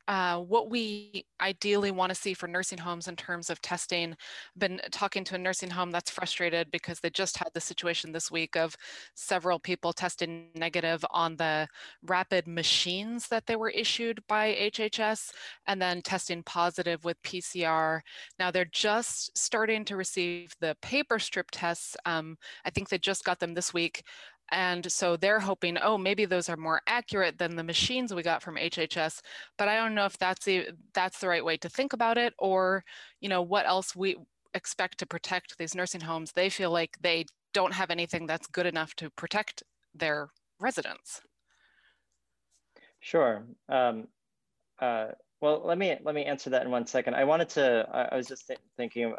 uh, 0.07 0.39
what 0.39 0.69
we 0.69 1.25
ideally 1.41 1.91
want 1.91 2.09
to 2.09 2.15
see 2.15 2.33
for 2.33 2.47
nursing 2.47 2.77
homes 2.77 3.07
in 3.07 3.15
terms 3.15 3.49
of 3.49 3.61
testing. 3.61 4.15
Been 4.57 4.79
talking 4.91 5.23
to 5.25 5.35
a 5.35 5.37
nursing 5.37 5.69
home 5.69 5.91
that's 5.91 6.11
frustrated 6.11 6.69
because 6.71 6.99
they 6.99 7.09
just 7.09 7.37
had 7.37 7.49
the 7.53 7.61
situation 7.61 8.11
this 8.11 8.31
week 8.31 8.55
of 8.55 8.75
several 9.15 9.59
people 9.59 9.93
testing 9.93 10.49
negative 10.55 11.03
on 11.11 11.35
the 11.37 11.67
rapid 12.05 12.47
machines 12.47 13.27
that 13.29 13.45
they 13.47 13.55
were 13.55 13.69
issued 13.69 14.21
by 14.27 14.53
HHS 14.53 15.31
and 15.67 15.81
then 15.81 16.01
testing 16.01 16.43
positive 16.43 17.03
with 17.03 17.21
PCR. 17.23 18.01
Now 18.39 18.51
they're 18.51 18.65
just 18.65 19.35
starting 19.37 19.85
to 19.85 19.95
receive 19.95 20.55
the 20.59 20.75
paper 20.81 21.19
strip 21.19 21.49
tests. 21.51 21.97
Um, 22.05 22.37
I 22.63 22.69
think 22.69 22.89
they 22.89 22.97
just 22.97 23.23
got 23.23 23.39
them 23.39 23.53
this 23.53 23.73
week. 23.73 24.03
And 24.51 24.91
so 24.91 25.17
they're 25.17 25.39
hoping, 25.39 25.77
oh, 25.77 25.97
maybe 25.97 26.25
those 26.25 26.49
are 26.49 26.57
more 26.57 26.81
accurate 26.87 27.37
than 27.37 27.55
the 27.55 27.63
machines 27.63 28.13
we 28.13 28.21
got 28.21 28.43
from 28.43 28.57
HHS. 28.57 29.21
But 29.57 29.67
I 29.67 29.75
don't 29.75 29.95
know 29.95 30.05
if 30.05 30.17
that's 30.17 30.45
the, 30.45 30.67
that's 30.93 31.19
the 31.19 31.27
right 31.27 31.43
way 31.43 31.57
to 31.57 31.69
think 31.69 31.93
about 31.93 32.17
it, 32.17 32.33
or 32.37 32.83
you 33.21 33.29
know 33.29 33.41
what 33.41 33.65
else 33.65 33.95
we 33.95 34.17
expect 34.53 34.99
to 34.99 35.05
protect 35.05 35.57
these 35.57 35.75
nursing 35.75 36.01
homes. 36.01 36.31
They 36.31 36.49
feel 36.49 36.71
like 36.71 36.97
they 37.01 37.25
don't 37.53 37.73
have 37.73 37.89
anything 37.91 38.27
that's 38.27 38.47
good 38.47 38.65
enough 38.65 38.93
to 38.95 39.09
protect 39.11 39.63
their 39.93 40.29
residents. 40.59 41.21
Sure. 42.99 43.45
Um, 43.69 44.07
uh, 44.79 45.07
well, 45.41 45.61
let 45.63 45.77
me 45.77 45.95
let 46.03 46.15
me 46.15 46.25
answer 46.25 46.49
that 46.49 46.63
in 46.63 46.71
one 46.71 46.87
second. 46.87 47.15
I 47.15 47.23
wanted 47.23 47.49
to. 47.49 47.87
I, 47.91 48.03
I 48.13 48.17
was 48.17 48.27
just 48.27 48.47
th 48.47 48.59
thinking 48.77 49.13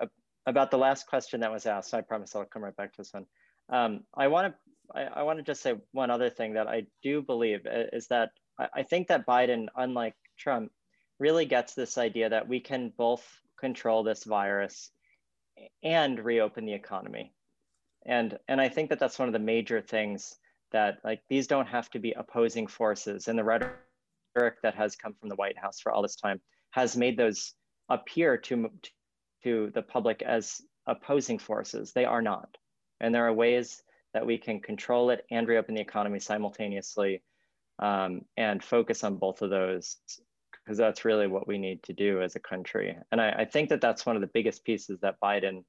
about 0.46 0.70
the 0.70 0.78
last 0.78 1.06
question 1.06 1.40
that 1.40 1.52
was 1.52 1.66
asked. 1.66 1.94
I 1.94 2.00
promise 2.00 2.34
I'll 2.34 2.44
come 2.44 2.64
right 2.64 2.76
back 2.76 2.92
to 2.92 2.98
this 2.98 3.12
one. 3.12 3.26
Um, 3.68 4.04
I 4.14 4.28
want 4.28 4.52
to 4.52 4.58
I, 4.94 5.04
I 5.04 5.22
want 5.22 5.38
to 5.38 5.42
just 5.42 5.62
say 5.62 5.74
one 5.92 6.10
other 6.10 6.30
thing 6.30 6.54
that 6.54 6.68
I 6.68 6.86
do 7.02 7.22
believe 7.22 7.66
uh, 7.66 7.84
is 7.92 8.06
that 8.08 8.30
I, 8.58 8.68
I 8.76 8.82
think 8.82 9.08
that 9.08 9.26
Biden, 9.26 9.66
unlike 9.76 10.14
Trump, 10.38 10.70
really 11.18 11.46
gets 11.46 11.74
this 11.74 11.98
idea 11.98 12.28
that 12.28 12.48
we 12.48 12.60
can 12.60 12.92
both 12.96 13.26
control 13.58 14.02
this 14.02 14.24
virus 14.24 14.90
and 15.82 16.22
reopen 16.22 16.66
the 16.66 16.74
economy. 16.74 17.32
And, 18.04 18.38
and 18.48 18.60
I 18.60 18.68
think 18.68 18.90
that 18.90 18.98
that's 18.98 19.18
one 19.18 19.28
of 19.28 19.32
the 19.32 19.38
major 19.38 19.80
things 19.80 20.36
that 20.72 20.98
like 21.04 21.22
these 21.28 21.46
don't 21.46 21.66
have 21.66 21.90
to 21.90 21.98
be 21.98 22.12
opposing 22.12 22.66
forces 22.66 23.28
and 23.28 23.38
the 23.38 23.44
rhetoric 23.44 24.60
that 24.62 24.74
has 24.74 24.96
come 24.96 25.14
from 25.18 25.28
the 25.28 25.36
White 25.36 25.58
House 25.58 25.80
for 25.80 25.92
all 25.92 26.02
this 26.02 26.16
time 26.16 26.40
has 26.70 26.96
made 26.96 27.16
those 27.16 27.54
appear 27.88 28.36
to, 28.36 28.70
to 29.42 29.70
the 29.74 29.82
public 29.82 30.22
as 30.22 30.60
opposing 30.86 31.38
forces. 31.38 31.92
They 31.92 32.04
are 32.04 32.22
not. 32.22 32.48
And 33.00 33.14
there 33.14 33.26
are 33.26 33.32
ways 33.32 33.82
that 34.14 34.26
we 34.26 34.38
can 34.38 34.60
control 34.60 35.10
it 35.10 35.24
and 35.30 35.48
reopen 35.48 35.74
the 35.74 35.80
economy 35.80 36.20
simultaneously 36.20 37.22
um, 37.78 38.22
and 38.36 38.62
focus 38.62 39.04
on 39.04 39.16
both 39.16 39.42
of 39.42 39.50
those 39.50 39.96
because 40.64 40.78
that's 40.78 41.04
really 41.04 41.26
what 41.26 41.46
we 41.46 41.58
need 41.58 41.82
to 41.84 41.92
do 41.92 42.22
as 42.22 42.34
a 42.34 42.40
country. 42.40 42.96
And 43.12 43.20
I, 43.20 43.30
I, 43.30 43.44
think 43.44 43.68
that 43.68 43.80
that's 43.80 44.04
one 44.04 44.16
of 44.16 44.22
the 44.22 44.30
biggest 44.32 44.64
pieces 44.64 44.98
that 45.00 45.20
Biden 45.22 45.64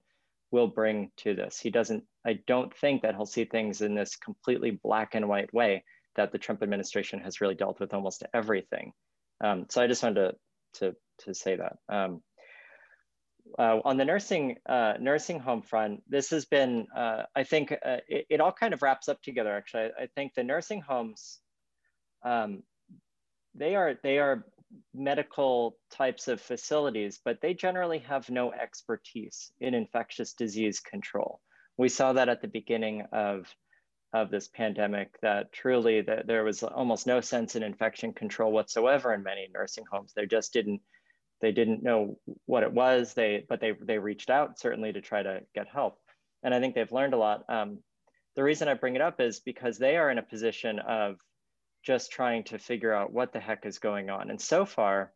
will 0.50 0.68
bring 0.68 1.12
to 1.18 1.36
this. 1.36 1.60
He 1.60 1.70
doesn't, 1.70 2.04
I 2.26 2.40
don't 2.48 2.76
think 2.76 3.04
that 3.04 3.14
he'll 3.14 3.26
see 3.26 3.46
things 3.46 3.82
in 3.82 3.94
this 3.94 4.16
completely 4.16 4.72
black 4.72 5.14
and 5.14 5.28
white 5.28 5.54
way 5.54 5.84
that 6.16 6.32
the 6.32 6.40
Trump 6.40 6.64
administration 6.64 7.20
has 7.20 7.42
really 7.42 7.54
dealt 7.54 7.80
with 7.80 7.94
almost 7.94 8.24
everything. 8.34 8.92
Um, 9.40 9.66
so 9.70 9.82
I 9.82 9.88
just 9.88 10.02
wanted 10.02 10.32
to, 10.74 10.80
to, 10.80 10.96
to 11.26 11.34
say 11.34 11.58
that. 11.58 11.78
Um, 11.90 12.22
uh, 13.58 13.80
on 13.84 13.98
the 13.98 14.06
nursing 14.06 14.58
uh, 14.68 14.94
nursing 15.00 15.40
home 15.40 15.62
front, 15.62 16.04
this 16.08 16.30
has 16.30 16.46
been, 16.46 16.88
uh, 16.96 17.24
I 17.36 17.44
think, 17.44 17.72
uh, 17.72 17.98
it, 18.08 18.26
it, 18.30 18.42
all 18.42 18.52
kind 18.52 18.74
of 18.74 18.82
wraps 18.82 19.10
up 19.10 19.22
together. 19.22 19.56
Actually, 19.56 19.90
I, 20.00 20.04
I 20.04 20.08
think 20.16 20.34
the 20.34 20.44
nursing 20.44 20.82
homes, 20.82 21.40
um, 22.24 22.64
they 23.56 23.76
are 23.76 23.96
they 24.04 24.20
are 24.20 24.46
medical 24.94 25.78
types 25.92 26.28
of 26.28 26.42
facilities, 26.42 27.20
but 27.24 27.40
they 27.42 27.54
generally 27.54 28.00
have 28.00 28.30
no 28.30 28.52
expertise 28.52 29.52
in 29.60 29.74
infectious 29.74 30.34
disease 30.34 30.80
control. 30.80 31.40
We 31.78 31.90
saw 31.90 32.14
that 32.14 32.30
at 32.30 32.42
the 32.42 32.48
beginning 32.48 33.04
of 33.12 33.48
of 34.14 34.32
this 34.32 34.48
pandemic 34.48 35.20
that 35.22 35.52
truly 35.52 36.02
that 36.02 36.28
there 36.28 36.44
was 36.44 36.64
almost 36.64 37.08
no 37.08 37.20
sense 37.22 37.56
in 37.56 37.64
infection 37.64 38.14
control 38.14 38.52
whatsoever 38.52 39.14
in 39.14 39.22
many 39.24 39.50
nursing 39.54 39.84
homes. 39.92 40.14
There 40.16 40.26
just 40.26 40.54
didn't 40.54 40.82
they 41.42 41.52
didn't 41.52 41.84
know 41.84 42.18
what 42.46 42.64
it 42.64 42.72
was. 42.72 43.14
They 43.14 43.46
but 43.48 43.60
they 43.62 43.74
they 43.82 44.00
reached 44.00 44.30
out 44.30 44.60
certainly 44.60 44.94
to 44.94 45.02
try 45.02 45.24
to 45.24 45.42
get 45.54 45.68
help. 45.68 46.00
And 46.44 46.54
i 46.54 46.60
think 46.60 46.76
they've 46.76 46.92
learned 46.92 47.14
a 47.14 47.18
lot. 47.18 47.44
Um, 47.50 47.80
the 48.36 48.44
reason 48.44 48.68
i 48.68 48.74
bring 48.74 48.96
it 48.96 49.02
up 49.02 49.20
is 49.20 49.40
because 49.40 49.78
they 49.78 49.98
are 49.98 50.12
in 50.12 50.20
a 50.20 50.24
position 50.24 50.80
of 50.80 51.18
just 51.84 52.12
trying 52.12 52.44
to 52.46 52.60
figure 52.60 52.94
out 52.94 53.14
what 53.14 53.34
the 53.34 53.40
heck 53.40 53.66
is 53.66 53.80
going 53.80 54.10
on. 54.10 54.30
And 54.30 54.40
so 54.42 54.66
far 54.66 55.14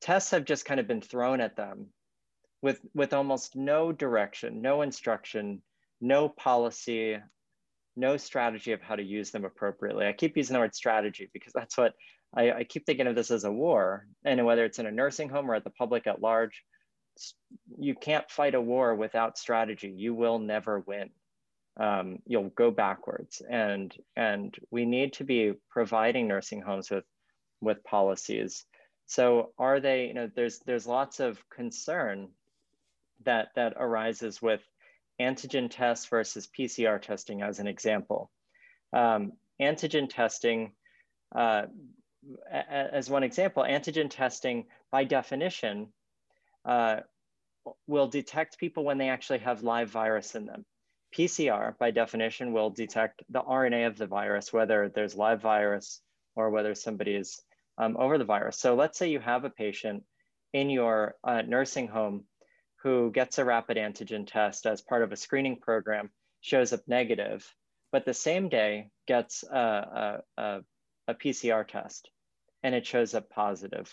tests 0.00 0.30
have 0.30 0.44
just 0.44 0.64
kind 0.64 0.80
of 0.80 0.88
been 0.88 1.00
thrown 1.00 1.40
at 1.40 1.56
them 1.56 1.86
with 2.62 2.80
with 2.94 3.12
almost 3.12 3.56
no 3.56 3.92
direction 3.92 4.62
no 4.62 4.82
instruction 4.82 5.62
no 6.00 6.28
policy 6.28 7.18
no 7.96 8.16
strategy 8.16 8.72
of 8.72 8.82
how 8.82 8.96
to 8.96 9.02
use 9.02 9.30
them 9.30 9.44
appropriately. 9.44 10.06
I 10.06 10.12
keep 10.12 10.36
using 10.36 10.54
the 10.54 10.60
word 10.60 10.74
strategy 10.74 11.30
because 11.32 11.52
that's 11.52 11.78
what 11.78 11.94
I, 12.36 12.52
I 12.52 12.64
keep 12.64 12.86
thinking 12.86 13.06
of 13.06 13.14
this 13.14 13.30
as 13.30 13.44
a 13.44 13.52
war, 13.52 14.06
and 14.24 14.44
whether 14.44 14.64
it's 14.64 14.78
in 14.78 14.86
a 14.86 14.90
nursing 14.92 15.28
home 15.28 15.50
or 15.50 15.54
at 15.54 15.64
the 15.64 15.70
public 15.70 16.06
at 16.06 16.20
large, 16.20 16.64
you 17.78 17.94
can't 17.94 18.28
fight 18.30 18.54
a 18.54 18.60
war 18.60 18.94
without 18.94 19.38
strategy. 19.38 19.92
You 19.96 20.14
will 20.14 20.38
never 20.38 20.80
win. 20.80 21.10
Um, 21.76 22.18
you'll 22.26 22.50
go 22.50 22.70
backwards, 22.70 23.42
and 23.48 23.94
and 24.16 24.54
we 24.70 24.84
need 24.84 25.14
to 25.14 25.24
be 25.24 25.54
providing 25.70 26.28
nursing 26.28 26.60
homes 26.60 26.90
with 26.90 27.04
with 27.60 27.82
policies. 27.84 28.64
So 29.06 29.52
are 29.58 29.80
they? 29.80 30.06
You 30.06 30.14
know, 30.14 30.30
there's 30.34 30.60
there's 30.60 30.86
lots 30.86 31.20
of 31.20 31.38
concern 31.50 32.28
that 33.24 33.48
that 33.54 33.74
arises 33.76 34.40
with 34.40 34.60
antigen 35.20 35.68
tests 35.70 36.06
versus 36.06 36.48
PCR 36.58 37.00
testing, 37.00 37.42
as 37.42 37.58
an 37.58 37.66
example. 37.66 38.30
Um, 38.92 39.32
antigen 39.60 40.08
testing. 40.08 40.72
Uh, 41.34 41.66
as 42.50 43.10
one 43.10 43.22
example, 43.22 43.62
antigen 43.62 44.10
testing 44.10 44.66
by 44.90 45.04
definition 45.04 45.88
uh, 46.64 47.00
will 47.86 48.08
detect 48.08 48.58
people 48.58 48.84
when 48.84 48.98
they 48.98 49.08
actually 49.08 49.38
have 49.38 49.62
live 49.62 49.90
virus 49.90 50.34
in 50.34 50.46
them. 50.46 50.64
PCR 51.16 51.76
by 51.78 51.90
definition 51.90 52.52
will 52.52 52.70
detect 52.70 53.22
the 53.28 53.40
RNA 53.40 53.86
of 53.86 53.96
the 53.96 54.06
virus, 54.06 54.52
whether 54.52 54.88
there's 54.88 55.14
live 55.14 55.40
virus 55.40 56.00
or 56.34 56.50
whether 56.50 56.74
somebody 56.74 57.14
is 57.14 57.40
um, 57.78 57.96
over 57.96 58.18
the 58.18 58.24
virus. 58.24 58.58
So 58.58 58.74
let's 58.74 58.98
say 58.98 59.10
you 59.10 59.20
have 59.20 59.44
a 59.44 59.50
patient 59.50 60.04
in 60.52 60.70
your 60.70 61.16
uh, 61.22 61.42
nursing 61.42 61.88
home 61.88 62.24
who 62.82 63.10
gets 63.10 63.38
a 63.38 63.44
rapid 63.44 63.76
antigen 63.76 64.26
test 64.26 64.66
as 64.66 64.82
part 64.82 65.02
of 65.02 65.12
a 65.12 65.16
screening 65.16 65.56
program, 65.56 66.10
shows 66.40 66.72
up 66.72 66.80
negative, 66.86 67.48
but 67.92 68.04
the 68.04 68.14
same 68.14 68.48
day 68.48 68.88
gets 69.06 69.44
a, 69.44 70.22
a, 70.36 70.42
a, 70.42 70.60
a 71.08 71.14
PCR 71.14 71.66
test 71.66 72.10
and 72.64 72.74
it 72.74 72.86
shows 72.86 73.14
up 73.14 73.30
positive. 73.30 73.92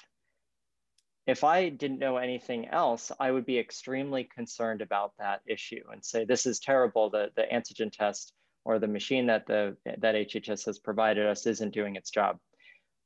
If 1.28 1.44
I 1.44 1.70
didn't 1.70 2.00
know 2.00 2.18
anything 2.18 2.68
else, 2.70 3.12
I 3.20 3.30
would 3.30 3.46
be 3.46 3.60
extremely 3.60 4.24
concerned 4.24 4.82
about 4.82 5.12
that 5.20 5.42
issue 5.46 5.84
and 5.92 6.04
say, 6.04 6.26
this 6.26 6.48
is 6.48 6.60
terrible, 6.60 7.10
the, 7.12 7.30
the 7.36 7.44
antigen 7.54 7.92
test 7.92 8.34
or 8.64 8.80
the 8.80 8.88
machine 8.88 9.28
that, 9.28 9.46
the, 9.46 9.76
that 10.00 10.16
HHS 10.16 10.66
has 10.66 10.80
provided 10.80 11.28
us 11.28 11.46
isn't 11.46 11.74
doing 11.74 11.96
its 11.96 12.10
job. 12.10 12.40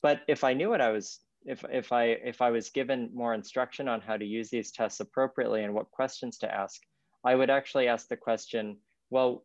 But 0.01 0.21
if 0.27 0.43
I 0.43 0.53
knew 0.53 0.69
what 0.69 0.81
I 0.81 0.91
was, 0.91 1.19
if, 1.45 1.65
if, 1.69 1.91
I, 1.91 2.05
if 2.05 2.41
I 2.41 2.51
was 2.51 2.69
given 2.69 3.09
more 3.13 3.33
instruction 3.33 3.87
on 3.87 4.01
how 4.01 4.17
to 4.17 4.25
use 4.25 4.49
these 4.49 4.71
tests 4.71 4.99
appropriately 4.99 5.63
and 5.63 5.73
what 5.73 5.91
questions 5.91 6.37
to 6.39 6.53
ask, 6.53 6.79
I 7.23 7.35
would 7.35 7.49
actually 7.49 7.87
ask 7.87 8.07
the 8.07 8.17
question, 8.17 8.77
well, 9.09 9.43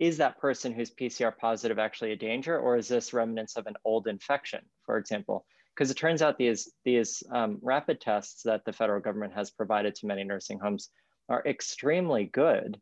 is 0.00 0.16
that 0.16 0.38
person 0.38 0.72
who's 0.72 0.90
PCR 0.90 1.36
positive 1.36 1.78
actually 1.78 2.12
a 2.12 2.16
danger, 2.16 2.58
or 2.58 2.76
is 2.76 2.88
this 2.88 3.12
remnants 3.12 3.56
of 3.56 3.66
an 3.66 3.74
old 3.84 4.08
infection, 4.08 4.60
for 4.84 4.96
example? 4.96 5.44
Because 5.74 5.90
it 5.90 5.98
turns 5.98 6.22
out 6.22 6.38
these, 6.38 6.72
these 6.84 7.22
um, 7.30 7.58
rapid 7.62 8.00
tests 8.00 8.42
that 8.44 8.64
the 8.64 8.72
federal 8.72 9.00
government 9.00 9.34
has 9.34 9.50
provided 9.50 9.94
to 9.94 10.06
many 10.06 10.24
nursing 10.24 10.58
homes 10.58 10.88
are 11.28 11.44
extremely 11.46 12.24
good 12.24 12.80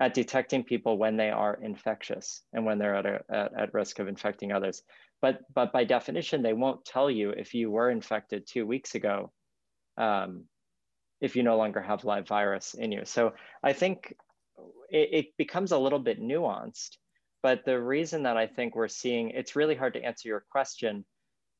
at 0.00 0.14
detecting 0.14 0.64
people 0.64 0.98
when 0.98 1.16
they 1.16 1.30
are 1.30 1.60
infectious 1.62 2.42
and 2.52 2.64
when 2.64 2.78
they're 2.78 2.96
at, 2.96 3.06
a, 3.06 3.20
at, 3.30 3.52
at 3.56 3.74
risk 3.74 3.98
of 3.98 4.08
infecting 4.08 4.50
others. 4.50 4.82
But, 5.20 5.40
but 5.54 5.70
by 5.72 5.84
definition, 5.84 6.42
they 6.42 6.54
won't 6.54 6.84
tell 6.84 7.10
you 7.10 7.30
if 7.30 7.54
you 7.54 7.70
were 7.70 7.90
infected 7.90 8.46
two 8.46 8.66
weeks 8.66 8.94
ago, 8.94 9.30
um, 9.98 10.44
if 11.20 11.36
you 11.36 11.42
no 11.42 11.56
longer 11.56 11.80
have 11.80 12.04
live 12.04 12.26
virus 12.26 12.74
in 12.74 12.90
you. 12.90 13.02
So 13.04 13.34
I 13.62 13.72
think 13.72 14.14
it, 14.90 15.08
it 15.12 15.26
becomes 15.36 15.72
a 15.72 15.78
little 15.78 15.98
bit 15.98 16.20
nuanced. 16.20 16.96
But 17.42 17.64
the 17.64 17.78
reason 17.78 18.22
that 18.22 18.36
I 18.36 18.46
think 18.46 18.74
we're 18.74 18.88
seeing, 18.88 19.30
it's 19.30 19.56
really 19.56 19.74
hard 19.74 19.94
to 19.94 20.02
answer 20.02 20.28
your 20.28 20.44
question 20.50 21.04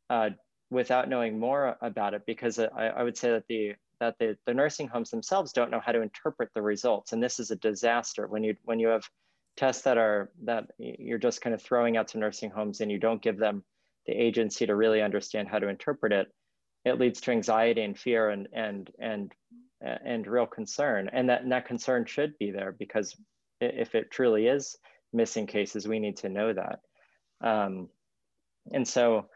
uh, 0.09 0.31
without 0.71 1.09
knowing 1.09 1.39
more 1.39 1.77
about 1.83 2.15
it, 2.15 2.23
because 2.27 2.59
I, 2.59 2.89
I 2.89 3.03
would 3.03 3.19
say 3.19 3.31
that 3.31 3.45
the 3.49 3.75
that 4.01 4.19
the, 4.19 4.37
the 4.47 4.55
nursing 4.55 4.89
homes 4.89 5.11
themselves 5.11 5.53
don't 5.53 5.71
know 5.71 5.81
how 5.81 5.93
to 5.93 6.03
interpret 6.03 6.51
the 6.55 6.63
results. 6.63 7.13
And 7.13 7.23
this 7.23 7.39
is 7.39 7.51
a 7.51 7.57
disaster 7.57 8.27
when 8.27 8.43
you 8.43 8.57
when 8.65 8.79
you 8.81 8.89
have 8.89 9.09
tests 9.57 9.83
that 9.83 9.99
are 9.99 10.31
that 10.45 10.65
you're 10.79 11.19
just 11.19 11.41
kind 11.41 11.55
of 11.55 11.63
throwing 11.63 11.97
out 11.97 12.09
to 12.09 12.19
nursing 12.19 12.51
homes 12.51 12.81
and 12.81 12.91
you 12.91 12.99
don't 12.99 13.23
give 13.23 13.39
them 13.39 13.63
the 14.07 14.13
agency 14.13 14.67
to 14.67 14.75
really 14.75 15.01
understand 15.01 15.49
how 15.49 15.59
to 15.59 15.69
interpret 15.69 16.13
it, 16.13 16.29
it 16.85 16.99
leads 16.99 17.21
to 17.21 17.31
anxiety 17.31 17.83
and 17.83 17.99
fear 17.99 18.31
and 18.31 18.49
and 18.53 18.91
and 18.99 19.33
and 19.85 20.27
real 20.27 20.47
concern. 20.47 21.11
And 21.13 21.29
that, 21.29 21.43
and 21.43 21.53
that 21.53 21.67
concern 21.67 22.07
should 22.07 22.37
be 22.39 22.51
there 22.51 22.73
because 22.73 23.17
if 23.61 23.95
it 23.95 24.11
truly 24.11 24.47
is 24.47 24.77
missing 25.13 25.47
cases, 25.47 25.87
we 25.87 25.99
need 25.99 26.17
to 26.19 26.29
know 26.29 26.53
that. 26.53 26.81
Um, 27.41 27.89
and 28.73 28.87
so 28.87 29.27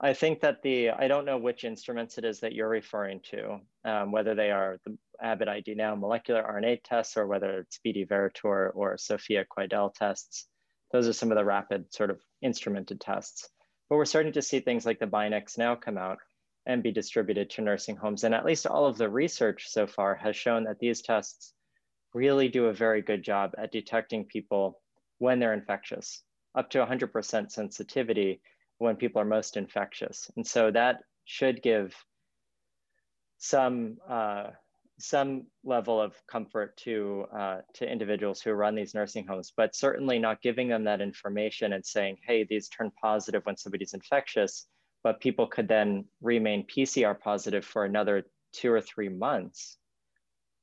I 0.00 0.12
think 0.12 0.40
that 0.40 0.62
the, 0.62 0.90
I 0.90 1.08
don't 1.08 1.24
know 1.24 1.38
which 1.38 1.64
instruments 1.64 2.18
it 2.18 2.24
is 2.24 2.40
that 2.40 2.52
you're 2.52 2.68
referring 2.68 3.20
to, 3.30 3.60
um, 3.84 4.12
whether 4.12 4.34
they 4.34 4.50
are 4.50 4.78
the 4.84 4.96
Abbott 5.22 5.48
ID 5.48 5.74
Now 5.74 5.94
molecular 5.94 6.42
RNA 6.42 6.80
tests 6.84 7.16
or 7.16 7.26
whether 7.26 7.60
it's 7.60 7.80
BD 7.84 8.08
Veritor 8.08 8.70
or 8.70 8.98
Sofia 8.98 9.44
Quidel 9.44 9.94
tests. 9.94 10.46
Those 10.92 11.08
are 11.08 11.12
some 11.12 11.32
of 11.32 11.38
the 11.38 11.44
rapid 11.44 11.92
sort 11.92 12.10
of 12.10 12.20
instrumented 12.42 13.00
tests. 13.00 13.48
But 13.88 13.96
we're 13.96 14.04
starting 14.04 14.32
to 14.32 14.42
see 14.42 14.60
things 14.60 14.84
like 14.84 14.98
the 14.98 15.06
BinaxNOW 15.06 15.80
come 15.80 15.98
out 15.98 16.18
and 16.66 16.82
be 16.82 16.92
distributed 16.92 17.50
to 17.50 17.62
nursing 17.62 17.96
homes. 17.96 18.24
And 18.24 18.34
at 18.34 18.44
least 18.44 18.66
all 18.66 18.86
of 18.86 18.96
the 18.96 19.08
research 19.08 19.68
so 19.68 19.86
far 19.86 20.14
has 20.14 20.36
shown 20.36 20.64
that 20.64 20.78
these 20.78 21.02
tests 21.02 21.52
really 22.14 22.48
do 22.48 22.66
a 22.66 22.72
very 22.72 23.02
good 23.02 23.22
job 23.22 23.52
at 23.58 23.72
detecting 23.72 24.24
people 24.24 24.80
when 25.18 25.38
they're 25.38 25.52
infectious, 25.52 26.22
up 26.54 26.70
to 26.70 26.84
100% 26.84 27.50
sensitivity 27.50 28.40
when 28.78 28.96
people 28.96 29.20
are 29.20 29.26
most 29.26 29.56
infectious. 29.56 30.30
And 30.36 30.46
so 30.46 30.70
that 30.70 31.00
should 31.24 31.62
give 31.62 31.94
some 33.38 33.98
uh, 34.08 34.50
some 34.98 35.46
level 35.64 36.00
of 36.00 36.14
comfort 36.28 36.76
to 36.76 37.26
uh, 37.36 37.60
to 37.74 37.90
individuals 37.90 38.40
who 38.40 38.52
run 38.52 38.74
these 38.74 38.94
nursing 38.94 39.26
homes, 39.26 39.52
but 39.56 39.74
certainly 39.74 40.18
not 40.18 40.40
giving 40.40 40.68
them 40.68 40.84
that 40.84 41.00
information 41.00 41.72
and 41.72 41.84
saying, 41.84 42.18
"Hey, 42.26 42.44
these 42.44 42.68
turn 42.68 42.90
positive 43.02 43.44
when 43.44 43.56
somebody's 43.56 43.94
infectious," 43.94 44.66
but 45.04 45.20
people 45.20 45.46
could 45.46 45.68
then 45.68 46.06
remain 46.22 46.66
PCR 46.66 47.18
positive 47.18 47.64
for 47.64 47.84
another 47.84 48.24
two 48.52 48.72
or 48.72 48.80
three 48.80 49.10
months. 49.10 49.76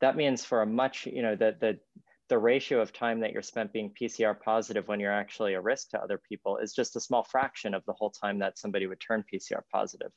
That 0.01 0.17
means 0.17 0.43
for 0.43 0.63
a 0.63 0.67
much, 0.67 1.05
you 1.05 1.21
know, 1.21 1.35
the 1.35 1.55
the 1.59 1.79
the 2.27 2.37
ratio 2.37 2.81
of 2.81 2.93
time 2.93 3.19
that 3.19 3.33
you're 3.33 3.41
spent 3.41 3.73
being 3.73 3.93
PCR 3.99 4.39
positive 4.39 4.87
when 4.87 5.01
you're 5.01 5.11
actually 5.11 5.53
a 5.53 5.61
risk 5.61 5.89
to 5.89 6.01
other 6.01 6.17
people 6.17 6.57
is 6.57 6.73
just 6.73 6.95
a 6.95 6.99
small 7.01 7.23
fraction 7.23 7.73
of 7.73 7.83
the 7.85 7.93
whole 7.93 8.09
time 8.09 8.39
that 8.39 8.57
somebody 8.57 8.87
would 8.87 9.01
turn 9.01 9.23
PCR 9.31 9.61
positive. 9.71 10.11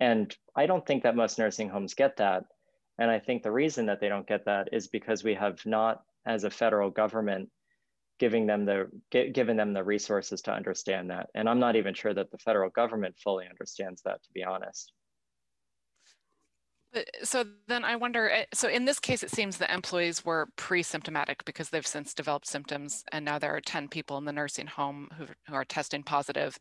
And 0.00 0.36
I 0.56 0.66
don't 0.66 0.84
think 0.84 1.04
that 1.04 1.14
most 1.14 1.38
nursing 1.38 1.68
homes 1.68 1.94
get 1.94 2.16
that. 2.16 2.44
And 2.98 3.10
I 3.12 3.20
think 3.20 3.42
the 3.42 3.52
reason 3.52 3.86
that 3.86 4.00
they 4.00 4.08
don't 4.08 4.26
get 4.26 4.44
that 4.46 4.70
is 4.72 4.88
because 4.88 5.22
we 5.22 5.34
have 5.34 5.64
not, 5.64 6.02
as 6.26 6.42
a 6.42 6.50
federal 6.50 6.90
government, 6.90 7.48
giving 8.18 8.46
them 8.46 8.64
the 8.64 8.90
given 9.10 9.56
them 9.56 9.72
the 9.72 9.84
resources 9.84 10.42
to 10.42 10.52
understand 10.52 11.10
that. 11.10 11.28
And 11.34 11.48
I'm 11.48 11.60
not 11.60 11.76
even 11.76 11.94
sure 11.94 12.14
that 12.14 12.30
the 12.30 12.38
federal 12.38 12.70
government 12.70 13.16
fully 13.22 13.46
understands 13.48 14.02
that, 14.02 14.22
to 14.22 14.28
be 14.34 14.44
honest. 14.44 14.92
So 17.22 17.44
then 17.68 17.84
I 17.84 17.96
wonder, 17.96 18.30
eh, 18.30 18.44
so 18.54 18.68
in 18.68 18.84
this 18.84 18.98
case, 18.98 19.22
it 19.22 19.30
seems 19.30 19.56
the 19.56 19.72
employees 19.72 20.24
were 20.24 20.48
pre-symptomatic 20.56 21.44
because 21.44 21.68
they've 21.70 21.86
since 21.86 22.14
developed 22.14 22.46
symptoms 22.46 23.04
and 23.12 23.24
now 23.24 23.38
there 23.38 23.54
are 23.54 23.60
10 23.60 23.88
people 23.88 24.18
in 24.18 24.24
the 24.24 24.32
nursing 24.32 24.66
home 24.66 25.08
who, 25.16 25.26
who 25.48 25.54
are 25.54 25.64
testing 25.64 26.02
positive. 26.02 26.58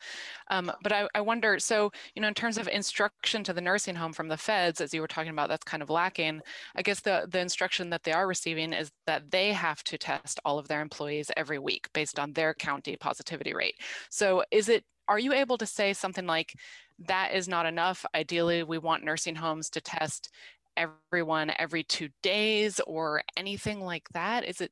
Um, 0.50 0.72
but 0.84 0.92
I, 0.92 1.08
I, 1.16 1.22
wonder, 1.22 1.60
so, 1.60 1.92
you 2.16 2.22
know, 2.22 2.28
in 2.28 2.34
terms 2.34 2.58
of 2.58 2.68
instruction 2.68 3.44
to 3.44 3.54
the 3.54 3.62
nursing 3.62 3.96
home 3.96 4.14
from 4.14 4.28
the 4.28 4.38
feds, 4.38 4.82
as 4.82 4.94
you 4.94 5.02
were 5.02 5.08
talking 5.08 5.32
about, 5.32 5.50
that's 5.50 5.64
kind 5.64 5.84
of 5.84 5.90
lacking. 5.90 6.42
I 6.76 6.82
guess 6.82 7.00
the, 7.00 7.28
the 7.30 7.40
instruction 7.40 7.90
that 7.92 8.04
they 8.04 8.12
are 8.12 8.28
receiving 8.28 8.74
is 8.74 8.92
that 9.08 9.32
they 9.32 9.54
have 9.54 9.84
to 9.86 9.98
test 9.98 10.40
all 10.46 10.60
of 10.60 10.68
their 10.68 10.82
employees 10.82 11.32
every 11.38 11.60
week 11.60 11.88
based 11.94 12.20
on 12.20 12.34
their 12.34 12.54
county 12.54 12.96
positivity 12.96 13.54
rate. 13.54 13.76
So 14.10 14.44
is 14.52 14.70
it, 14.70 14.84
are 15.08 15.20
you 15.20 15.34
able 15.34 15.58
to 15.58 15.66
say 15.66 15.94
something 15.94 16.26
like, 16.26 16.54
that 17.00 17.34
is 17.34 17.48
not 17.48 17.66
enough. 17.66 18.06
Ideally, 18.16 18.64
we 18.64 18.78
want 18.78 19.04
nursing 19.04 19.36
homes 19.36 19.70
to 19.72 19.82
test 19.82 20.30
everyone 20.78 21.52
every 21.58 21.84
two 21.84 22.10
days 22.22 22.80
or 22.86 23.22
anything 23.38 23.82
like 23.82 24.08
that. 24.14 24.46
Is 24.46 24.62
it 24.62 24.72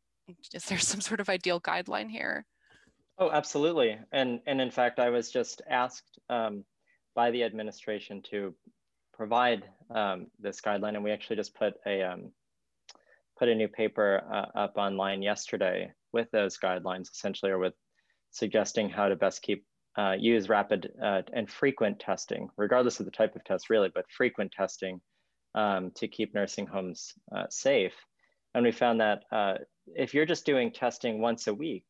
is 0.54 0.66
there 0.66 0.78
some 0.80 1.02
sort 1.02 1.20
of 1.20 1.30
ideal 1.30 1.60
guideline 1.60 2.10
here? 2.10 2.46
Oh, 3.18 3.30
absolutely. 3.30 3.98
And 4.12 4.40
and 4.48 4.62
in 4.62 4.72
fact, 4.72 5.00
I 5.00 5.10
was 5.10 5.32
just 5.32 5.62
asked 5.70 6.20
um, 6.30 6.64
by 7.16 7.32
the 7.32 7.44
administration 7.44 8.22
to 8.32 8.56
provide 9.14 9.64
um, 9.94 10.28
this 10.40 10.62
guideline, 10.62 10.96
and 10.96 11.04
we 11.04 11.12
actually 11.12 11.36
just 11.36 11.56
put 11.56 11.76
a 11.86 12.02
um, 12.02 12.32
put 13.38 13.50
a 13.50 13.56
new 13.56 13.68
paper 13.68 14.24
uh, 14.32 14.58
up 14.58 14.78
online 14.78 15.22
yesterday 15.22 15.92
with 16.12 16.30
those 16.32 16.58
guidelines, 16.58 17.12
essentially, 17.12 17.52
or 17.52 17.60
with 17.60 17.74
suggesting 18.32 18.90
how 18.90 19.10
to 19.10 19.16
best 19.16 19.42
keep 19.42 19.66
uh, 19.98 20.16
use 20.20 20.50
rapid 20.50 20.92
uh, 21.02 21.22
and 21.34 21.50
frequent 21.50 22.00
testing, 22.00 22.50
regardless 22.58 23.00
of 23.00 23.06
the 23.06 23.12
type 23.12 23.36
of 23.36 23.44
test, 23.44 23.70
really, 23.70 23.90
but 23.94 24.06
frequent 24.10 24.52
testing 24.52 25.02
um, 25.56 25.92
to 25.96 26.08
keep 26.08 26.34
nursing 26.34 26.66
homes 26.66 27.14
uh, 27.36 27.46
safe. 27.50 27.94
And 28.56 28.64
we 28.64 28.72
found 28.72 29.02
that 29.02 29.24
uh, 29.32 29.56
if 29.96 30.14
you're 30.14 30.26
just 30.26 30.46
doing 30.46 30.72
testing 30.72 31.20
once 31.20 31.48
a 31.48 31.54
week, 31.54 31.86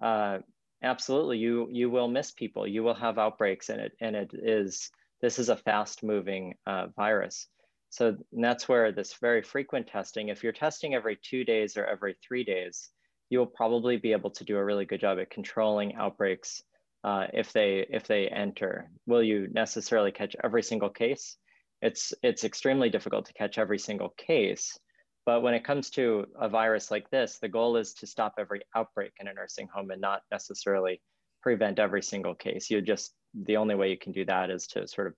uh, 0.00 0.38
absolutely, 0.82 1.38
you 1.38 1.68
you 1.70 1.90
will 1.90 2.08
miss 2.08 2.30
people. 2.32 2.66
You 2.66 2.82
will 2.82 2.94
have 2.94 3.18
outbreaks, 3.18 3.68
and 3.68 3.80
it 3.80 3.92
and 4.00 4.16
it 4.16 4.30
is 4.32 4.90
this 5.20 5.38
is 5.38 5.48
a 5.48 5.56
fast-moving 5.56 6.54
uh, 6.66 6.88
virus. 6.96 7.46
So 7.90 8.16
that's 8.32 8.68
where 8.68 8.90
this 8.90 9.14
very 9.20 9.42
frequent 9.42 9.86
testing. 9.86 10.28
If 10.28 10.42
you're 10.42 10.52
testing 10.52 10.94
every 10.94 11.18
two 11.22 11.44
days 11.44 11.76
or 11.76 11.84
every 11.84 12.16
three 12.26 12.42
days, 12.42 12.88
you 13.28 13.38
will 13.38 13.46
probably 13.46 13.98
be 13.98 14.12
able 14.12 14.30
to 14.30 14.44
do 14.44 14.56
a 14.56 14.64
really 14.64 14.84
good 14.84 15.00
job 15.00 15.18
at 15.18 15.30
controlling 15.30 15.94
outbreaks 15.94 16.62
uh, 17.04 17.26
if 17.32 17.52
they 17.52 17.86
if 17.90 18.06
they 18.06 18.28
enter. 18.28 18.90
Will 19.06 19.22
you 19.22 19.48
necessarily 19.52 20.12
catch 20.12 20.36
every 20.42 20.62
single 20.62 20.90
case? 20.90 21.36
It's 21.80 22.12
it's 22.22 22.44
extremely 22.44 22.90
difficult 22.90 23.26
to 23.26 23.32
catch 23.34 23.58
every 23.58 23.78
single 23.78 24.10
case. 24.10 24.78
But 25.24 25.42
when 25.42 25.54
it 25.54 25.64
comes 25.64 25.90
to 25.90 26.26
a 26.38 26.48
virus 26.48 26.90
like 26.90 27.08
this, 27.10 27.38
the 27.38 27.48
goal 27.48 27.76
is 27.76 27.94
to 27.94 28.06
stop 28.06 28.34
every 28.38 28.62
outbreak 28.74 29.12
in 29.20 29.28
a 29.28 29.34
nursing 29.34 29.68
home 29.72 29.90
and 29.90 30.00
not 30.00 30.22
necessarily 30.32 31.00
prevent 31.42 31.78
every 31.78 32.02
single 32.02 32.34
case. 32.34 32.70
You 32.70 32.80
just 32.80 33.14
the 33.34 33.56
only 33.56 33.74
way 33.74 33.90
you 33.90 33.98
can 33.98 34.12
do 34.12 34.24
that 34.26 34.50
is 34.50 34.66
to 34.68 34.86
sort 34.86 35.08
of 35.08 35.14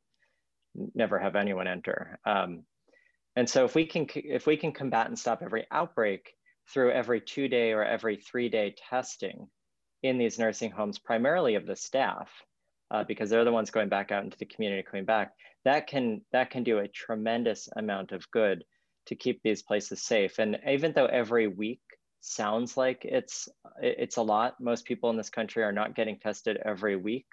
never 0.94 1.18
have 1.18 1.36
anyone 1.36 1.68
enter. 1.68 2.18
Um, 2.24 2.64
and 3.36 3.48
so 3.48 3.64
if 3.64 3.74
we 3.74 3.86
can 3.86 4.06
if 4.14 4.46
we 4.46 4.56
can 4.56 4.72
combat 4.72 5.08
and 5.08 5.18
stop 5.18 5.42
every 5.42 5.66
outbreak 5.70 6.32
through 6.72 6.92
every 6.92 7.20
two 7.20 7.48
day 7.48 7.72
or 7.72 7.84
every 7.84 8.16
three 8.16 8.48
day 8.48 8.74
testing, 8.90 9.48
in 10.04 10.18
these 10.18 10.38
nursing 10.38 10.70
homes, 10.70 10.98
primarily 10.98 11.54
of 11.54 11.64
the 11.64 11.74
staff, 11.74 12.30
uh, 12.90 13.02
because 13.04 13.30
they're 13.30 13.44
the 13.44 13.50
ones 13.50 13.70
going 13.70 13.88
back 13.88 14.12
out 14.12 14.22
into 14.22 14.36
the 14.36 14.44
community, 14.44 14.82
coming 14.82 15.06
back, 15.06 15.32
that 15.64 15.86
can 15.86 16.20
that 16.30 16.50
can 16.50 16.62
do 16.62 16.78
a 16.78 16.88
tremendous 16.88 17.70
amount 17.74 18.12
of 18.12 18.30
good 18.30 18.64
to 19.06 19.16
keep 19.16 19.42
these 19.42 19.62
places 19.62 20.02
safe. 20.02 20.38
And 20.38 20.58
even 20.68 20.92
though 20.92 21.06
every 21.06 21.48
week 21.48 21.80
sounds 22.20 22.76
like 22.76 23.06
it's 23.06 23.48
it's 23.80 24.18
a 24.18 24.22
lot, 24.22 24.60
most 24.60 24.84
people 24.84 25.08
in 25.08 25.16
this 25.16 25.30
country 25.30 25.62
are 25.62 25.72
not 25.72 25.96
getting 25.96 26.18
tested 26.18 26.58
every 26.62 26.96
week. 26.96 27.26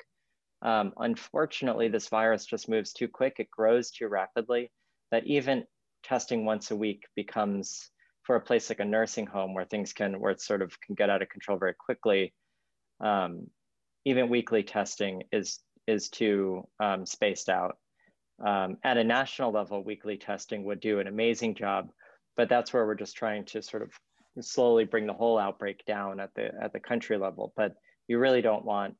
Um, 0.62 0.94
unfortunately, 0.98 1.90
this 1.90 2.08
virus 2.08 2.46
just 2.46 2.70
moves 2.70 2.94
too 2.94 3.10
quick. 3.10 3.36
It 3.40 3.52
grows 3.52 3.92
too 3.92 4.08
rapidly 4.08 4.72
that 5.12 5.28
even 5.28 5.66
testing 6.04 6.46
once 6.46 6.72
a 6.72 6.76
week 6.78 7.04
becomes 7.18 7.90
for 8.24 8.38
a 8.38 8.42
place 8.42 8.70
like 8.70 8.80
a 8.80 8.86
nursing 8.86 9.28
home 9.28 9.54
where 9.54 9.66
things 9.66 9.92
can 9.92 10.22
where 10.22 10.32
it 10.32 10.40
sort 10.40 10.62
of 10.62 10.80
can 10.80 10.96
get 10.96 11.10
out 11.10 11.22
of 11.22 11.28
control 11.28 11.58
very 11.58 11.74
quickly 11.74 12.34
um, 13.02 13.47
even 14.06 14.30
weekly 14.30 14.64
testing 14.64 15.24
is, 15.32 15.60
is 15.88 16.10
too 16.10 16.68
um, 16.80 17.06
spaced 17.06 17.49
out. 17.49 17.78
Um, 18.43 18.78
at 18.84 18.97
a 18.97 19.04
national 19.04 19.52
level, 19.52 19.84
weekly 19.84 20.18
testing 20.18 20.64
would 20.64 20.80
do 20.80 20.99
an 20.99 21.08
amazing 21.08 21.56
job, 21.56 21.89
but 22.36 22.49
that's 22.49 22.74
where 22.74 22.86
we're 22.86 22.95
just 22.95 23.16
trying 23.16 23.45
to 23.45 23.62
sort 23.62 23.84
of 23.84 23.91
slowly 24.39 24.86
bring 24.86 25.06
the 25.06 25.14
whole 25.14 25.38
outbreak 25.38 25.86
down 25.86 26.20
at 26.20 26.34
the, 26.36 26.52
at 26.62 26.74
the 26.74 26.80
country 26.80 27.18
level. 27.18 27.54
But 27.56 27.76
you 28.08 28.18
really 28.18 28.41
don't 28.41 28.66
want 28.66 28.95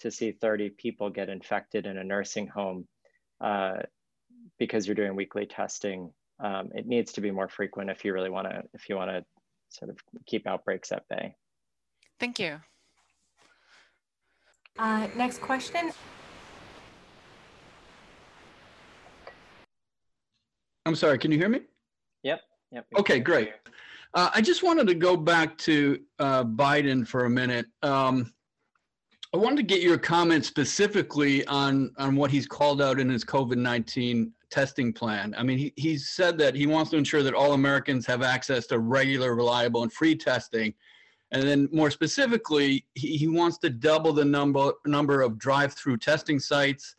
to 0.00 0.10
see 0.10 0.32
30 0.32 0.70
people 0.70 1.10
get 1.10 1.28
infected 1.28 1.86
in 1.86 1.98
a 1.98 2.04
nursing 2.04 2.46
home 2.46 2.88
uh, 3.40 3.78
because 4.58 4.86
you're 4.86 4.94
doing 4.94 5.14
weekly 5.14 5.46
testing. 5.46 6.12
Um, 6.42 6.70
it 6.74 6.86
needs 6.86 7.12
to 7.12 7.20
be 7.20 7.30
more 7.30 7.48
frequent 7.48 7.90
if 7.90 8.04
you 8.04 8.12
really 8.12 8.30
want 8.30 8.48
to 8.48 8.62
if 8.72 8.88
you 8.88 8.96
want 8.96 9.10
to 9.10 9.24
sort 9.68 9.90
of 9.90 9.98
keep 10.26 10.46
outbreaks 10.46 10.90
at 10.90 11.06
bay. 11.08 11.34
Thank 12.18 12.38
you. 12.38 12.60
Uh, 14.78 15.08
next 15.16 15.40
question. 15.40 15.92
I'm 20.86 20.94
sorry, 20.94 21.18
can 21.18 21.30
you 21.30 21.38
hear 21.38 21.48
me? 21.48 21.60
Yep. 22.22 22.40
Yep. 22.72 22.86
Okay, 22.98 23.20
great. 23.20 23.52
Uh, 24.14 24.30
I 24.34 24.40
just 24.40 24.62
wanted 24.62 24.86
to 24.88 24.94
go 24.94 25.16
back 25.16 25.56
to 25.58 26.00
uh, 26.18 26.44
Biden 26.44 27.06
for 27.06 27.26
a 27.26 27.30
minute. 27.30 27.66
Um, 27.82 28.32
I 29.32 29.36
wanted 29.36 29.56
to 29.56 29.62
get 29.62 29.82
your 29.82 29.98
comment 29.98 30.44
specifically 30.44 31.46
on 31.46 31.92
on 31.98 32.16
what 32.16 32.32
he's 32.32 32.46
called 32.46 32.82
out 32.82 32.98
in 32.98 33.08
his 33.08 33.24
COVID 33.24 33.56
nineteen 33.56 34.32
testing 34.50 34.92
plan. 34.92 35.32
I 35.38 35.44
mean, 35.44 35.58
he, 35.58 35.72
he's 35.76 36.08
said 36.08 36.36
that 36.38 36.56
he 36.56 36.66
wants 36.66 36.90
to 36.90 36.96
ensure 36.96 37.22
that 37.22 37.34
all 37.34 37.52
Americans 37.52 38.04
have 38.06 38.22
access 38.22 38.66
to 38.68 38.80
regular, 38.80 39.36
reliable, 39.36 39.84
and 39.84 39.92
free 39.92 40.16
testing. 40.16 40.74
And 41.32 41.42
then 41.42 41.68
more 41.72 41.90
specifically, 41.90 42.84
he, 42.94 43.16
he 43.16 43.28
wants 43.28 43.58
to 43.58 43.70
double 43.70 44.12
the 44.12 44.24
number 44.24 44.72
number 44.86 45.22
of 45.22 45.38
drive-through 45.38 45.98
testing 45.98 46.40
sites. 46.40 46.96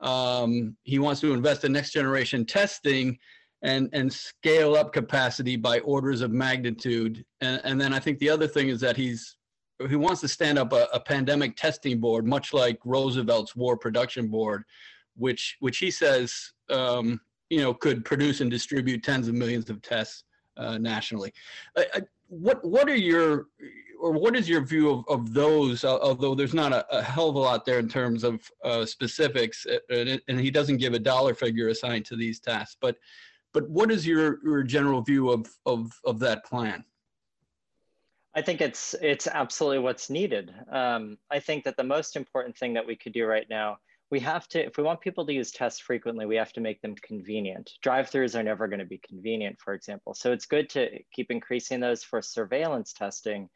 Um, 0.00 0.76
he 0.82 0.98
wants 0.98 1.20
to 1.22 1.32
invest 1.32 1.64
in 1.64 1.72
next 1.72 1.92
generation 1.92 2.44
testing 2.44 3.18
and 3.62 3.88
and 3.92 4.12
scale 4.12 4.74
up 4.74 4.92
capacity 4.92 5.56
by 5.56 5.80
orders 5.80 6.20
of 6.20 6.30
magnitude. 6.30 7.24
And, 7.40 7.60
and 7.64 7.80
then 7.80 7.92
I 7.92 7.98
think 7.98 8.18
the 8.18 8.30
other 8.30 8.48
thing 8.48 8.68
is 8.68 8.80
that 8.80 8.96
he's 8.96 9.36
he 9.88 9.96
wants 9.96 10.20
to 10.20 10.28
stand 10.28 10.58
up 10.58 10.72
a, 10.72 10.88
a 10.92 11.00
pandemic 11.00 11.56
testing 11.56 12.00
board, 12.00 12.26
much 12.26 12.52
like 12.52 12.78
Roosevelt's 12.84 13.56
War 13.56 13.76
Production 13.76 14.28
Board, 14.28 14.64
which 15.16 15.56
which 15.60 15.78
he 15.78 15.90
says 15.90 16.52
um, 16.68 17.20
you 17.48 17.60
know 17.60 17.74
could 17.74 18.04
produce 18.04 18.40
and 18.40 18.50
distribute 18.50 19.02
tens 19.02 19.28
of 19.28 19.34
millions 19.34 19.70
of 19.70 19.80
tests 19.82 20.24
uh, 20.56 20.78
nationally. 20.78 21.32
I, 21.76 21.86
I, 21.94 22.00
what 22.30 22.64
what 22.64 22.88
are 22.88 22.96
your 22.96 23.46
or 24.00 24.12
what 24.12 24.34
is 24.34 24.48
your 24.48 24.64
view 24.64 24.88
of, 24.88 25.04
of 25.08 25.34
those? 25.34 25.84
Although 25.84 26.34
there's 26.34 26.54
not 26.54 26.72
a, 26.72 26.86
a 26.90 27.02
hell 27.02 27.28
of 27.28 27.34
a 27.34 27.38
lot 27.38 27.66
there 27.66 27.78
in 27.78 27.88
terms 27.88 28.24
of 28.24 28.40
uh, 28.64 28.86
specifics, 28.86 29.66
uh, 29.66 29.78
and, 29.90 30.20
and 30.28 30.40
he 30.40 30.50
doesn't 30.50 30.78
give 30.78 30.94
a 30.94 30.98
dollar 30.98 31.34
figure 31.34 31.68
assigned 31.68 32.06
to 32.06 32.16
these 32.16 32.40
tasks 32.40 32.76
But 32.80 32.96
but 33.52 33.68
what 33.68 33.90
is 33.90 34.06
your, 34.06 34.38
your 34.44 34.62
general 34.62 35.02
view 35.02 35.30
of, 35.30 35.46
of 35.66 35.92
of 36.04 36.18
that 36.20 36.44
plan? 36.44 36.84
I 38.34 38.42
think 38.42 38.60
it's 38.60 38.94
it's 39.02 39.26
absolutely 39.26 39.80
what's 39.80 40.08
needed. 40.08 40.54
Um, 40.70 41.18
I 41.30 41.40
think 41.40 41.64
that 41.64 41.76
the 41.76 41.84
most 41.84 42.16
important 42.16 42.56
thing 42.56 42.72
that 42.74 42.86
we 42.86 42.96
could 42.96 43.12
do 43.12 43.26
right 43.26 43.46
now, 43.50 43.78
we 44.10 44.20
have 44.20 44.48
to, 44.48 44.64
if 44.64 44.76
we 44.76 44.82
want 44.82 45.00
people 45.00 45.24
to 45.26 45.32
use 45.32 45.50
tests 45.50 45.80
frequently, 45.80 46.26
we 46.26 46.36
have 46.36 46.52
to 46.54 46.60
make 46.60 46.80
them 46.82 46.94
convenient. 46.96 47.72
Drive-throughs 47.82 48.38
are 48.38 48.42
never 48.42 48.68
going 48.68 48.80
to 48.80 48.84
be 48.84 48.98
convenient, 48.98 49.58
for 49.60 49.74
example. 49.74 50.14
So 50.14 50.32
it's 50.32 50.46
good 50.46 50.68
to 50.70 50.88
keep 51.12 51.30
increasing 51.30 51.80
those 51.80 52.02
for 52.02 52.20
surveillance 52.20 52.92
testing, 52.92 53.48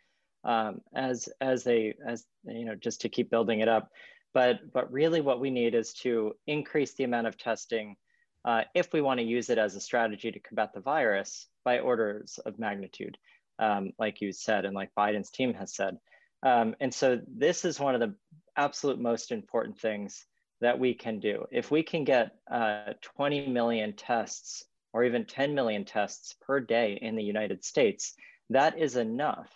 um, 0.44 0.80
as 0.94 1.28
as 1.40 1.64
they 1.64 1.94
as 2.06 2.24
you 2.44 2.66
know 2.66 2.74
just 2.74 3.00
to 3.02 3.08
keep 3.08 3.30
building 3.30 3.60
it 3.60 3.68
up. 3.68 3.90
But 4.32 4.72
but 4.72 4.92
really, 4.92 5.20
what 5.20 5.40
we 5.40 5.50
need 5.50 5.74
is 5.74 5.92
to 5.94 6.34
increase 6.46 6.94
the 6.94 7.04
amount 7.04 7.26
of 7.26 7.38
testing 7.38 7.96
uh, 8.44 8.62
if 8.74 8.92
we 8.92 9.00
want 9.00 9.18
to 9.20 9.26
use 9.26 9.50
it 9.50 9.58
as 9.58 9.74
a 9.74 9.80
strategy 9.80 10.30
to 10.30 10.40
combat 10.40 10.72
the 10.74 10.80
virus 10.80 11.48
by 11.64 11.78
orders 11.78 12.38
of 12.44 12.58
magnitude 12.58 13.16
um, 13.58 13.92
like 13.98 14.20
you 14.20 14.32
said, 14.32 14.64
and 14.64 14.74
like 14.74 14.90
Biden's 14.96 15.30
team 15.30 15.54
has 15.54 15.74
said. 15.74 15.98
Um, 16.42 16.74
and 16.80 16.92
so 16.92 17.20
this 17.26 17.64
is 17.64 17.80
one 17.80 17.94
of 17.94 18.00
the 18.00 18.14
absolute 18.56 19.00
most 19.00 19.32
important 19.32 19.78
things 19.78 20.26
that 20.60 20.78
we 20.78 20.94
can 20.94 21.20
do. 21.20 21.44
If 21.50 21.70
we 21.70 21.82
can 21.82 22.04
get 22.04 22.36
uh, 22.50 22.94
20 23.02 23.48
million 23.48 23.92
tests 23.94 24.64
or 24.92 25.04
even 25.04 25.24
10 25.24 25.54
million 25.54 25.84
tests 25.84 26.36
per 26.40 26.60
day 26.60 26.98
in 27.00 27.16
the 27.16 27.22
United 27.22 27.64
States, 27.64 28.14
that 28.50 28.78
is 28.78 28.96
enough 28.96 29.50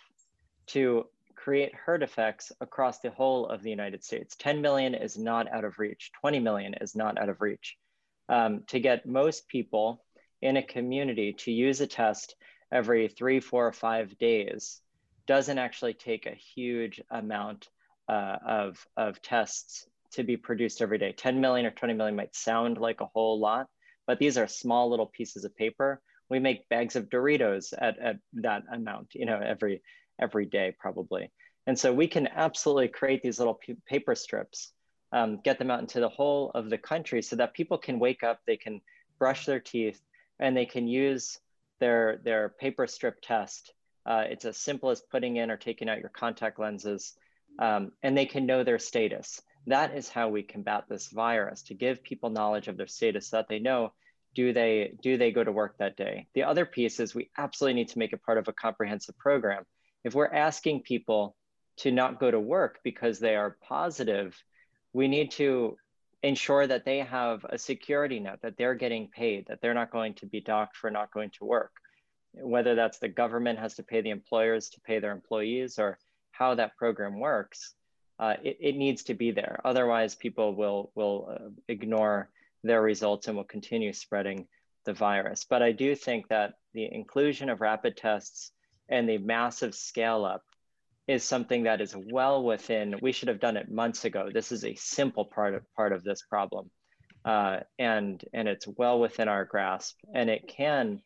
to 0.67 1.05
create 1.35 1.73
herd 1.73 2.03
effects 2.03 2.51
across 2.59 2.99
the 2.99 3.09
whole 3.11 3.47
of 3.47 3.63
the 3.63 3.69
United 3.69 4.03
States. 4.03 4.35
10 4.35 4.61
million 4.61 4.93
is 4.93 5.17
not 5.17 5.49
out 5.51 5.63
of 5.63 5.79
reach, 5.79 6.11
20 6.19 6.39
million 6.39 6.73
is 6.81 6.95
not 6.95 7.17
out 7.17 7.29
of 7.29 7.41
reach. 7.41 7.77
Um, 8.27 8.63
to 8.67 8.79
get 8.79 9.07
most 9.07 9.47
people 9.47 10.03
in 10.41 10.57
a 10.57 10.63
community 10.63 11.33
to 11.33 11.51
use 11.51 11.81
a 11.81 11.87
test 11.87 12.35
every 12.71 13.07
three, 13.07 13.39
four, 13.39 13.67
or 13.67 13.71
five 13.71 14.17
days 14.17 14.81
doesn't 15.25 15.57
actually 15.57 15.93
take 15.93 16.25
a 16.25 16.35
huge 16.55 17.01
amount 17.09 17.69
uh, 18.07 18.37
of, 18.45 18.85
of 18.97 19.21
tests 19.21 19.87
to 20.11 20.23
be 20.23 20.37
produced 20.37 20.81
every 20.81 20.97
day. 20.97 21.11
10 21.11 21.39
million 21.39 21.65
or 21.65 21.71
20 21.71 21.93
million 21.93 22.15
might 22.15 22.35
sound 22.35 22.77
like 22.77 23.01
a 23.01 23.09
whole 23.13 23.39
lot, 23.39 23.67
but 24.07 24.19
these 24.19 24.37
are 24.37 24.47
small 24.47 24.89
little 24.89 25.05
pieces 25.05 25.45
of 25.45 25.55
paper. 25.55 26.01
We 26.29 26.39
make 26.39 26.69
bags 26.69 26.95
of 26.95 27.09
Doritos 27.09 27.73
at, 27.77 27.97
at 27.99 28.17
that 28.33 28.63
amount, 28.71 29.15
you 29.15 29.25
know, 29.25 29.39
every, 29.39 29.81
every 30.19 30.45
day 30.45 30.75
probably. 30.79 31.31
And 31.67 31.77
so 31.77 31.93
we 31.93 32.07
can 32.07 32.27
absolutely 32.27 32.87
create 32.87 33.21
these 33.21 33.39
little 33.39 33.59
paper 33.87 34.15
strips, 34.15 34.71
um, 35.11 35.39
get 35.43 35.59
them 35.59 35.69
out 35.69 35.81
into 35.81 35.99
the 35.99 36.09
whole 36.09 36.51
of 36.55 36.69
the 36.69 36.77
country 36.77 37.21
so 37.21 37.35
that 37.35 37.53
people 37.53 37.77
can 37.77 37.99
wake 37.99 38.23
up, 38.23 38.39
they 38.45 38.57
can 38.57 38.81
brush 39.19 39.45
their 39.45 39.59
teeth, 39.59 40.01
and 40.39 40.55
they 40.55 40.65
can 40.65 40.87
use 40.87 41.39
their, 41.79 42.19
their 42.23 42.49
paper 42.49 42.87
strip 42.87 43.21
test. 43.21 43.73
Uh, 44.05 44.23
it's 44.27 44.45
as 44.45 44.57
simple 44.57 44.89
as 44.89 45.03
putting 45.11 45.37
in 45.37 45.51
or 45.51 45.57
taking 45.57 45.89
out 45.89 45.99
your 45.99 46.09
contact 46.09 46.59
lenses, 46.59 47.13
um, 47.59 47.91
and 48.01 48.17
they 48.17 48.25
can 48.25 48.45
know 48.45 48.63
their 48.63 48.79
status. 48.79 49.41
That 49.67 49.95
is 49.95 50.09
how 50.09 50.29
we 50.29 50.43
combat 50.43 50.85
this 50.89 51.07
virus, 51.07 51.63
to 51.63 51.73
give 51.73 52.03
people 52.03 52.29
knowledge 52.29 52.67
of 52.67 52.77
their 52.77 52.87
status 52.87 53.27
so 53.27 53.37
that 53.37 53.47
they 53.49 53.59
know, 53.59 53.93
do 54.35 54.53
they, 54.53 54.93
do 55.01 55.17
they 55.17 55.31
go 55.31 55.43
to 55.43 55.51
work 55.51 55.77
that 55.77 55.97
day? 55.97 56.27
The 56.33 56.43
other 56.43 56.65
piece 56.65 56.99
is 56.99 57.13
we 57.13 57.29
absolutely 57.37 57.81
need 57.81 57.89
to 57.89 57.99
make 57.99 58.13
it 58.13 58.23
part 58.23 58.37
of 58.37 58.47
a 58.47 58.53
comprehensive 58.53 59.17
program. 59.17 59.63
If 60.03 60.15
we're 60.15 60.33
asking 60.33 60.83
people 60.83 61.35
to 61.77 61.91
not 61.91 62.19
go 62.19 62.31
to 62.31 62.39
work 62.39 62.79
because 62.83 63.19
they 63.19 63.35
are 63.35 63.57
positive, 63.67 64.35
we 64.93 65.07
need 65.07 65.31
to 65.31 65.77
ensure 66.23 66.67
that 66.67 66.85
they 66.85 66.99
have 66.99 67.45
a 67.49 67.57
security 67.57 68.19
net, 68.19 68.39
that 68.41 68.57
they're 68.57 68.75
getting 68.75 69.07
paid, 69.07 69.45
that 69.47 69.61
they're 69.61 69.73
not 69.73 69.91
going 69.91 70.13
to 70.15 70.25
be 70.25 70.41
docked 70.41 70.75
for 70.75 70.91
not 70.91 71.11
going 71.11 71.31
to 71.31 71.45
work. 71.45 71.71
Whether 72.33 72.75
that's 72.75 72.99
the 72.99 73.07
government 73.07 73.59
has 73.59 73.75
to 73.75 73.83
pay 73.83 74.01
the 74.01 74.09
employers 74.09 74.69
to 74.69 74.81
pay 74.81 74.99
their 74.99 75.11
employees 75.11 75.79
or 75.79 75.97
how 76.31 76.55
that 76.55 76.75
program 76.75 77.19
works, 77.19 77.73
uh, 78.19 78.35
it, 78.43 78.57
it, 78.59 78.75
needs 78.75 79.03
to 79.03 79.13
be 79.13 79.31
there. 79.31 79.61
Otherwise, 79.63 80.13
people 80.13 80.53
will, 80.53 80.91
will 80.93 81.29
uh, 81.31 81.49
ignore 81.69 82.29
their 82.63 82.81
results 82.81 83.27
and 83.27 83.37
will 83.37 83.45
continue 83.45 83.93
spreading 83.93 84.45
the 84.85 84.93
virus. 84.93 85.45
But 85.49 85.63
I 85.63 85.71
do 85.71 85.95
think 85.95 86.27
that 86.27 86.55
the 86.73 86.91
inclusion 86.91 87.49
of 87.49 87.61
rapid 87.61 87.95
tests 87.95 88.51
and 88.89 89.07
the 89.07 89.17
massive 89.17 89.73
scale 89.73 90.25
up 90.25 90.43
is 91.07 91.23
something 91.23 91.63
that 91.63 91.81
is 91.81 91.95
well 92.11 92.43
within, 92.43 92.95
we 93.01 93.11
should 93.11 93.29
have 93.29 93.39
done 93.39 93.57
it 93.57 93.71
months 93.71 94.05
ago. 94.05 94.29
This 94.31 94.51
is 94.51 94.63
a 94.63 94.75
simple 94.75 95.25
part 95.25 95.55
of, 95.55 95.63
part 95.75 95.93
of 95.93 96.03
this 96.03 96.21
problem. 96.29 96.69
Uh, 97.25 97.59
and, 97.77 98.23
and 98.33 98.47
it's 98.47 98.67
well 98.67 98.99
within 98.99 99.27
our 99.27 99.43
grasp 99.43 99.97
and 100.13 100.29
it 100.29 100.47
can 100.47 101.01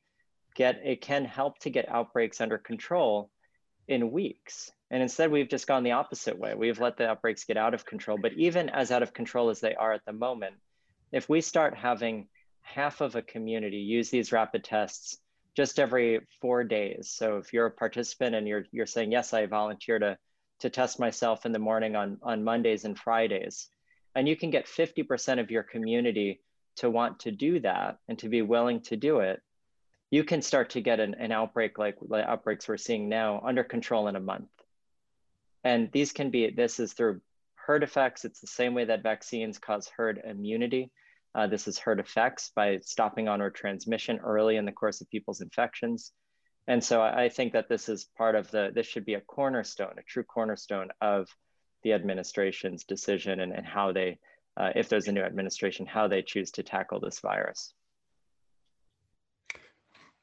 get, 0.55 0.81
it 0.83 1.01
can 1.01 1.25
help 1.25 1.57
to 1.59 1.69
get 1.69 1.89
outbreaks 1.89 2.41
under 2.41 2.57
control 2.57 3.31
in 3.87 4.11
weeks. 4.11 4.71
And 4.93 5.01
instead 5.01 5.31
we've 5.31 5.49
just 5.49 5.65
gone 5.65 5.81
the 5.81 5.93
opposite 5.93 6.37
way. 6.37 6.53
We've 6.53 6.79
let 6.79 6.97
the 6.97 7.09
outbreaks 7.09 7.45
get 7.45 7.57
out 7.57 7.73
of 7.73 7.83
control, 7.83 8.19
but 8.21 8.33
even 8.33 8.69
as 8.69 8.91
out 8.91 9.01
of 9.01 9.11
control 9.11 9.49
as 9.49 9.59
they 9.59 9.73
are 9.73 9.91
at 9.91 10.05
the 10.05 10.13
moment, 10.13 10.53
if 11.11 11.27
we 11.27 11.41
start 11.41 11.75
having 11.75 12.27
half 12.61 13.01
of 13.01 13.15
a 13.15 13.23
community 13.23 13.77
use 13.77 14.11
these 14.11 14.31
rapid 14.31 14.63
tests 14.63 15.17
just 15.57 15.79
every 15.79 16.19
four 16.39 16.63
days. 16.63 17.09
So 17.09 17.37
if 17.37 17.53
you're 17.53 17.65
a 17.65 17.71
participant 17.71 18.35
and 18.35 18.47
you're 18.47 18.65
you're 18.71 18.85
saying 18.85 19.11
yes, 19.11 19.33
I 19.33 19.47
volunteer 19.47 19.97
to 19.97 20.15
to 20.59 20.69
test 20.69 20.99
myself 20.99 21.47
in 21.47 21.53
the 21.53 21.57
morning 21.57 21.95
on 21.95 22.19
on 22.21 22.43
Mondays 22.43 22.85
and 22.85 22.95
Fridays, 22.95 23.69
and 24.13 24.29
you 24.29 24.35
can 24.35 24.51
get 24.51 24.67
50% 24.67 25.39
of 25.39 25.49
your 25.49 25.63
community 25.63 26.39
to 26.75 26.91
want 26.91 27.21
to 27.21 27.31
do 27.31 27.59
that 27.61 27.97
and 28.07 28.19
to 28.19 28.29
be 28.29 28.43
willing 28.43 28.81
to 28.81 28.95
do 28.95 29.21
it, 29.21 29.41
you 30.11 30.23
can 30.23 30.43
start 30.43 30.69
to 30.69 30.81
get 30.81 30.99
an, 30.99 31.15
an 31.15 31.31
outbreak 31.31 31.79
like 31.79 31.97
the 32.07 32.29
outbreaks 32.29 32.67
we're 32.67 32.77
seeing 32.77 33.09
now 33.09 33.41
under 33.43 33.63
control 33.63 34.07
in 34.07 34.15
a 34.15 34.19
month. 34.19 34.49
And 35.63 35.89
these 35.91 36.11
can 36.11 36.29
be 36.29 36.49
this 36.49 36.79
is 36.79 36.93
through 36.93 37.21
herd 37.55 37.83
effects. 37.83 38.25
It's 38.25 38.39
the 38.39 38.47
same 38.47 38.73
way 38.73 38.85
that 38.85 39.03
vaccines 39.03 39.57
cause 39.57 39.87
herd 39.87 40.21
immunity. 40.23 40.91
Uh, 41.35 41.47
this 41.47 41.67
is 41.67 41.79
herd 41.79 41.99
effects 41.99 42.51
by 42.55 42.79
stopping 42.83 43.27
on 43.27 43.41
or 43.41 43.49
transmission 43.49 44.19
early 44.19 44.57
in 44.57 44.65
the 44.65 44.71
course 44.71 45.01
of 45.01 45.09
people's 45.09 45.41
infections. 45.41 46.11
And 46.67 46.83
so 46.83 47.01
I 47.01 47.27
think 47.27 47.53
that 47.53 47.67
this 47.67 47.89
is 47.89 48.07
part 48.17 48.35
of 48.35 48.49
the, 48.51 48.71
this 48.73 48.87
should 48.87 49.03
be 49.05 49.15
a 49.15 49.21
cornerstone, 49.21 49.95
a 49.97 50.03
true 50.03 50.23
cornerstone 50.23 50.89
of 51.01 51.27
the 51.83 51.91
administration's 51.91 52.85
decision 52.85 53.41
and, 53.41 53.51
and 53.51 53.65
how 53.65 53.91
they, 53.91 54.19
uh, 54.55 54.69
if 54.75 54.87
there's 54.87 55.07
a 55.07 55.11
new 55.11 55.23
administration, 55.23 55.85
how 55.85 56.07
they 56.07 56.21
choose 56.21 56.51
to 56.51 56.63
tackle 56.63 57.01
this 57.01 57.19
virus. 57.19 57.73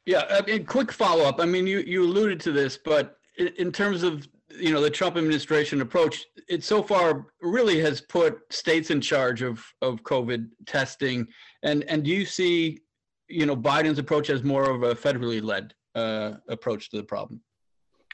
Yeah, 0.07 0.24
I 0.30 0.41
mean, 0.41 0.64
quick 0.64 0.93
follow 0.93 1.24
up. 1.24 1.41
I 1.41 1.45
mean, 1.45 1.66
you, 1.66 1.80
you 1.80 2.05
alluded 2.05 2.41
to 2.41 2.53
this, 2.53 2.78
but 2.78 3.18
in 3.36 3.70
terms 3.70 4.03
of 4.03 4.26
you 4.59 4.72
know 4.72 4.80
the 4.80 4.90
Trump 4.90 5.16
administration 5.16 5.80
approach, 5.80 6.26
it 6.48 6.64
so 6.64 6.82
far 6.82 7.26
really 7.40 7.80
has 7.80 8.01
put 8.01 8.40
states 8.51 8.90
in 8.90 9.01
charge 9.01 9.42
of 9.42 9.64
of 9.82 10.03
COVID 10.03 10.48
testing. 10.66 11.26
And 11.62 11.84
and 11.84 12.05
do 12.05 12.11
you 12.11 12.24
see, 12.24 12.80
you 13.28 13.46
know, 13.46 13.57
Biden's 13.57 13.98
approach 13.98 14.30
as 14.30 14.42
more 14.42 14.68
of 14.68 14.82
a 14.82 14.94
federally 14.94 15.42
led 15.42 15.74
uh, 15.94 16.34
approach 16.48 16.90
to 16.90 16.96
the 16.96 17.05
problem? 17.05 17.40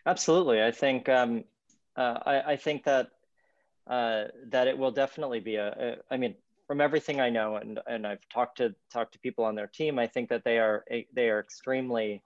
Absolutely, 0.07 0.63
I 0.63 0.71
think 0.71 1.09
um, 1.09 1.45
uh, 1.97 2.19
I, 2.25 2.53
I, 2.53 2.57
think 2.57 2.85
that 2.85 3.09
uh, 3.89 4.25
that 4.49 4.69
it 4.69 4.79
will 4.79 4.93
definitely 4.93 5.41
be 5.41 5.57
a, 5.57 5.69
a. 5.69 6.15
I 6.15 6.17
mean, 6.17 6.35
from 6.67 6.81
everything 6.81 7.21
I 7.21 7.31
know, 7.31 7.57
and 7.57 7.81
and 7.87 8.07
I've 8.07 8.29
talked 8.29 8.59
to 8.59 8.75
talked 8.93 9.13
to 9.15 9.19
people 9.19 9.45
on 9.45 9.55
their 9.55 9.67
team, 9.67 9.99
I 9.99 10.07
think 10.07 10.29
that 10.29 10.45
they 10.45 10.59
are 10.59 10.85
they 11.13 11.29
are 11.29 11.41
extremely 11.41 12.23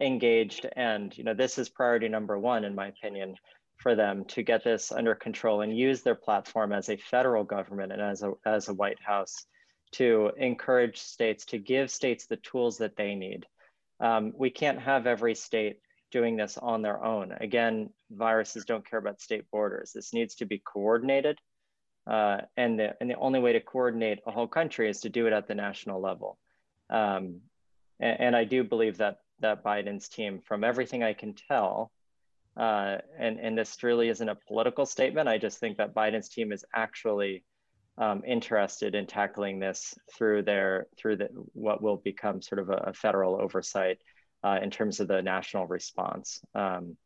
engaged, 0.00 0.66
and 0.76 1.16
you 1.16 1.24
know, 1.24 1.34
this 1.34 1.58
is 1.58 1.68
priority 1.68 2.08
number 2.08 2.38
one 2.38 2.64
in 2.64 2.74
my 2.74 2.88
opinion 2.88 3.34
for 3.76 3.94
them 3.94 4.24
to 4.26 4.42
get 4.42 4.62
this 4.62 4.92
under 4.92 5.14
control 5.14 5.62
and 5.62 5.76
use 5.76 6.02
their 6.02 6.14
platform 6.14 6.72
as 6.72 6.88
a 6.88 6.96
federal 6.96 7.44
government 7.44 7.92
and 7.92 8.02
as 8.02 8.22
a 8.22 8.32
as 8.44 8.68
a 8.68 8.74
White 8.74 9.00
House 9.02 9.46
to 9.92 10.30
encourage 10.36 10.98
states 10.98 11.44
to 11.46 11.58
give 11.58 11.90
states 11.90 12.26
the 12.26 12.36
tools 12.36 12.78
that 12.78 12.96
they 12.96 13.14
need. 13.14 13.46
Um, 13.98 14.32
we 14.36 14.50
can't 14.50 14.80
have 14.80 15.06
every 15.06 15.34
state 15.34 15.78
doing 16.10 16.36
this 16.36 16.58
on 16.58 16.82
their 16.82 17.02
own. 17.02 17.32
Again, 17.40 17.90
viruses 18.10 18.64
don't 18.64 18.88
care 18.88 18.98
about 18.98 19.20
state 19.20 19.44
borders. 19.50 19.92
This 19.92 20.12
needs 20.12 20.34
to 20.36 20.46
be 20.46 20.58
coordinated. 20.58 21.38
Uh, 22.06 22.38
and, 22.56 22.78
the, 22.78 22.94
and 23.00 23.10
the 23.10 23.16
only 23.16 23.40
way 23.40 23.52
to 23.52 23.60
coordinate 23.60 24.20
a 24.26 24.30
whole 24.30 24.48
country 24.48 24.88
is 24.88 25.00
to 25.00 25.08
do 25.08 25.26
it 25.26 25.32
at 25.32 25.46
the 25.46 25.54
national 25.54 26.00
level. 26.00 26.38
Um, 26.88 27.40
and, 28.00 28.20
and, 28.20 28.36
I 28.36 28.44
do 28.44 28.64
believe 28.64 28.96
that, 28.98 29.18
that 29.40 29.64
Biden's 29.64 30.08
team, 30.08 30.40
from 30.44 30.64
everything 30.64 31.02
I 31.02 31.12
can 31.12 31.34
tell, 31.34 31.90
uh, 32.56 32.98
and, 33.18 33.38
and 33.38 33.56
this 33.56 33.82
really 33.82 34.08
isn't 34.08 34.28
a 34.28 34.34
political 34.34 34.86
statement, 34.86 35.28
I 35.28 35.38
just 35.38 35.58
think 35.58 35.78
that 35.78 35.94
Biden's 35.94 36.28
team 36.28 36.52
is 36.52 36.64
actually 36.74 37.44
um, 37.98 38.22
interested 38.26 38.94
in 38.94 39.06
tackling 39.06 39.58
this 39.58 39.94
through 40.14 40.42
their 40.42 40.86
through 40.96 41.16
the 41.16 41.28
what 41.52 41.82
will 41.82 41.98
become 41.98 42.40
sort 42.40 42.58
of 42.58 42.70
a, 42.70 42.84
a 42.88 42.92
federal 42.94 43.40
oversight 43.40 43.98
uh, 44.42 44.58
in 44.62 44.70
terms 44.70 45.00
of 45.00 45.08
the 45.08 45.20
national 45.20 45.66
response. 45.66 46.40
Um, 46.54 46.96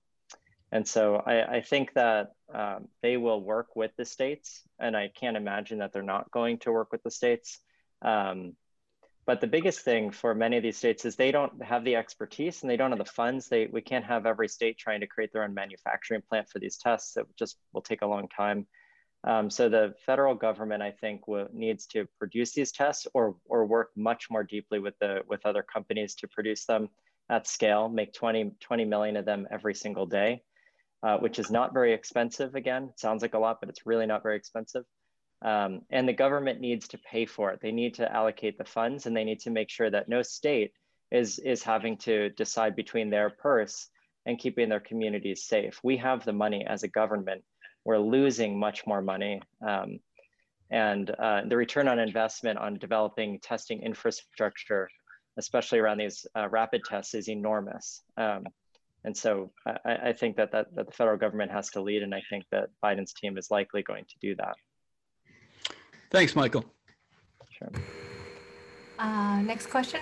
and 0.70 0.87
so 0.87 1.16
I, 1.16 1.57
I 1.57 1.61
think 1.61 1.93
that 1.95 2.32
um, 2.53 2.89
they 3.03 3.16
will 3.16 3.41
work 3.43 3.76
with 3.76 3.93
the 3.97 4.05
states, 4.05 4.62
and 4.78 4.97
I 4.97 5.09
can't 5.09 5.37
imagine 5.37 5.78
that 5.78 5.93
they're 5.93 6.03
not 6.03 6.30
going 6.30 6.59
to 6.61 6.72
work 6.72 6.91
with 6.91 7.03
the 7.03 7.11
states. 7.11 7.59
Um, 8.03 8.55
but 9.26 9.40
the 9.40 9.46
biggest 9.46 9.80
thing 9.80 10.10
for 10.10 10.34
many 10.34 10.56
of 10.56 10.62
these 10.62 10.76
states 10.76 11.04
is 11.04 11.16
they 11.16 11.32
don't 11.32 11.62
have 11.62 11.84
the 11.84 11.96
expertise 11.96 12.62
and 12.62 12.70
they 12.70 12.76
don't 12.76 12.90
have 12.90 12.98
the 12.98 13.04
funds. 13.04 13.48
They 13.48 13.66
we 13.66 13.80
can't 13.80 14.04
have 14.04 14.26
every 14.26 14.48
state 14.48 14.78
trying 14.78 15.00
to 15.00 15.06
create 15.06 15.32
their 15.32 15.44
own 15.44 15.54
manufacturing 15.54 16.22
plant 16.28 16.48
for 16.48 16.58
these 16.58 16.76
tests. 16.76 17.16
It 17.16 17.26
just 17.38 17.56
will 17.72 17.82
take 17.82 18.02
a 18.02 18.06
long 18.06 18.28
time. 18.28 18.66
Um, 19.26 19.48
so 19.48 19.70
the 19.70 19.94
federal 20.04 20.34
government, 20.34 20.82
I 20.82 20.90
think, 20.90 21.22
needs 21.52 21.86
to 21.88 22.06
produce 22.18 22.52
these 22.52 22.72
tests 22.72 23.06
or, 23.14 23.36
or 23.46 23.64
work 23.64 23.90
much 23.96 24.26
more 24.30 24.44
deeply 24.44 24.78
with, 24.78 24.94
the, 25.00 25.20
with 25.26 25.46
other 25.46 25.62
companies 25.62 26.14
to 26.16 26.28
produce 26.28 26.66
them 26.66 26.90
at 27.30 27.46
scale, 27.46 27.88
make 27.88 28.12
20, 28.12 28.52
20 28.60 28.84
million 28.84 29.16
of 29.16 29.24
them 29.24 29.48
every 29.50 29.74
single 29.74 30.04
day, 30.04 30.42
uh, 31.02 31.16
which 31.16 31.38
is 31.38 31.50
not 31.50 31.72
very 31.72 31.94
expensive. 31.94 32.54
Again, 32.54 32.90
it 32.92 33.00
sounds 33.00 33.22
like 33.22 33.32
a 33.32 33.38
lot, 33.38 33.60
but 33.60 33.70
it's 33.70 33.86
really 33.86 34.04
not 34.04 34.22
very 34.22 34.36
expensive. 34.36 34.84
Um, 35.45 35.82
and 35.90 36.09
the 36.09 36.12
government 36.12 36.61
needs 36.61 36.88
to 36.88 36.99
pay 36.99 37.26
for 37.26 37.51
it. 37.53 37.61
They 37.61 37.72
need 37.72 37.95
to 37.95 38.11
allocate 38.11 38.59
the 38.59 38.64
funds 38.64 39.07
and 39.07 39.16
they 39.16 39.24
need 39.24 39.40
to 39.40 39.51
make 39.51 39.68
sure 39.68 39.90
that 39.90 40.09
no 40.09 40.22
state 40.22 40.72
is, 41.11 41.38
is 41.38 41.62
having 41.62 41.99
to 41.99 42.30
decide 42.30 42.74
between 42.74 43.11
their 43.11 43.30
purse 43.30 43.88
and 44.24 44.38
keeping 44.38 44.70
their 44.70 44.80
communities 44.80 45.45
safe. 45.45 45.78
We 45.82 45.99
have 45.99 46.24
the 46.24 46.32
money 46.32 46.64
as 46.66 46.82
a 46.82 46.88
government 46.88 47.45
we're 47.84 47.99
losing 47.99 48.59
much 48.59 48.86
more 48.86 49.03
money. 49.03 49.40
Um, 49.66 50.01
and 50.70 51.11
uh, 51.11 51.42
the 51.47 51.57
return 51.57 51.88
on 51.88 51.99
investment 51.99 52.59
on 52.59 52.78
developing 52.78 53.38
testing 53.40 53.82
infrastructure, 53.82 54.88
especially 55.36 55.78
around 55.78 55.99
these 55.99 56.26
uh, 56.34 56.49
rapid 56.49 56.82
tests, 56.84 57.14
is 57.14 57.28
enormous. 57.28 58.03
Um, 58.16 58.45
and 59.05 59.16
so 59.16 59.53
I, 59.66 60.09
I 60.09 60.12
think 60.14 60.36
that, 60.36 60.53
that, 60.53 60.74
that 60.74 60.86
the 60.86 60.92
federal 60.92 61.18
government 61.18 61.53
has 61.53 61.68
to 61.70 61.82
lead, 61.82 62.03
and 62.03 62.14
I 62.14 62.22
think 62.30 62.45
that 62.51 62.70
Biden's 62.82 63.12
team 63.12 63.36
is 63.36 63.51
likely 63.51 63.82
going 63.82 64.05
to 64.05 64.14
do 64.20 64.34
that. 64.36 64.55
Thanks, 66.14 66.36
Michael. 66.36 66.64
Sure. 67.58 67.72
Uh, 69.00 69.42
next 69.42 69.66
question. 69.66 69.98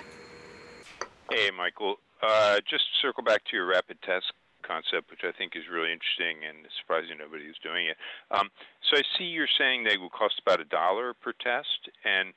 Hey, 1.31 1.49
Michael. 1.49 1.95
Uh, 2.21 2.59
just 2.69 2.83
circle 3.01 3.23
back 3.23 3.43
to 3.45 3.57
your 3.57 3.65
rapid 3.65 3.97
test 4.03 4.31
concept, 4.61 5.09
which 5.09 5.21
I 5.23 5.31
think 5.35 5.53
is 5.55 5.63
really 5.73 5.91
interesting 5.91 6.45
and 6.47 6.67
surprising 6.79 7.17
nobody 7.17 7.45
is 7.45 7.55
doing 7.63 7.87
it. 7.87 7.97
Um, 8.29 8.49
so 8.85 8.99
I 8.99 9.01
see 9.17 9.23
you're 9.23 9.49
saying 9.57 9.85
they 9.85 9.97
will 9.97 10.11
cost 10.11 10.35
about 10.45 10.61
a 10.61 10.65
dollar 10.65 11.15
per 11.15 11.33
test, 11.33 11.89
and 12.05 12.33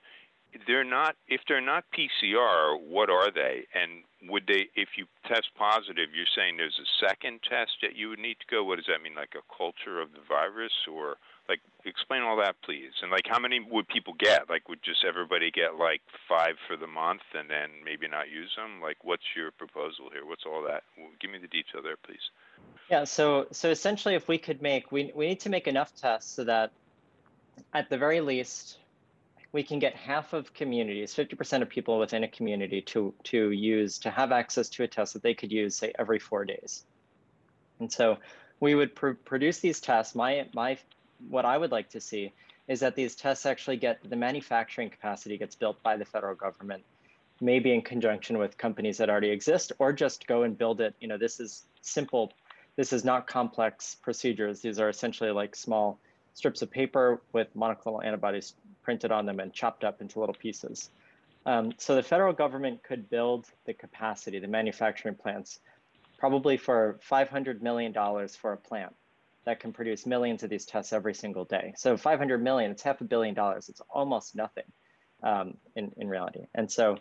they're 0.66 0.84
not. 0.84 1.16
If 1.28 1.40
they're 1.48 1.60
not 1.60 1.84
PCR, 1.96 2.80
what 2.80 3.10
are 3.10 3.30
they? 3.30 3.66
And 3.74 4.02
would 4.30 4.46
they, 4.46 4.68
if 4.74 4.90
you 4.96 5.06
test 5.26 5.50
positive, 5.56 6.10
you're 6.14 6.30
saying 6.34 6.56
there's 6.56 6.80
a 6.80 7.06
second 7.06 7.40
test 7.48 7.72
that 7.82 7.96
you 7.96 8.08
would 8.08 8.18
need 8.18 8.36
to 8.40 8.46
go. 8.50 8.64
What 8.64 8.76
does 8.76 8.86
that 8.86 9.02
mean? 9.02 9.14
Like 9.14 9.34
a 9.36 9.44
culture 9.56 10.00
of 10.00 10.12
the 10.12 10.24
virus, 10.28 10.72
or 10.90 11.16
like 11.48 11.60
explain 11.84 12.22
all 12.22 12.36
that, 12.38 12.56
please. 12.64 12.92
And 13.02 13.10
like, 13.10 13.26
how 13.26 13.38
many 13.38 13.60
would 13.60 13.88
people 13.88 14.14
get? 14.18 14.48
Like, 14.48 14.68
would 14.68 14.82
just 14.82 15.04
everybody 15.04 15.50
get 15.50 15.76
like 15.76 16.02
five 16.28 16.56
for 16.66 16.76
the 16.76 16.86
month 16.86 17.22
and 17.34 17.48
then 17.48 17.70
maybe 17.84 18.08
not 18.08 18.30
use 18.30 18.50
them? 18.56 18.82
Like, 18.82 18.98
what's 19.04 19.22
your 19.36 19.50
proposal 19.52 20.10
here? 20.12 20.26
What's 20.26 20.44
all 20.46 20.62
that? 20.66 20.82
Give 21.20 21.30
me 21.30 21.38
the 21.38 21.48
detail 21.48 21.82
there, 21.82 21.96
please. 21.96 22.30
Yeah. 22.90 23.04
So 23.04 23.46
so 23.52 23.70
essentially, 23.70 24.14
if 24.14 24.28
we 24.28 24.38
could 24.38 24.62
make, 24.62 24.92
we 24.92 25.12
we 25.14 25.26
need 25.26 25.40
to 25.40 25.50
make 25.50 25.66
enough 25.68 25.94
tests 25.94 26.34
so 26.34 26.44
that, 26.44 26.72
at 27.74 27.90
the 27.90 27.98
very 27.98 28.20
least, 28.20 28.78
we 29.52 29.62
can 29.62 29.78
get 29.78 29.94
half 29.94 30.32
of 30.32 30.52
communities, 30.54 31.14
50% 31.14 31.62
of 31.62 31.68
people 31.68 31.98
within 31.98 32.24
a 32.24 32.28
community 32.28 32.82
to 32.82 33.14
to 33.24 33.50
use 33.50 33.98
to 34.00 34.10
have 34.10 34.32
access 34.32 34.68
to 34.70 34.82
a 34.82 34.88
test 34.88 35.12
that 35.14 35.22
they 35.22 35.34
could 35.34 35.52
use, 35.52 35.76
say, 35.76 35.92
every 35.98 36.18
four 36.18 36.44
days. 36.44 36.84
And 37.80 37.90
so 37.92 38.18
we 38.60 38.74
would 38.74 38.94
pr 38.94 39.10
produce 39.24 39.60
these 39.60 39.80
tests. 39.80 40.14
My 40.14 40.46
my 40.52 40.78
what 41.28 41.44
I 41.44 41.56
would 41.56 41.70
like 41.70 41.90
to 41.90 42.00
see 42.00 42.32
is 42.68 42.80
that 42.80 42.96
these 42.96 43.14
tests 43.14 43.46
actually 43.46 43.76
get 43.76 43.98
the 44.08 44.16
manufacturing 44.16 44.90
capacity 44.90 45.38
gets 45.38 45.54
built 45.54 45.82
by 45.82 45.96
the 45.96 46.04
federal 46.04 46.34
government, 46.34 46.82
maybe 47.40 47.72
in 47.72 47.80
conjunction 47.80 48.38
with 48.38 48.58
companies 48.58 48.98
that 48.98 49.08
already 49.08 49.30
exist, 49.30 49.72
or 49.78 49.92
just 49.92 50.26
go 50.26 50.42
and 50.42 50.58
build 50.58 50.80
it. 50.80 50.94
You 51.00 51.08
know, 51.08 51.18
this 51.18 51.38
is 51.38 51.64
simple. 51.82 52.32
This 52.74 52.92
is 52.92 53.04
not 53.04 53.26
complex 53.26 53.94
procedures. 53.94 54.60
These 54.60 54.80
are 54.80 54.88
essentially 54.88 55.30
like 55.30 55.54
small 55.54 55.98
strips 56.34 56.60
of 56.60 56.70
paper 56.70 57.22
with 57.32 57.48
monoclonal 57.56 58.04
antibodies 58.04 58.54
printed 58.86 59.10
on 59.10 59.26
them 59.26 59.40
and 59.40 59.52
chopped 59.52 59.82
up 59.82 60.00
into 60.00 60.20
little 60.20 60.34
pieces. 60.34 60.90
Um, 61.44 61.72
so 61.76 61.96
the 61.96 62.04
federal 62.04 62.32
government 62.32 62.84
could 62.84 63.10
build 63.10 63.46
the 63.64 63.74
capacity, 63.74 64.38
the 64.38 64.46
manufacturing 64.46 65.16
plants, 65.16 65.58
probably 66.18 66.56
for 66.56 67.00
$500 67.10 67.60
million 67.62 67.92
for 67.92 68.52
a 68.52 68.56
plant 68.56 68.94
that 69.44 69.58
can 69.58 69.72
produce 69.72 70.06
millions 70.06 70.44
of 70.44 70.50
these 70.50 70.64
tests 70.64 70.92
every 70.92 71.14
single 71.14 71.44
day. 71.44 71.74
So 71.76 71.96
500 71.96 72.40
million, 72.40 72.70
it's 72.70 72.82
half 72.84 73.00
a 73.00 73.04
billion 73.04 73.34
dollars. 73.34 73.68
It's 73.68 73.82
almost 73.90 74.36
nothing 74.36 74.70
um, 75.24 75.56
in, 75.74 75.92
in 75.96 76.08
reality. 76.08 76.46
And 76.54 76.70
so 76.70 76.98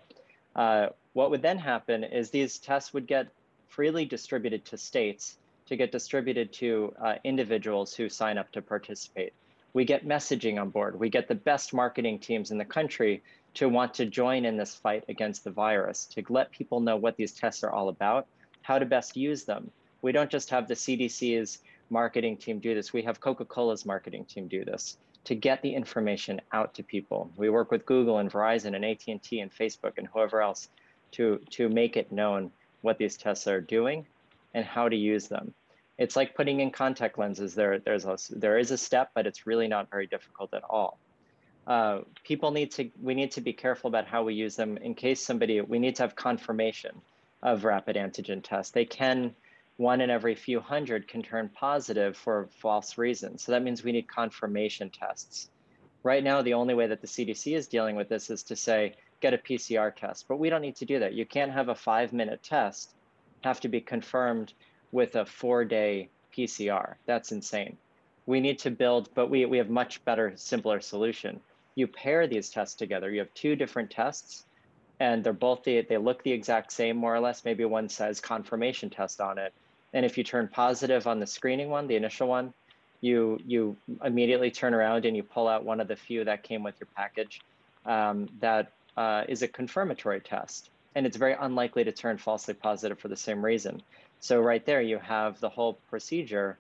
uh, 0.55 0.88
what 1.13 1.29
would 1.29 1.43
then 1.43 1.59
happen 1.59 2.03
is 2.03 2.31
these 2.31 2.57
tests 2.57 2.95
would 2.95 3.05
get 3.05 3.27
freely 3.67 4.05
distributed 4.05 4.65
to 4.65 4.77
states 4.77 5.38
to 5.67 5.75
get 5.75 5.91
distributed 5.91 6.51
to 6.53 6.95
uh, 6.99 7.15
individuals 7.23 7.93
who 7.93 8.09
sign 8.09 8.39
up 8.39 8.51
to 8.53 8.61
participate. 8.63 9.33
We 9.76 9.84
get 9.84 10.07
messaging 10.07 10.57
on 10.57 10.69
board. 10.69 10.97
We 10.97 11.09
get 11.09 11.28
the 11.28 11.36
best 11.36 11.73
marketing 11.73 12.19
teams 12.19 12.49
in 12.49 12.57
the 12.57 12.63
country 12.63 13.21
to 13.55 13.67
want 13.67 13.93
to 13.95 14.05
join 14.05 14.45
in 14.45 14.55
this 14.55 14.73
fight 14.73 15.03
against 15.09 15.43
the 15.43 15.51
virus, 15.51 16.05
to 16.05 16.23
let 16.30 16.49
people 16.49 16.80
know 16.80 16.95
what 16.95 17.17
these 17.17 17.34
tests 17.34 17.61
are 17.61 17.71
all 17.71 17.89
about, 17.89 18.26
how 18.61 18.80
to 18.80 18.86
best 18.86 19.17
use 19.17 19.43
them. 19.43 19.69
We 20.01 20.13
don't 20.13 20.32
just 20.32 20.49
have 20.49 20.69
the 20.69 20.76
CDC's 20.76 21.59
marketing 21.89 22.38
team 22.38 22.59
do 22.59 22.73
this. 22.73 22.93
We 22.93 23.01
have 23.01 23.19
Coca-Cola's 23.19 23.86
marketing 23.86 24.23
team 24.23 24.47
do 24.47 24.63
this 24.63 24.97
to 25.26 25.36
get 25.36 25.61
the 25.61 25.76
information 25.76 26.39
out 26.53 26.73
to 26.76 26.82
people. 26.82 27.30
We 27.36 27.49
work 27.49 27.69
with 27.69 27.86
Google 27.86 28.19
and 28.19 28.32
Verizon 28.32 28.78
and 28.78 28.86
AT&T 28.86 29.41
and 29.41 29.51
Facebook 29.53 29.97
and 29.97 30.07
whoever 30.07 30.41
else 30.41 30.69
to, 31.11 31.41
to 31.49 31.67
make 31.67 31.97
it 31.97 32.13
known 32.13 32.49
what 32.82 32.97
these 32.97 33.17
tests 33.17 33.45
are 33.45 33.59
doing 33.59 34.07
and 34.53 34.63
how 34.63 34.88
to 34.88 34.95
use 34.95 35.28
them. 35.28 35.53
It's 35.98 36.16
like 36.16 36.36
putting 36.36 36.60
in 36.60 36.72
contact 36.72 37.18
lenses. 37.18 37.56
There, 37.56 37.80
there's 37.80 38.06
a, 38.06 38.18
there 38.30 38.58
is 38.58 38.72
a 38.72 38.78
step, 38.78 39.12
but 39.14 39.26
it's 39.26 39.48
really 39.48 39.68
not 39.68 39.89
very 39.89 40.08
difficult 40.08 40.54
at 40.54 40.64
all. 40.70 41.00
Uh, 41.66 42.02
people 42.24 42.52
need 42.52 42.72
to, 42.72 42.89
we 43.02 43.16
need 43.16 43.32
to 43.32 43.41
be 43.41 43.54
careful 43.54 43.88
about 43.88 44.06
how 44.06 44.24
we 44.24 44.34
use 44.34 44.56
them 44.56 44.78
in 44.78 44.93
case 44.93 45.26
somebody, 45.26 45.62
we 45.62 45.80
need 45.80 45.96
to 45.96 46.04
have 46.04 46.16
confirmation 46.16 47.02
of 47.41 47.64
rapid 47.64 47.96
antigen 47.96 48.43
tests. 48.43 48.72
They 48.72 48.86
can 48.86 49.34
one 49.78 50.00
in 50.02 50.10
every 50.10 50.36
few 50.36 50.60
hundred 50.60 51.08
can 51.08 51.22
turn 51.22 51.50
positive 51.50 52.16
for 52.16 52.48
false 52.62 52.98
reasons. 52.98 53.43
So 53.43 53.52
that 53.52 53.64
means 53.64 53.84
we 53.84 53.91
need 53.91 54.08
confirmation 54.08 54.89
tests. 54.89 55.50
Right 56.04 56.24
now, 56.24 56.41
the 56.41 56.54
only 56.54 56.74
way 56.74 56.88
that 56.88 57.02
the 57.02 57.08
CDC 57.08 57.56
is 57.56 57.68
dealing 57.68 57.96
with 57.96 58.08
this 58.08 58.30
is 58.30 58.43
to 58.43 58.56
say, 58.56 58.96
get 59.22 59.34
a 59.34 59.38
PCR 59.38 59.93
test, 59.93 60.28
but 60.28 60.38
we 60.38 60.50
don't 60.50 60.62
need 60.62 60.76
to 60.78 60.86
do 60.86 61.00
that. 61.00 61.14
You 61.14 61.26
can't 61.26 61.52
have 61.52 61.70
a 61.70 61.76
five 61.76 62.14
minute 62.14 62.43
test 62.43 62.93
have 63.43 63.60
to 63.62 63.68
be 63.68 63.82
confirmed 63.82 64.54
with 64.96 65.18
a 65.18 65.26
four 65.26 65.66
day 65.66 66.08
PCR. 66.36 66.96
That's 67.06 67.34
insane. 67.34 67.78
We 68.26 68.39
need 68.39 68.58
to 68.60 68.72
build, 68.72 69.10
but 69.14 69.30
we, 69.30 69.46
we 69.46 69.58
have 69.58 69.70
much 69.70 70.04
better, 70.06 70.32
simpler 70.36 70.80
solution. 70.80 71.41
You 71.76 71.86
pair 71.86 72.28
these 72.28 72.50
tests 72.50 72.76
together. 72.76 73.12
You 73.12 73.20
have 73.20 73.34
two 73.34 73.58
different 73.58 73.91
tests 73.91 74.46
and 75.02 75.22
they're 75.22 75.34
both 75.34 75.66
the, 75.66 75.82
they 75.82 75.98
look 75.98 76.24
the 76.24 76.32
exact 76.32 76.72
same 76.72 76.96
more 76.96 77.14
or 77.14 77.20
less. 77.20 77.43
Maybe 77.43 77.66
one 77.66 77.89
says 77.89 78.22
confirmation 78.22 78.89
test 78.89 79.20
on 79.20 79.38
it 79.38 79.54
And 79.93 80.06
if 80.06 80.18
you 80.18 80.24
turn 80.24 80.48
positive 80.48 81.08
on 81.08 81.20
the 81.20 81.28
screening 81.28 81.70
one, 81.70 81.88
the 81.88 81.98
initial 81.98 82.30
one, 82.30 82.54
you 83.02 83.38
you 83.46 83.76
immediately 84.04 84.50
turn 84.50 84.74
around 84.74 85.06
and 85.06 85.16
you 85.16 85.24
pull 85.24 85.50
out 85.50 85.66
one 85.66 85.82
of 85.82 85.89
the 85.89 85.98
few 85.98 86.24
that 86.24 86.43
came 86.43 86.64
with 86.64 86.76
your 86.80 86.88
package 86.96 87.41
um, 87.86 88.30
that 88.39 88.72
uh, 88.96 89.26
is 89.28 89.41
a 89.41 89.48
confirmatory 89.50 90.22
test. 90.22 90.70
And 90.96 91.06
it's 91.06 91.18
very 91.18 91.36
unlikely 91.38 91.84
to 91.84 91.91
turn 91.91 92.18
falsely 92.18 92.54
positive 92.54 92.98
for 92.98 93.10
the 93.10 93.18
same 93.18 93.43
reason. 93.43 93.84
So 94.20 94.41
right 94.41 94.66
there, 94.66 94.82
you 94.82 94.97
have 94.99 95.39
the 95.39 95.49
whole 95.49 95.74
procedure 95.89 96.57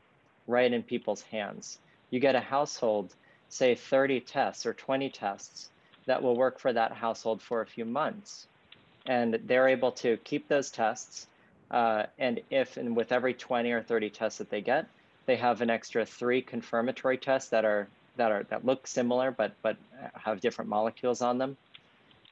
right 0.47 0.71
in 0.71 0.83
people's 0.83 1.21
hands. 1.23 1.79
You 2.11 2.19
get 2.19 2.35
a 2.35 2.39
household, 2.39 3.13
say 3.49 3.75
30 3.75 4.21
tests 4.21 4.65
or 4.65 4.73
20 4.73 5.09
tests 5.09 5.69
that 6.05 6.21
will 6.21 6.35
work 6.35 6.59
for 6.59 6.71
that 6.71 6.91
household 6.91 7.41
for 7.41 7.61
a 7.61 7.65
few 7.65 7.85
months. 7.85 8.47
And 9.05 9.39
they're 9.45 9.67
able 9.67 9.91
to 9.93 10.17
keep 10.17 10.47
those 10.47 10.71
tests. 10.71 11.27
Uh, 11.71 12.03
and 12.19 12.41
if 12.49 12.77
and 12.77 12.95
with 12.95 13.11
every 13.11 13.33
20 13.33 13.71
or 13.71 13.81
30 13.81 14.09
tests 14.09 14.37
that 14.37 14.49
they 14.49 14.61
get, 14.61 14.87
they 15.25 15.35
have 15.35 15.61
an 15.61 15.69
extra 15.69 16.05
three 16.05 16.41
confirmatory 16.41 17.17
tests 17.17 17.49
that 17.49 17.65
are 17.65 17.87
that 18.17 18.31
are 18.31 18.43
that 18.43 18.65
look 18.65 18.87
similar 18.87 19.31
but 19.31 19.53
but 19.61 19.77
have 20.13 20.39
different 20.41 20.69
molecules 20.69 21.21
on 21.21 21.37
them. 21.37 21.57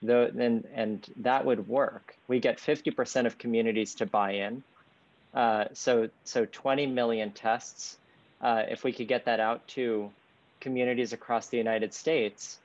Though 0.01 0.25
and 0.25 0.67
and 0.73 1.07
that 1.17 1.45
would 1.45 1.67
work. 1.67 2.15
We 2.27 2.39
get 2.39 2.57
50% 2.57 3.25
of 3.25 3.37
communities 3.37 3.95
to 3.95 4.05
buy 4.05 4.33
in. 4.33 4.63
Uh, 5.33 5.65
so 5.73 6.09
so 6.23 6.45
20 6.45 6.87
million 6.87 7.31
tests. 7.31 7.97
Uh, 8.41 8.63
if 8.69 8.83
we 8.83 8.91
could 8.91 9.07
get 9.07 9.25
that 9.25 9.39
out 9.39 9.65
to 9.69 10.11
communities 10.59 11.13
across 11.13 11.47
the 11.47 11.57
United 11.57 11.93
States, 11.93 12.59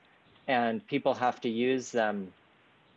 and 0.47 0.85
people 0.87 1.13
have 1.13 1.39
to 1.41 1.49
use 1.49 1.91
them 1.91 2.31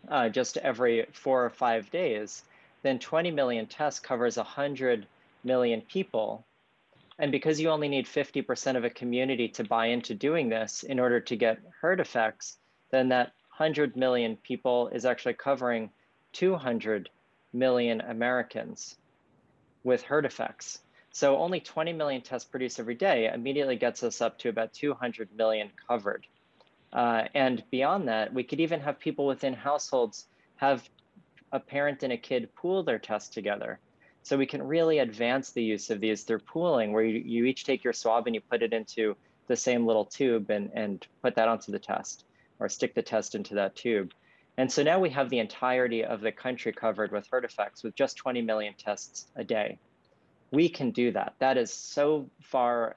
uh, 0.09 0.29
just 0.29 0.57
every 0.59 1.07
four 1.13 1.45
or 1.45 1.51
five 1.51 1.91
days, 1.91 2.43
then 2.83 2.99
20 2.99 3.31
million 3.31 3.67
tests 3.67 4.01
covers 4.01 4.37
100 4.37 5.07
million 5.45 5.81
people 5.83 6.45
and 7.19 7.31
because 7.31 7.61
you 7.61 7.69
only 7.69 7.89
need 7.89 8.07
50% 8.07 8.77
of 8.77 8.85
a 8.85 8.91
community 8.91 9.49
to 9.51 9.65
buy 9.65 9.87
into 9.87 10.15
doing 10.15 10.49
this 10.49 10.83
in 10.83 10.99
order 10.99 11.21
to 11.21 11.37
get 11.37 11.61
herd 11.81 12.01
effects, 12.01 12.59
then 12.91 13.09
that 13.11 13.33
100 13.57 13.97
million 13.97 14.37
people 14.37 14.89
is 14.89 15.05
actually 15.05 15.35
covering 15.35 15.91
200 16.33 17.11
million 17.53 18.01
Americans 18.01 18.97
with 19.85 20.03
herd 20.03 20.25
effects. 20.25 20.81
So 21.11 21.37
only 21.39 21.61
20 21.61 21.93
million 21.93 22.23
tests 22.23 22.49
produced 22.49 22.81
every 22.81 22.95
day 22.95 23.31
immediately 23.33 23.77
gets 23.77 24.03
us 24.03 24.21
up 24.21 24.39
to 24.39 24.49
about 24.49 24.73
200 24.73 25.29
million 25.37 25.71
covered. 25.87 26.27
Uh, 26.93 27.25
and 27.35 27.63
beyond 27.71 28.09
that, 28.09 28.33
we 28.33 28.43
could 28.43 28.61
even 28.61 28.81
have 28.81 28.99
people 28.99 29.27
within 29.27 29.55
households 29.55 30.27
have 30.57 30.89
a 31.53 31.61
parent 31.61 32.03
and 32.03 32.13
a 32.13 32.17
kid 32.17 32.55
pool 32.55 32.83
their 32.83 32.99
tests 32.99 33.29
together. 33.29 33.79
So 34.23 34.39
we 34.39 34.47
can 34.47 34.63
really 34.63 35.01
advance 35.01 35.51
the 35.51 35.63
use 35.63 35.91
of 35.91 36.01
these 36.01 36.23
through 36.23 36.41
pooling, 36.41 36.93
where 36.93 37.05
you, 37.05 37.19
you 37.19 37.45
each 37.45 37.65
take 37.65 37.83
your 37.83 37.93
swab 37.93 38.27
and 38.27 38.35
you 38.35 38.41
put 38.41 38.63
it 38.63 38.73
into 38.73 39.17
the 39.49 39.57
same 39.57 39.87
little 39.87 40.05
tube 40.05 40.51
and, 40.51 40.71
and 40.75 41.07
put 41.23 41.35
that 41.35 41.49
onto 41.49 41.73
the 41.73 41.79
test 41.79 42.25
or 42.59 42.69
stick 42.69 42.95
the 42.95 43.03
test 43.03 43.35
into 43.35 43.55
that 43.55 43.75
tube. 43.75 44.13
And 44.59 44.71
so 44.71 44.83
now 44.83 44.99
we 44.99 45.11
have 45.11 45.31
the 45.31 45.39
entirety 45.39 46.05
of 46.05 46.21
the 46.21 46.33
country 46.33 46.73
covered 46.73 47.11
with 47.11 47.27
herd 47.31 47.45
effects 47.45 47.83
with 47.83 47.95
just 47.95 48.17
20 48.17 48.43
million 48.43 48.75
tests 48.77 49.27
a 49.37 49.45
day. 49.45 49.79
We 50.51 50.69
can 50.69 50.91
do 50.91 51.11
that. 51.13 51.35
That 51.39 51.57
is 51.57 51.73
so 51.73 52.29
far, 52.43 52.95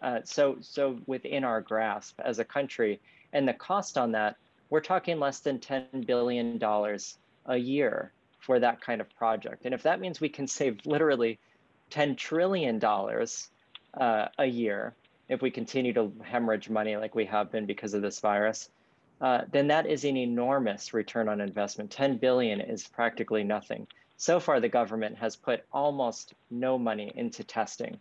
uh, 0.00 0.20
so 0.24 0.56
so 0.62 0.98
within 1.06 1.44
our 1.44 1.60
grasp 1.60 2.18
as 2.24 2.38
a 2.38 2.44
country. 2.44 3.00
And 3.34 3.46
the 3.46 3.52
cost 3.52 3.98
on 3.98 4.12
that, 4.12 4.36
we're 4.70 4.80
talking 4.80 5.18
less 5.20 5.40
than 5.40 5.58
$10 5.58 6.06
billion 6.06 6.60
a 7.46 7.56
year 7.56 8.12
for 8.40 8.58
that 8.58 8.80
kind 8.80 9.00
of 9.00 9.14
project. 9.16 9.66
And 9.66 9.74
if 9.74 9.82
that 9.82 10.00
means 10.00 10.20
we 10.20 10.30
can 10.30 10.46
save 10.46 10.78
literally 10.86 11.38
$10 11.90 12.16
trillion 12.16 12.82
uh, 12.82 14.28
a 14.38 14.46
year 14.46 14.94
if 15.28 15.42
we 15.42 15.50
continue 15.50 15.92
to 15.92 16.12
hemorrhage 16.22 16.70
money 16.70 16.96
like 16.96 17.14
we 17.14 17.24
have 17.26 17.50
been 17.50 17.66
because 17.66 17.94
of 17.94 18.02
this 18.02 18.20
virus, 18.20 18.70
uh, 19.20 19.42
then 19.50 19.68
that 19.68 19.86
is 19.86 20.04
an 20.04 20.16
enormous 20.16 20.92
return 20.92 21.28
on 21.28 21.40
investment. 21.40 21.90
10 21.90 22.18
billion 22.18 22.60
is 22.60 22.86
practically 22.86 23.44
nothing. 23.44 23.86
So 24.18 24.40
far, 24.40 24.60
the 24.60 24.68
government 24.68 25.16
has 25.18 25.36
put 25.36 25.64
almost 25.72 26.34
no 26.50 26.78
money 26.78 27.12
into 27.14 27.44
testing 27.44 27.98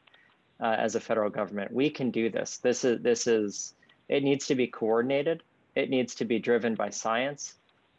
uh, 0.61 0.75
as 0.77 0.95
a 0.95 0.99
federal 0.99 1.29
government. 1.29 1.71
We 1.71 1.89
can 1.89 2.11
do 2.11 2.29
this. 2.29 2.57
This 2.57 2.83
is 2.83 3.01
this 3.01 3.27
is 3.27 3.73
it 4.07 4.23
needs 4.23 4.47
to 4.47 4.55
be 4.55 4.67
coordinated. 4.67 5.43
It 5.75 5.89
needs 5.89 6.15
to 6.15 6.25
be 6.25 6.39
driven 6.39 6.75
by 6.75 6.89
science. 6.89 7.55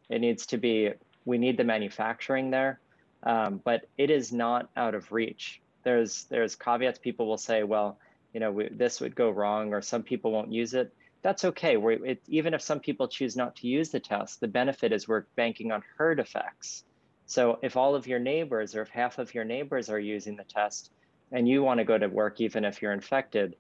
It 0.09 0.21
needs 0.21 0.47
to 0.47 0.57
be 0.57 0.93
we 1.25 1.39
need 1.39 1.57
the 1.57 1.65
manufacturing 1.65 2.51
there, 2.51 2.81
um, 3.23 3.61
but 3.65 3.87
it 3.99 4.11
is 4.11 4.33
not 4.33 4.71
out 4.77 4.95
of 4.95 5.13
reach. 5.13 5.61
There's 5.83 6.25
there's 6.25 6.55
caveats. 6.55 6.99
People 6.99 7.27
will 7.27 7.39
say, 7.39 7.65
well, 7.65 7.99
you 8.33 8.41
know, 8.41 8.53
we, 8.53 8.69
this 8.69 9.01
would 9.01 9.15
go 9.15 9.31
wrong, 9.31 9.75
or 9.75 9.83
some 9.83 10.03
people 10.03 10.33
won't 10.33 10.53
use 10.53 10.75
it. 10.75 10.93
That's 11.27 11.45
okay. 11.45 11.77
We're, 11.77 12.05
it, 12.05 12.23
even 12.29 12.55
if 12.55 12.63
some 12.63 12.79
people 12.79 13.09
choose 13.09 13.35
not 13.35 13.57
to 13.57 13.67
use 13.67 13.91
the 13.91 13.99
test, 13.99 14.39
the 14.41 14.47
benefit 14.47 14.93
is 14.93 15.09
we're 15.09 15.25
banking 15.35 15.73
on 15.73 15.83
herd 15.99 16.21
effects. 16.21 16.85
So 17.27 17.59
if 17.65 17.77
all 17.77 17.97
of 17.97 18.07
your 18.07 18.21
neighbors 18.21 18.77
or 18.77 18.83
if 18.83 18.91
half 18.91 19.19
of 19.19 19.35
your 19.35 19.43
neighbors 19.45 19.91
are 19.91 19.99
using 19.99 20.37
the 20.37 20.45
test, 20.45 20.93
and 21.33 21.49
you 21.49 21.65
want 21.65 21.79
to 21.79 21.85
go 21.85 21.99
to 21.99 22.07
work 22.07 22.41
even 22.41 22.65
if 22.65 22.81
you're 22.81 22.93
infected, 22.93 23.57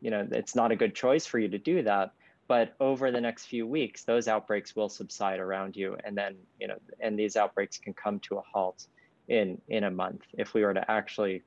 you 0.00 0.10
know, 0.10 0.26
it's 0.32 0.56
not 0.56 0.72
a 0.72 0.76
good 0.76 0.92
choice 0.92 1.24
for 1.24 1.38
you 1.38 1.48
to 1.50 1.58
do 1.58 1.84
that 1.84 2.10
but 2.48 2.74
over 2.80 3.12
the 3.12 3.20
next 3.20 3.44
few 3.44 3.66
weeks 3.66 4.02
those 4.04 4.26
outbreaks 4.26 4.74
will 4.74 4.88
subside 4.88 5.38
around 5.38 5.76
you 5.76 5.96
and 6.02 6.16
then 6.16 6.34
you 6.58 6.66
know 6.66 6.76
and 6.98 7.18
these 7.18 7.36
outbreaks 7.36 7.76
can 7.76 7.92
come 7.92 8.18
to 8.20 8.38
a 8.38 8.42
halt 8.52 8.86
in 9.28 9.60
in 9.68 9.84
a 9.84 9.90
month 9.90 10.22
if 10.38 10.54
we 10.54 10.64
were 10.64 10.72
to 10.72 10.90
actually 10.90 11.42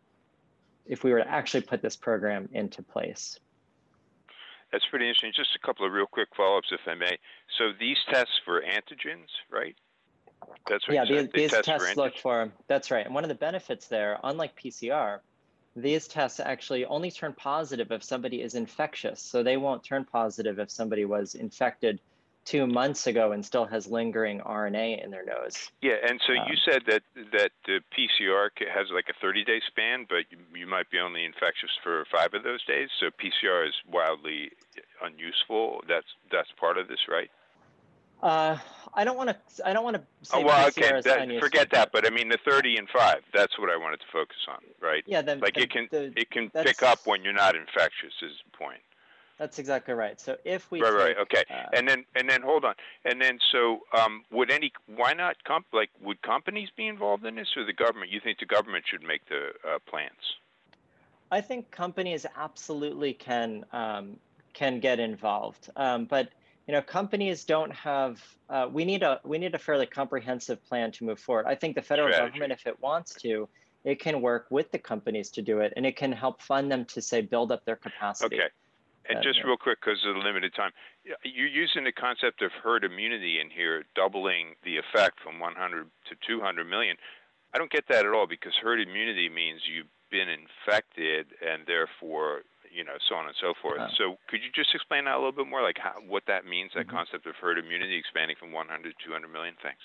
if 0.86 1.04
we 1.04 1.12
were 1.12 1.18
to 1.18 1.28
actually 1.28 1.62
put 1.62 1.82
this 1.82 1.96
program 1.96 2.48
into 2.54 2.84
place 2.84 3.40
that's 4.72 4.86
pretty 4.90 5.08
interesting. 5.08 5.32
Just 5.36 5.56
a 5.56 5.66
couple 5.66 5.86
of 5.86 5.92
real 5.92 6.06
quick 6.06 6.30
follow-ups 6.36 6.70
if 6.72 6.82
i 6.88 6.96
may. 6.96 7.18
So 7.58 7.72
these 7.80 7.98
tests 8.10 8.40
for 8.46 8.62
antigens 8.62 9.28
right? 9.52 9.76
That's 10.70 10.88
what 10.88 10.96
yeah 10.96 11.06
these, 11.06 11.30
these 11.34 11.52
test 11.52 11.66
tests 11.66 11.92
for 11.92 11.96
look 11.96 12.18
for 12.18 12.52
that's 12.68 12.92
right. 12.92 13.06
And 13.06 13.14
one 13.14 13.24
of 13.24 13.30
the 13.30 13.36
benefits 13.36 13.88
there 13.88 14.20
unlike 14.24 14.56
pcr 14.56 15.20
these 15.76 16.08
tests 16.08 16.40
actually 16.40 16.86
only 16.86 17.12
turn 17.12 17.34
positive 17.34 17.92
if 17.92 18.04
somebody 18.04 18.42
is 18.42 18.56
infectious. 18.56 19.22
So 19.22 19.42
they 19.42 19.58
won't 19.58 19.84
turn 19.84 20.04
positive 20.04 20.60
if 20.60 20.70
somebody 20.70 21.06
was 21.06 21.36
infected 21.36 22.00
two 22.46 22.66
months 22.66 23.08
ago 23.08 23.32
and 23.32 23.46
still 23.46 23.66
has 23.66 23.88
lingering 23.88 24.40
RNA 24.40 25.04
in 25.04 25.12
their 25.12 25.26
nose. 25.26 25.72
Yeah, 25.82 25.96
and 26.08 26.20
so 26.26 26.34
um, 26.34 26.48
you 26.50 26.58
said 26.66 26.84
that 26.88 27.04
that 27.32 27.52
the 27.66 27.80
PCR 27.96 28.50
has 28.74 28.88
like 28.94 29.06
a 29.10 29.26
30-day 29.26 29.62
span, 29.68 30.06
but 30.10 30.26
you, 30.30 30.38
you, 30.56 30.68
might 30.68 30.90
be 30.90 31.00
only 31.00 31.24
infectious 31.26 31.70
for 31.84 32.06
five 32.12 32.34
of 32.34 32.44
those 32.44 32.64
days. 32.66 32.90
So 33.00 33.08
PCR 33.08 33.68
is 33.68 33.74
wildly 33.92 34.52
unuseful. 35.04 35.84
That's 35.88 36.08
that's 36.32 36.50
part 36.60 36.78
of 36.78 36.88
this, 36.88 37.00
right? 37.10 37.30
Uh, 38.22 38.58
I 38.94 39.04
don't 39.04 39.18
want 39.18 39.30
to. 39.30 39.68
I 39.68 39.74
don't 39.74 39.84
want 39.84 39.96
to. 39.96 40.04
Oh 40.34 40.42
well, 40.42 40.68
okay. 40.68 41.02
That, 41.02 41.40
forget 41.40 41.70
that. 41.72 41.92
But 41.92 42.06
I 42.06 42.12
mean, 42.12 42.30
the 42.30 42.38
thirty 42.46 42.78
and 42.78 42.88
five. 42.90 43.22
That's 43.34 43.58
what 43.58 43.70
I 43.70 43.78
wanted 43.78 44.00
to 44.02 44.06
focus 44.12 44.38
on, 44.48 44.60
right? 44.80 45.04
Yeah. 45.08 45.22
The, 45.22 45.38
like 45.38 45.56
the, 45.56 45.62
it 45.62 45.72
can 45.72 45.88
the, 45.92 46.14
it 46.16 46.30
can 46.30 46.50
pick 46.50 46.84
up 46.84 47.00
when 47.06 47.24
you're 47.24 47.34
not 47.34 47.56
infectious. 47.56 48.14
Is 48.22 48.34
the 48.46 48.58
point? 48.58 48.82
That's 49.42 49.58
exactly 49.58 49.96
right. 49.96 50.22
So 50.22 50.38
if 50.46 50.70
we 50.70 50.84
right, 50.84 50.92
take, 50.92 51.00
right, 51.00 51.18
okay, 51.18 51.44
uh, 51.50 51.76
and 51.76 51.88
then 51.88 52.06
and 52.14 52.30
then 52.30 52.44
hold 52.44 52.64
on, 52.64 52.76
and 53.06 53.20
then 53.20 53.40
so 53.52 53.80
um, 54.00 54.24
would 54.32 54.52
any 54.52 54.72
why 54.96 55.14
not 55.14 55.36
comp 55.46 55.66
like 55.74 55.90
would 56.00 56.22
companies 56.22 56.70
be 56.78 56.86
involved 56.86 57.26
in 57.26 57.34
this 57.34 57.48
or 57.58 57.66
the 57.66 57.74
government? 57.74 58.12
You 58.12 58.20
think 58.24 58.38
the 58.38 58.46
government 58.46 58.86
should 58.88 59.02
make 59.02 59.28
the 59.30 59.48
uh, 59.68 59.80
plans? 59.90 60.12
I 61.32 61.42
think 61.42 61.72
companies 61.72 62.28
absolutely 62.38 63.14
can 63.14 63.66
um, 63.74 64.18
can 64.54 64.80
get 64.80 65.00
involved, 65.00 65.72
um, 65.76 66.06
but 66.06 66.30
you 66.68 66.74
know 66.76 66.82
companies 66.84 67.44
don't 67.44 67.74
have 67.74 68.22
uh, 68.48 68.68
we 68.72 68.86
need 68.86 69.02
a 69.02 69.22
we 69.24 69.40
need 69.40 69.56
a 69.56 69.60
fairly 69.60 69.88
comprehensive 69.88 70.64
plan 70.64 70.92
to 70.92 71.04
move 71.04 71.20
forward 71.20 71.48
i 71.48 71.56
think 71.56 71.76
the 71.76 71.82
federal 71.82 72.10
Strategy. 72.14 72.40
government 72.40 72.52
if 72.52 72.68
it 72.68 72.80
wants 72.80 73.16
to 73.16 73.50
it 73.84 74.00
can 74.00 74.22
work 74.22 74.46
with 74.52 74.72
the 74.72 74.78
companies 74.78 75.32
to 75.32 75.42
do 75.42 75.60
it 75.60 75.74
and 75.76 75.86
it 75.86 75.98
can 75.98 76.12
help 76.12 76.42
fund 76.42 76.72
them 76.72 76.86
to 76.86 77.02
say 77.02 77.20
build 77.20 77.52
up 77.52 77.66
their 77.66 77.76
capacity 77.76 78.36
okay 78.36 78.48
and 79.10 79.24
just 79.24 79.44
real 79.44 79.58
quick 79.58 79.80
because 79.82 80.00
of 80.06 80.16
the 80.16 80.22
limited 80.22 80.54
time 80.54 80.72
you're 81.24 81.48
using 81.48 81.84
the 81.84 81.92
concept 81.92 82.42
of 82.42 82.52
herd 82.64 82.84
immunity 82.84 83.40
in 83.40 83.50
here 83.50 83.84
doubling 83.96 84.56
the 84.64 84.78
effect 84.78 85.20
from 85.24 85.40
100 85.40 85.88
to 86.08 86.16
200 86.28 86.64
million 86.66 86.96
i 87.54 87.58
don't 87.58 87.72
get 87.72 87.86
that 87.90 88.06
at 88.06 88.14
all 88.14 88.28
because 88.28 88.54
herd 88.62 88.80
immunity 88.80 89.30
means 89.30 89.62
you've 89.66 89.90
been 90.10 90.30
infected 90.30 91.28
and 91.42 91.64
therefore 91.66 92.42
you 92.72 92.84
know, 92.84 92.96
so 93.08 93.16
on 93.16 93.28
and 93.28 93.36
so 93.40 93.54
forth. 93.62 93.80
Uh, 93.80 93.88
so 93.98 94.18
could 94.30 94.40
you 94.42 94.50
just 94.56 94.74
explain 94.74 95.06
that 95.06 95.16
a 95.16 95.20
little 95.20 95.36
bit 95.36 95.48
more, 95.48 95.62
like 95.62 95.78
how, 95.78 95.94
what 96.08 96.24
that 96.28 96.46
means, 96.46 96.72
that 96.74 96.88
mm-hmm. 96.88 96.96
concept 96.96 97.28
of 97.28 97.36
herd 97.36 97.60
immunity 97.60 97.98
expanding 97.98 98.36
from 98.40 98.52
100 98.52 98.84
to 98.84 99.06
200 99.06 99.28
million? 99.28 99.56
Thanks. 99.62 99.84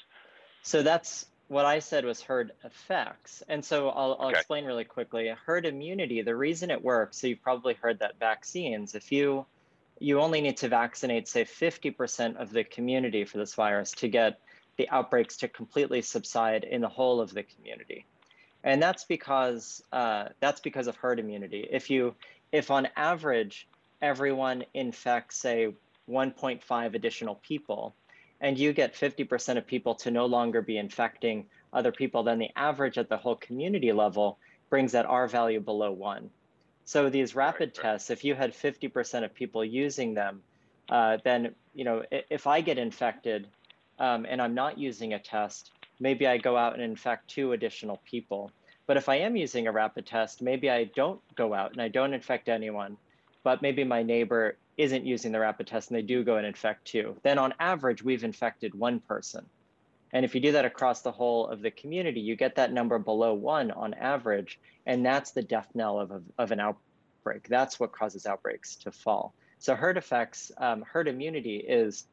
So 0.63 0.83
that's 0.83 1.27
what 1.49 1.65
I 1.65 1.79
said 1.79 2.05
was 2.05 2.21
herd 2.21 2.53
effects. 2.65 3.43
And 3.49 3.65
so 3.65 3.91
I'll, 3.91 4.17
I'll 4.19 4.29
okay. 4.29 4.39
explain 4.39 4.65
really 4.65 4.85
quickly. 4.85 5.29
Herd 5.29 5.67
immunity, 5.67 6.23
the 6.23 6.35
reason 6.35 6.71
it 6.71 6.83
works, 6.83 7.19
so 7.19 7.27
you've 7.29 7.43
probably 7.43 7.75
heard 7.75 8.01
that 8.01 8.19
vaccines, 8.19 8.95
if 8.95 9.13
you 9.13 9.47
you 9.99 10.21
only 10.21 10.43
need 10.43 10.59
to 10.59 10.69
vaccinate, 10.69 11.27
say, 11.27 11.43
50% 11.43 12.37
of 12.37 12.51
the 12.51 12.65
community 12.65 13.25
for 13.25 13.39
this 13.39 13.55
virus 13.55 13.93
to 13.93 14.09
get 14.09 14.39
the 14.77 14.87
outbreaks 14.91 15.39
to 15.39 15.49
completely 15.49 16.03
subside 16.03 16.65
in 16.65 16.83
the 16.83 16.89
whole 16.89 17.19
of 17.19 17.33
the 17.33 17.43
community. 17.43 18.05
and 18.63 18.83
that's 18.83 19.05
because 19.05 19.83
uh, 19.93 20.29
that's 20.41 20.61
because 20.61 20.87
of 20.89 20.97
herd 20.97 21.19
immunity. 21.19 21.67
If 21.71 21.89
you 21.89 22.15
if 22.53 22.71
on 22.71 22.89
average 22.97 23.69
everyone 24.03 24.65
infects 24.75 25.39
say 25.39 25.73
1.5 26.11 26.95
additional 26.95 27.37
people, 27.37 27.95
and 28.41 28.59
you 28.59 28.73
get 28.73 28.95
50% 28.95 29.57
of 29.57 29.67
people 29.67 29.95
to 29.97 30.11
no 30.11 30.27
longer 30.27 30.63
be 30.63 30.79
infecting 30.79 31.47
other 31.73 31.93
people, 31.93 32.23
then 32.23 32.39
the 32.39 32.51
average 32.57 32.99
at 32.99 33.09
the 33.09 33.17
whole 33.17 33.37
community 33.37 33.93
level 33.93 34.39
brings 34.71 34.93
that 34.93 35.07
R 35.07 35.29
value 35.29 35.61
below 35.61 35.93
one. 35.93 36.31
So 36.85 37.11
these 37.11 37.35
rapid 37.35 37.69
right, 37.69 37.75
tests, 37.75 38.11
if 38.11 38.25
you 38.25 38.35
had 38.35 38.53
50% 38.53 39.25
of 39.25 39.35
people 39.35 39.65
using 39.65 40.15
them, 40.15 40.43
uh, 40.89 41.19
then 41.25 41.55
you 41.75 41.85
know 41.85 42.05
if 42.11 42.47
I 42.47 42.61
get 42.61 42.79
infected 42.79 43.49
um, 43.99 44.25
and 44.29 44.41
I'm 44.41 44.55
not 44.55 44.79
using 44.79 45.15
a 45.15 45.19
test, 45.19 45.73
maybe 45.99 46.27
I 46.27 46.39
go 46.39 46.57
out 46.57 46.75
and 46.75 46.83
infect 46.83 47.29
two 47.29 47.53
additional 47.53 48.01
people. 48.09 48.51
But 48.87 48.97
if 48.97 49.09
I 49.09 49.17
am 49.17 49.35
using 49.35 49.67
a 49.67 49.73
rapid 49.73 50.07
test, 50.07 50.43
maybe 50.43 50.71
I 50.71 50.85
don't 50.85 51.21
go 51.35 51.55
out 51.55 51.73
and 51.73 51.83
I 51.83 51.89
don't 51.89 52.15
infect 52.15 52.49
anyone, 52.49 52.97
but 53.43 53.63
maybe 53.63 53.83
my 53.83 54.03
neighbor 54.05 54.57
isn't 54.77 55.07
using 55.07 55.33
the 55.33 55.41
rapid 55.41 55.67
test 55.67 55.91
and 55.91 55.97
they 55.97 56.03
do 56.03 56.23
go 56.23 56.37
and 56.37 56.47
infect 56.47 56.85
two. 56.85 57.17
Then 57.23 57.39
on 57.39 57.55
average, 57.59 58.03
we've 58.03 58.25
infected 58.25 58.75
one 58.75 59.01
person. 59.01 59.47
And 60.13 60.25
if 60.25 60.35
you 60.35 60.41
do 60.41 60.53
that 60.53 60.65
across 60.65 61.03
the 61.03 61.13
whole 61.13 61.49
of 61.49 61.63
the 61.63 61.71
community, 61.71 62.21
you 62.21 62.37
get 62.37 62.55
that 62.57 62.73
number 62.73 62.99
below 62.99 63.35
one 63.35 63.71
on 63.71 63.95
average. 63.95 64.59
And 64.87 65.05
that's 65.05 65.33
the 65.33 65.43
death 65.43 65.69
knell 65.75 65.99
of, 65.99 66.23
of, 66.39 66.53
an 66.53 66.61
outbreak. 66.61 67.49
That's 67.49 67.81
what 67.81 67.93
causes 67.93 68.27
outbreaks 68.27 68.77
to 68.77 68.93
fall. 68.93 69.35
So 69.59 69.75
herd 69.75 69.97
effects, 69.97 70.53
um, 70.59 70.83
herd 70.83 71.09
immunity 71.09 71.57
is 71.57 72.07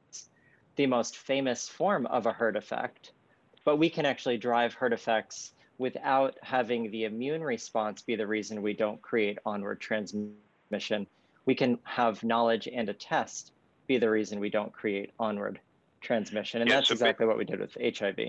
the 0.75 0.87
most 0.87 1.17
famous 1.17 1.67
form 1.69 2.05
of 2.07 2.25
a 2.25 2.33
herd 2.33 2.55
effect, 2.55 3.11
but 3.63 3.77
we 3.77 3.89
can 3.89 4.05
actually 4.05 4.37
drive 4.37 4.73
herd 4.73 4.93
effects 4.93 5.53
without 5.77 6.35
having 6.41 6.89
the 6.91 7.03
immune 7.03 7.43
response 7.43 8.01
be 8.01 8.15
the 8.15 8.25
reason 8.25 8.61
we 8.61 8.73
don't 8.73 9.01
create 9.01 9.37
onward 9.45 9.79
transmission. 9.79 11.07
We 11.45 11.55
can 11.55 11.79
have 11.83 12.23
knowledge 12.23 12.67
and 12.67 12.87
a 12.89 12.93
test 12.93 13.51
be 13.87 13.97
the 13.97 14.09
reason 14.09 14.39
we 14.39 14.49
don't 14.49 14.71
create 14.71 15.11
onward 15.19 15.59
transmission. 16.01 16.61
And 16.61 16.69
yeah, 16.69 16.77
that's 16.77 16.89
so 16.89 16.93
exactly 16.93 17.25
what 17.25 17.37
we 17.37 17.45
did 17.45 17.59
with 17.59 17.75
HIV. 17.75 18.19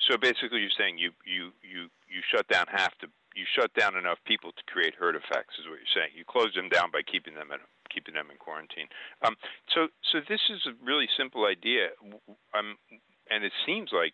So 0.00 0.16
basically 0.18 0.60
you're 0.60 0.76
saying 0.78 0.98
you, 0.98 1.12
you, 1.24 1.52
you, 1.62 1.88
you 2.08 2.20
shut 2.30 2.46
down 2.48 2.66
half 2.68 2.92
the, 3.00 3.08
you 3.34 3.44
shut 3.54 3.72
down 3.74 3.96
enough 3.96 4.18
people 4.24 4.52
to 4.52 4.62
create 4.72 4.94
herd 4.94 5.16
effects 5.16 5.58
is 5.60 5.68
what 5.68 5.76
you're 5.76 5.94
saying. 5.94 6.12
You 6.16 6.24
close 6.24 6.54
them 6.54 6.68
down 6.68 6.90
by 6.90 7.02
keeping 7.02 7.34
them 7.34 7.52
in, 7.52 7.58
keeping 7.92 8.14
them 8.14 8.30
in 8.30 8.36
quarantine. 8.38 8.88
Um, 9.24 9.36
so, 9.74 9.88
so 10.12 10.20
this 10.28 10.40
is 10.48 10.64
a 10.66 10.72
really 10.84 11.08
simple 11.16 11.46
idea. 11.46 11.88
Um, 12.56 12.76
and 13.30 13.44
it 13.44 13.52
seems 13.66 13.90
like 13.92 14.12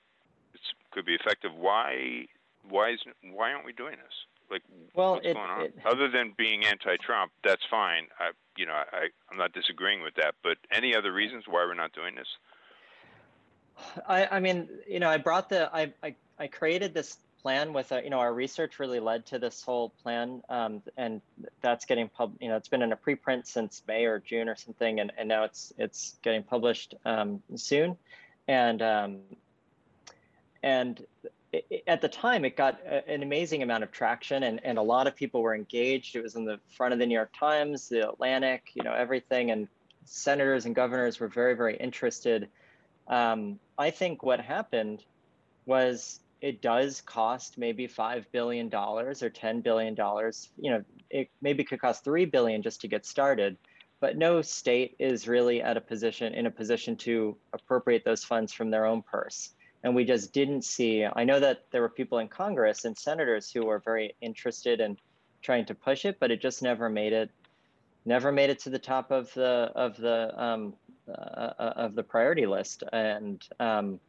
it 0.54 0.60
could 0.90 1.06
be 1.06 1.14
effective. 1.14 1.52
Why, 1.54 2.26
why 2.68 2.92
is, 2.92 3.00
why 3.22 3.52
aren't 3.52 3.66
we 3.66 3.72
doing 3.72 3.96
this? 4.02 4.16
Like, 4.52 4.62
well, 4.94 5.14
what's 5.14 5.26
it, 5.26 5.34
going 5.34 5.50
on? 5.50 5.62
It, 5.62 5.74
Other 5.86 6.08
than 6.08 6.34
being 6.36 6.64
anti-Trump, 6.64 7.32
that's 7.42 7.62
fine. 7.70 8.06
I, 8.20 8.30
you 8.56 8.66
know, 8.66 8.74
I, 8.74 9.08
I'm 9.30 9.38
not 9.38 9.52
disagreeing 9.52 10.02
with 10.02 10.14
that. 10.16 10.34
But 10.42 10.58
any 10.70 10.94
other 10.94 11.12
reasons 11.12 11.44
why 11.48 11.64
we're 11.64 11.74
not 11.74 11.92
doing 11.92 12.14
this? 12.14 12.28
I, 14.06 14.26
I 14.26 14.40
mean, 14.40 14.68
you 14.86 15.00
know, 15.00 15.08
I 15.08 15.16
brought 15.16 15.48
the, 15.48 15.74
I, 15.74 15.92
I, 16.02 16.14
I 16.38 16.46
created 16.46 16.92
this 16.92 17.16
plan 17.40 17.72
with, 17.72 17.90
a, 17.90 18.04
you 18.04 18.10
know, 18.10 18.20
our 18.20 18.32
research 18.32 18.78
really 18.78 19.00
led 19.00 19.24
to 19.26 19.38
this 19.38 19.62
whole 19.62 19.88
plan, 20.02 20.42
um, 20.50 20.82
and 20.96 21.20
that's 21.62 21.86
getting 21.86 22.08
pub, 22.08 22.34
you 22.40 22.48
know, 22.48 22.56
it's 22.56 22.68
been 22.68 22.82
in 22.82 22.92
a 22.92 22.96
preprint 22.96 23.46
since 23.46 23.82
May 23.88 24.04
or 24.04 24.20
June 24.20 24.48
or 24.48 24.54
something, 24.54 25.00
and, 25.00 25.10
and 25.18 25.28
now 25.28 25.44
it's 25.44 25.72
it's 25.78 26.18
getting 26.22 26.42
published 26.42 26.94
um, 27.04 27.42
soon, 27.56 27.96
and 28.46 28.80
um, 28.82 29.18
and 30.62 31.04
at 31.86 32.00
the 32.00 32.08
time 32.08 32.44
it 32.44 32.56
got 32.56 32.80
a, 32.86 33.08
an 33.08 33.22
amazing 33.22 33.62
amount 33.62 33.82
of 33.82 33.92
traction, 33.92 34.42
and 34.44 34.60
and 34.64 34.78
a 34.78 34.82
lot 34.82 35.06
of 35.06 35.14
people 35.14 35.42
were 35.42 35.54
engaged. 35.54 36.16
It 36.16 36.22
was 36.22 36.36
in 36.36 36.44
the 36.44 36.58
front 36.76 36.92
of 36.92 36.98
the 36.98 37.06
New 37.06 37.14
York 37.14 37.32
Times, 37.38 37.88
the 37.88 38.08
Atlantic, 38.08 38.70
you 38.74 38.82
know, 38.82 38.92
everything, 38.92 39.50
and 39.50 39.68
senators 40.04 40.66
and 40.66 40.74
governors 40.74 41.20
were 41.20 41.28
very 41.28 41.54
very 41.54 41.76
interested 41.76 42.48
um, 43.08 43.58
I 43.78 43.90
think 43.90 44.22
what 44.22 44.40
happened 44.40 45.04
was 45.66 46.20
it 46.40 46.60
does 46.60 47.00
cost 47.00 47.58
maybe 47.58 47.86
five 47.86 48.26
billion 48.32 48.68
dollars 48.68 49.22
or 49.22 49.30
ten 49.30 49.60
billion 49.60 49.94
dollars. 49.94 50.50
You 50.56 50.72
know, 50.72 50.84
it 51.10 51.30
maybe 51.40 51.64
could 51.64 51.80
cost 51.80 52.04
three 52.04 52.24
billion 52.24 52.62
just 52.62 52.80
to 52.82 52.88
get 52.88 53.06
started, 53.06 53.56
but 54.00 54.16
no 54.16 54.42
state 54.42 54.96
is 54.98 55.28
really 55.28 55.62
at 55.62 55.76
a 55.76 55.80
position 55.80 56.34
in 56.34 56.46
a 56.46 56.50
position 56.50 56.96
to 56.96 57.36
appropriate 57.52 58.04
those 58.04 58.24
funds 58.24 58.52
from 58.52 58.70
their 58.70 58.86
own 58.86 59.02
purse. 59.02 59.50
And 59.84 59.94
we 59.94 60.04
just 60.04 60.32
didn't 60.32 60.62
see. 60.62 61.04
I 61.04 61.24
know 61.24 61.40
that 61.40 61.64
there 61.70 61.80
were 61.80 61.88
people 61.88 62.18
in 62.18 62.28
Congress 62.28 62.84
and 62.84 62.96
senators 62.96 63.50
who 63.50 63.66
were 63.66 63.80
very 63.80 64.14
interested 64.20 64.80
in 64.80 64.96
trying 65.42 65.64
to 65.66 65.74
push 65.74 66.04
it, 66.04 66.18
but 66.20 66.30
it 66.30 66.40
just 66.40 66.62
never 66.62 66.88
made 66.88 67.12
it. 67.12 67.30
Never 68.04 68.32
made 68.32 68.50
it 68.50 68.58
to 68.60 68.70
the 68.70 68.78
top 68.78 69.10
of 69.10 69.32
the 69.34 69.70
of 69.74 69.96
the 69.96 70.32
um, 70.42 70.74
uh, 71.08 71.12
uh, 71.12 71.72
of 71.76 71.94
the 71.94 72.02
priority 72.02 72.46
list, 72.46 72.82
and 72.92 73.42
um, 73.60 74.00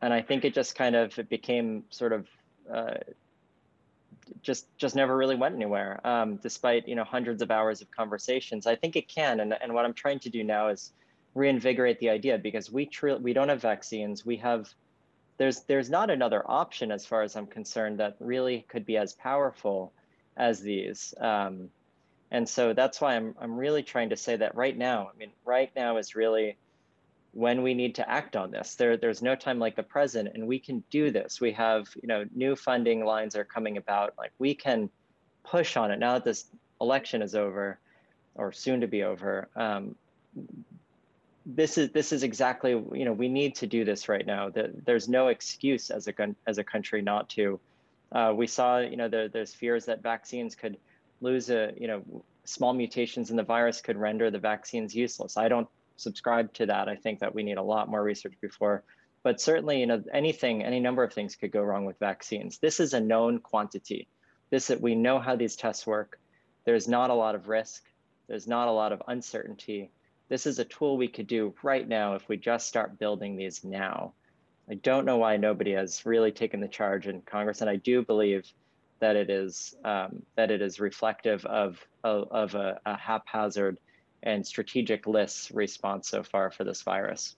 and 0.00 0.12
I 0.12 0.22
think 0.22 0.44
it 0.44 0.54
just 0.54 0.74
kind 0.74 0.94
of 0.96 1.18
it 1.18 1.28
became 1.28 1.84
sort 1.90 2.12
of 2.12 2.28
uh, 2.72 2.94
just 4.42 4.66
just 4.78 4.96
never 4.96 5.16
really 5.16 5.36
went 5.36 5.54
anywhere, 5.54 6.00
um, 6.06 6.36
despite 6.36 6.86
you 6.88 6.94
know 6.94 7.04
hundreds 7.04 7.42
of 7.42 7.50
hours 7.50 7.80
of 7.80 7.90
conversations. 7.90 8.66
I 8.66 8.76
think 8.76 8.96
it 8.96 9.08
can, 9.08 9.40
and 9.40 9.54
and 9.62 9.72
what 9.72 9.84
I'm 9.84 9.94
trying 9.94 10.18
to 10.20 10.30
do 10.30 10.44
now 10.44 10.68
is 10.68 10.92
reinvigorate 11.34 11.98
the 11.98 12.10
idea 12.10 12.38
because 12.38 12.70
we 12.70 12.86
truly 12.86 13.20
we 13.20 13.32
don't 13.32 13.48
have 13.48 13.60
vaccines. 13.60 14.24
We 14.24 14.36
have 14.38 14.72
there's 15.36 15.60
there's 15.60 15.90
not 15.90 16.10
another 16.10 16.42
option 16.46 16.90
as 16.92 17.04
far 17.04 17.22
as 17.22 17.36
I'm 17.36 17.46
concerned 17.46 17.98
that 18.00 18.16
really 18.20 18.64
could 18.68 18.86
be 18.86 18.96
as 18.96 19.12
powerful 19.14 19.92
as 20.36 20.60
these. 20.60 21.14
Um, 21.20 21.70
and 22.30 22.48
so 22.48 22.72
that's 22.72 23.00
why 23.00 23.14
I'm, 23.14 23.34
I'm 23.40 23.56
really 23.56 23.82
trying 23.82 24.10
to 24.10 24.16
say 24.16 24.36
that 24.36 24.56
right 24.56 24.76
now, 24.76 25.10
I 25.14 25.16
mean, 25.16 25.30
right 25.44 25.70
now 25.76 25.98
is 25.98 26.16
really 26.16 26.56
when 27.32 27.62
we 27.62 27.74
need 27.74 27.94
to 27.96 28.10
act 28.10 28.34
on 28.36 28.50
this. 28.50 28.74
There, 28.74 28.96
there's 28.96 29.22
no 29.22 29.36
time 29.36 29.58
like 29.58 29.76
the 29.76 29.82
present, 29.82 30.30
and 30.34 30.46
we 30.46 30.58
can 30.58 30.82
do 30.90 31.10
this. 31.10 31.40
We 31.40 31.52
have, 31.52 31.88
you 32.00 32.08
know, 32.08 32.24
new 32.34 32.56
funding 32.56 33.04
lines 33.04 33.36
are 33.36 33.44
coming 33.44 33.76
about. 33.76 34.14
Like 34.18 34.32
we 34.38 34.54
can 34.54 34.90
push 35.44 35.76
on 35.76 35.90
it 35.90 35.98
now 35.98 36.14
that 36.14 36.24
this 36.24 36.46
election 36.80 37.22
is 37.22 37.34
over, 37.34 37.78
or 38.34 38.50
soon 38.52 38.80
to 38.80 38.88
be 38.88 39.04
over. 39.04 39.48
Um, 39.54 39.94
this 41.46 41.76
is 41.78 41.90
this 41.90 42.12
is 42.12 42.22
exactly 42.22 42.70
you 42.70 43.04
know 43.04 43.12
we 43.12 43.28
need 43.28 43.56
to 43.56 43.66
do 43.66 43.84
this 43.84 44.08
right 44.08 44.26
now. 44.26 44.48
That 44.50 44.84
there's 44.84 45.08
no 45.08 45.28
excuse 45.28 45.90
as 45.90 46.08
a 46.08 46.12
as 46.46 46.58
a 46.58 46.64
country 46.64 47.02
not 47.02 47.28
to. 47.30 47.60
Uh, 48.12 48.32
we 48.34 48.46
saw 48.46 48.78
you 48.78 48.96
know 48.96 49.08
there, 49.08 49.28
there's 49.28 49.52
fears 49.52 49.86
that 49.86 50.02
vaccines 50.02 50.54
could 50.54 50.76
lose 51.20 51.50
a, 51.50 51.72
you 51.76 51.88
know, 51.88 52.02
small 52.44 52.72
mutations 52.72 53.30
in 53.30 53.36
the 53.36 53.42
virus 53.42 53.80
could 53.80 53.96
render 53.96 54.30
the 54.30 54.38
vaccines 54.38 54.94
useless. 54.94 55.36
I 55.36 55.48
don't 55.48 55.68
subscribe 55.96 56.52
to 56.54 56.66
that. 56.66 56.88
I 56.88 56.96
think 56.96 57.20
that 57.20 57.34
we 57.34 57.42
need 57.42 57.56
a 57.56 57.62
lot 57.62 57.88
more 57.88 58.02
research 58.02 58.34
before. 58.40 58.84
But 59.22 59.40
certainly, 59.40 59.80
you 59.80 59.86
know, 59.86 60.04
anything, 60.12 60.62
any 60.62 60.80
number 60.80 61.02
of 61.02 61.12
things 61.12 61.34
could 61.34 61.50
go 61.50 61.62
wrong 61.62 61.86
with 61.86 61.98
vaccines. 61.98 62.58
This 62.58 62.78
is 62.78 62.92
a 62.92 63.00
known 63.00 63.38
quantity. 63.38 64.06
This 64.50 64.68
we 64.68 64.94
know 64.94 65.18
how 65.18 65.34
these 65.34 65.56
tests 65.56 65.86
work. 65.86 66.20
There's 66.64 66.86
not 66.86 67.10
a 67.10 67.14
lot 67.14 67.34
of 67.34 67.48
risk. 67.48 67.82
There's 68.28 68.46
not 68.46 68.68
a 68.68 68.72
lot 68.72 68.92
of 68.92 69.02
uncertainty. 69.08 69.90
This 70.28 70.46
is 70.46 70.58
a 70.58 70.64
tool 70.64 70.96
we 70.96 71.08
could 71.08 71.26
do 71.26 71.54
right 71.62 71.86
now 71.86 72.14
if 72.14 72.28
we 72.28 72.36
just 72.36 72.66
start 72.66 72.98
building 72.98 73.36
these 73.36 73.64
now. 73.64 74.14
I 74.68 74.74
don't 74.74 75.04
know 75.04 75.18
why 75.18 75.36
nobody 75.36 75.72
has 75.72 76.06
really 76.06 76.32
taken 76.32 76.60
the 76.60 76.68
charge 76.68 77.06
in 77.06 77.20
Congress, 77.22 77.60
and 77.60 77.68
I 77.68 77.76
do 77.76 78.02
believe 78.02 78.50
that 79.00 79.16
it 79.16 79.28
is 79.28 79.74
um, 79.84 80.22
that 80.36 80.50
it 80.50 80.62
is 80.62 80.80
reflective 80.80 81.44
of 81.44 81.78
of, 82.02 82.28
of 82.30 82.54
a, 82.54 82.80
a, 82.86 82.96
haphazard 82.96 83.78
and 84.22 84.46
strategic 84.46 85.06
list 85.06 85.50
response 85.50 86.08
so 86.08 86.22
far 86.22 86.50
for 86.50 86.64
this 86.64 86.80
virus. 86.82 87.36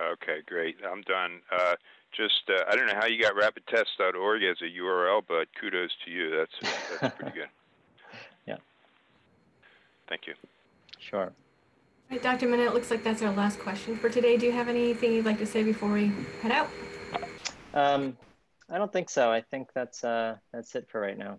Okay, 0.00 0.38
great. 0.46 0.76
I'm 0.88 1.02
done. 1.02 1.40
Uh, 1.50 1.74
just 2.12 2.48
uh, 2.48 2.62
I 2.68 2.76
don't 2.76 2.86
know 2.86 2.94
how 2.94 3.06
you 3.06 3.20
got 3.20 3.34
rapidtest.org 3.34 4.42
as 4.44 4.56
a 4.62 4.80
URL, 4.80 5.22
but 5.26 5.48
kudos 5.60 5.90
to 6.04 6.10
you. 6.12 6.30
That's 6.30 6.74
that's 7.00 7.16
pretty 7.16 7.32
good. 7.38 7.48
yeah. 8.46 8.58
Thank 10.08 10.28
you. 10.28 10.34
Sure. 11.00 11.32
All 12.12 12.18
right, 12.18 12.22
Dr. 12.24 12.46
Mina, 12.46 12.64
it 12.64 12.74
looks 12.74 12.90
like 12.90 13.02
that's 13.02 13.22
our 13.22 13.32
last 13.32 13.58
question 13.58 13.96
for 13.96 14.10
today. 14.10 14.36
Do 14.36 14.44
you 14.44 14.52
have 14.52 14.68
anything 14.68 15.14
you'd 15.14 15.24
like 15.24 15.38
to 15.38 15.46
say 15.46 15.62
before 15.62 15.90
we 15.90 16.12
head 16.42 16.52
out? 16.52 16.68
Um, 17.72 18.18
I 18.68 18.76
don't 18.76 18.92
think 18.92 19.08
so. 19.08 19.32
I 19.32 19.40
think 19.40 19.70
that's 19.74 20.04
uh, 20.04 20.36
that's 20.52 20.74
it 20.74 20.90
for 20.90 21.00
right 21.00 21.16
now. 21.16 21.38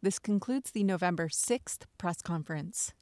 This 0.00 0.20
concludes 0.20 0.70
the 0.70 0.84
November 0.84 1.26
6th 1.26 1.86
press 1.98 2.22
conference. 2.22 2.94